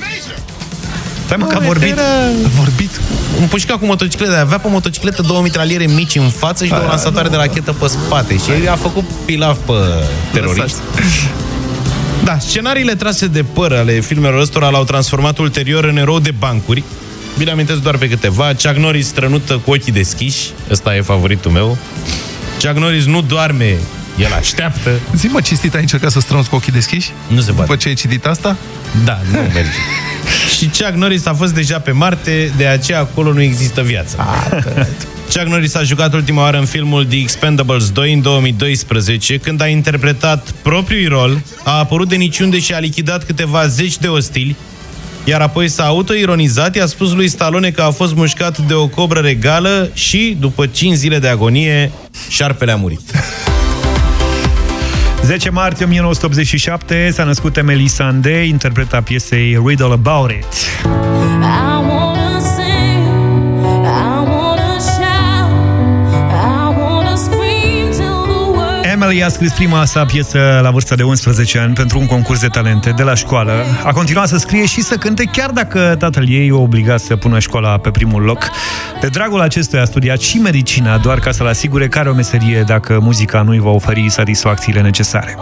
Stai 1.31 1.43
mă, 1.43 1.49
că 1.49 1.57
a 1.57 1.64
vorbit. 1.66 1.99
A 1.99 2.49
vorbit. 2.57 3.01
Împușca 3.41 3.78
cu 3.78 3.85
motocicletă, 3.85 4.39
avea 4.39 4.59
pe 4.59 4.68
motocicletă 4.68 5.22
două 5.22 5.43
mitraliere 5.43 5.87
mici 5.87 6.16
în 6.16 6.28
față 6.28 6.64
și 6.64 6.70
două 6.70 6.85
lansatoare 6.89 7.28
de 7.28 7.37
rachetă 7.37 7.72
pe 7.72 7.87
spate. 7.87 8.37
Și 8.37 8.51
el 8.51 8.70
a 8.70 8.76
făcut 8.76 9.05
pilaf 9.24 9.57
pe 9.66 9.72
teroriști. 10.33 10.78
Da, 12.24 12.39
scenariile 12.39 12.95
trase 12.95 13.26
de 13.26 13.43
păr 13.43 13.72
ale 13.72 14.01
filmelor 14.01 14.41
ăstora 14.41 14.68
l-au 14.68 14.85
transformat 14.85 15.39
ulterior 15.39 15.85
în 15.85 15.97
erou 15.97 16.18
de 16.18 16.31
bancuri. 16.39 16.83
Bine 17.39 17.51
amintesc 17.51 17.81
doar 17.83 17.97
pe 17.97 18.09
câteva. 18.09 18.45
Chuck 18.45 18.76
Norris 18.76 19.07
strănută 19.07 19.61
cu 19.64 19.70
ochii 19.70 19.93
deschiși. 19.93 20.51
Ăsta 20.70 20.97
e 20.97 21.01
favoritul 21.01 21.51
meu. 21.51 21.78
Chuck 22.62 22.78
Norris 22.78 23.05
nu 23.05 23.22
doarme, 23.22 23.76
el 24.18 24.33
așteaptă. 24.39 24.91
Zi-mă, 25.16 25.41
cinstit, 25.41 25.74
ai 25.74 25.81
încercat 25.81 26.11
să 26.11 26.20
strângi 26.20 26.49
cu 26.49 26.55
ochii 26.55 26.72
deschiși? 26.72 27.12
Nu 27.26 27.41
se 27.41 27.51
poate. 27.51 27.61
După 27.61 27.76
ce 27.76 27.89
ai 27.89 27.95
citit 27.95 28.26
asta? 28.26 28.57
Da, 29.05 29.18
nu 29.33 29.39
merge. 29.39 29.70
și 30.61 30.66
Chuck 30.66 30.94
Norris 30.94 31.26
a 31.26 31.34
fost 31.34 31.54
deja 31.54 31.78
pe 31.78 31.90
Marte, 31.90 32.52
de 32.56 32.66
aceea 32.66 32.98
acolo 32.98 33.32
nu 33.32 33.42
există 33.42 33.82
viață. 33.82 34.16
Chuck 35.32 35.46
Norris 35.46 35.74
a 35.74 35.82
jucat 35.82 36.12
ultima 36.12 36.42
oară 36.42 36.58
în 36.58 36.64
filmul 36.64 37.04
The 37.04 37.18
Expendables 37.18 37.90
2 37.90 38.12
în 38.12 38.22
2012, 38.22 39.36
când 39.36 39.62
a 39.62 39.66
interpretat 39.66 40.50
propriul 40.62 41.08
rol, 41.08 41.42
a 41.64 41.78
apărut 41.78 42.08
de 42.08 42.16
niciunde 42.16 42.58
și 42.58 42.74
a 42.74 42.78
lichidat 42.78 43.24
câteva 43.24 43.66
zeci 43.66 43.98
de 43.98 44.08
ostili, 44.08 44.56
iar 45.24 45.40
apoi 45.40 45.68
s-a 45.68 45.84
autoironizat, 45.84 46.76
i-a 46.76 46.86
spus 46.86 47.12
lui 47.12 47.28
Stallone 47.28 47.70
că 47.70 47.82
a 47.82 47.90
fost 47.90 48.14
mușcat 48.14 48.58
de 48.58 48.74
o 48.74 48.88
cobră 48.88 49.20
regală 49.20 49.90
și, 49.94 50.36
după 50.40 50.66
5 50.66 50.96
zile 50.96 51.18
de 51.18 51.28
agonie, 51.28 51.92
șarpele 52.28 52.72
a 52.72 52.76
murit. 52.76 53.00
10 55.31 55.51
martie 55.51 55.87
1987 55.87 57.11
s-a 57.12 57.24
născut 57.24 57.57
Emily 57.57 57.87
Sandé, 57.87 58.45
interpreta 58.45 59.01
piesei 59.01 59.61
Riddle 59.64 59.93
About 59.93 60.31
It. 60.31 60.45
Emily 69.03 69.22
a 69.22 69.28
scris 69.28 69.53
prima 69.53 69.84
sa 69.84 70.05
piesă 70.05 70.61
la 70.62 70.70
vârsta 70.70 70.94
de 70.94 71.03
11 71.03 71.59
ani 71.59 71.74
pentru 71.74 71.98
un 71.98 72.07
concurs 72.07 72.40
de 72.40 72.46
talente 72.46 72.90
de 72.90 73.03
la 73.03 73.14
școală. 73.14 73.53
A 73.84 73.92
continuat 73.92 74.28
să 74.28 74.36
scrie 74.36 74.66
și 74.66 74.80
să 74.80 74.94
cânte 74.94 75.24
chiar 75.24 75.51
dacă 75.51 75.94
tatăl 75.98 76.28
ei 76.28 76.51
o 76.51 76.61
obliga 76.61 76.96
să 76.96 77.16
pună 77.16 77.38
școala 77.38 77.78
pe 77.78 77.90
primul 77.90 78.22
loc. 78.22 78.51
De 79.01 79.07
dragul 79.07 79.40
acestuia 79.40 79.82
a 79.82 79.84
studiat 79.84 80.20
și 80.20 80.38
medicina 80.38 80.98
doar 80.98 81.18
ca 81.18 81.30
să-l 81.30 81.46
asigure 81.46 81.88
că 81.88 81.98
are 81.98 82.09
o 82.09 82.14
meserie 82.14 82.62
dacă 82.66 82.98
muzica 83.03 83.42
nu 83.42 83.51
îi 83.51 83.59
va 83.59 83.70
oferi 83.70 84.09
satisfacțiile 84.09 84.80
necesare. 84.80 85.36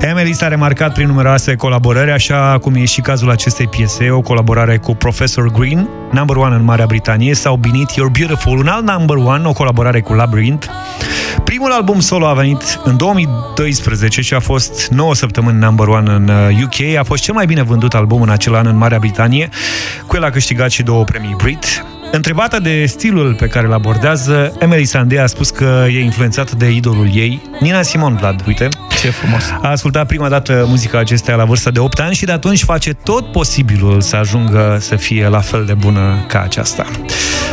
Emily 0.00 0.32
s-a 0.32 0.48
remarcat 0.48 0.92
prin 0.92 1.06
numeroase 1.06 1.54
colaborări, 1.54 2.10
așa 2.10 2.58
cum 2.60 2.74
e 2.74 2.84
și 2.84 3.00
cazul 3.00 3.30
acestei 3.30 3.66
piese, 3.66 4.10
o 4.10 4.20
colaborare 4.20 4.76
cu 4.76 4.94
Professor 4.94 5.50
Green, 5.50 5.88
number 6.12 6.36
one 6.36 6.54
în 6.54 6.64
Marea 6.64 6.86
Britanie, 6.86 7.34
sau 7.34 7.56
Beneath 7.56 7.92
You're 7.92 8.18
Beautiful, 8.18 8.58
un 8.58 8.66
alt 8.66 8.90
number 8.90 9.16
one, 9.16 9.42
o 9.44 9.52
colaborare 9.52 10.00
cu 10.00 10.12
Labyrinth. 10.12 10.66
Primul 11.44 11.72
album 11.72 12.00
solo 12.00 12.26
a 12.26 12.32
venit 12.32 12.80
în 12.84 12.96
2012 12.96 14.20
și 14.20 14.34
a 14.34 14.40
fost 14.40 14.88
9 14.88 15.14
săptămâni 15.14 15.58
number 15.58 15.86
one 15.86 16.10
în 16.10 16.30
UK. 16.64 16.96
A 16.98 17.02
fost 17.02 17.22
cel 17.22 17.34
mai 17.34 17.46
bine 17.46 17.62
vândut 17.62 17.94
album 17.94 18.22
în 18.22 18.28
acel 18.28 18.54
an 18.54 18.66
în 18.66 18.76
Marea 18.76 18.98
Britanie. 18.98 19.48
Cu 20.06 20.16
el 20.16 20.24
a 20.24 20.30
câștigat 20.30 20.70
și 20.70 20.82
două 20.82 21.04
premii 21.04 21.34
Brit. 21.36 21.84
Întrebată 22.10 22.58
de 22.60 22.86
stilul 22.86 23.34
pe 23.34 23.46
care 23.46 23.66
îl 23.66 23.72
abordează, 23.72 24.52
Emily 24.58 24.84
Sandé 24.84 25.18
a 25.18 25.26
spus 25.26 25.50
că 25.50 25.86
e 25.88 26.02
influențată 26.02 26.52
de 26.56 26.70
idolul 26.70 27.10
ei, 27.14 27.42
Nina 27.60 27.82
Simon 27.82 28.16
Vlad, 28.16 28.44
uite. 28.46 28.68
Ce 29.00 29.10
frumos. 29.10 29.42
A 29.62 29.70
ascultat 29.70 30.06
prima 30.06 30.28
dată 30.28 30.64
muzica 30.68 30.98
acesteia 30.98 31.36
la 31.36 31.44
vârsta 31.44 31.70
de 31.70 31.78
8 31.78 32.00
ani 32.00 32.14
și 32.14 32.24
de 32.24 32.32
atunci 32.32 32.62
face 32.62 32.92
tot 32.92 33.32
posibilul 33.32 34.00
să 34.00 34.16
ajungă 34.16 34.76
să 34.80 34.96
fie 34.96 35.28
la 35.28 35.40
fel 35.40 35.64
de 35.64 35.74
bună 35.74 36.24
ca 36.28 36.40
aceasta. 36.40 36.86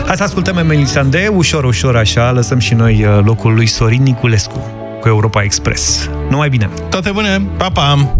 Hai 0.05 0.15
să 0.15 0.23
ascultăm 0.23 0.57
Emily 0.57 0.85
Sandé, 0.85 1.27
ușor, 1.27 1.63
ușor 1.63 1.95
așa, 1.95 2.31
lăsăm 2.31 2.59
și 2.59 2.73
noi 2.73 3.05
uh, 3.05 3.23
locul 3.23 3.53
lui 3.53 3.65
Sorin 3.65 4.03
Niculescu 4.03 4.59
cu 5.01 5.07
Europa 5.07 5.43
Express. 5.43 6.09
Numai 6.29 6.49
bine! 6.49 6.69
Toate 6.89 7.11
bune! 7.11 7.41
Pa, 7.57 7.69
pa! 7.69 8.15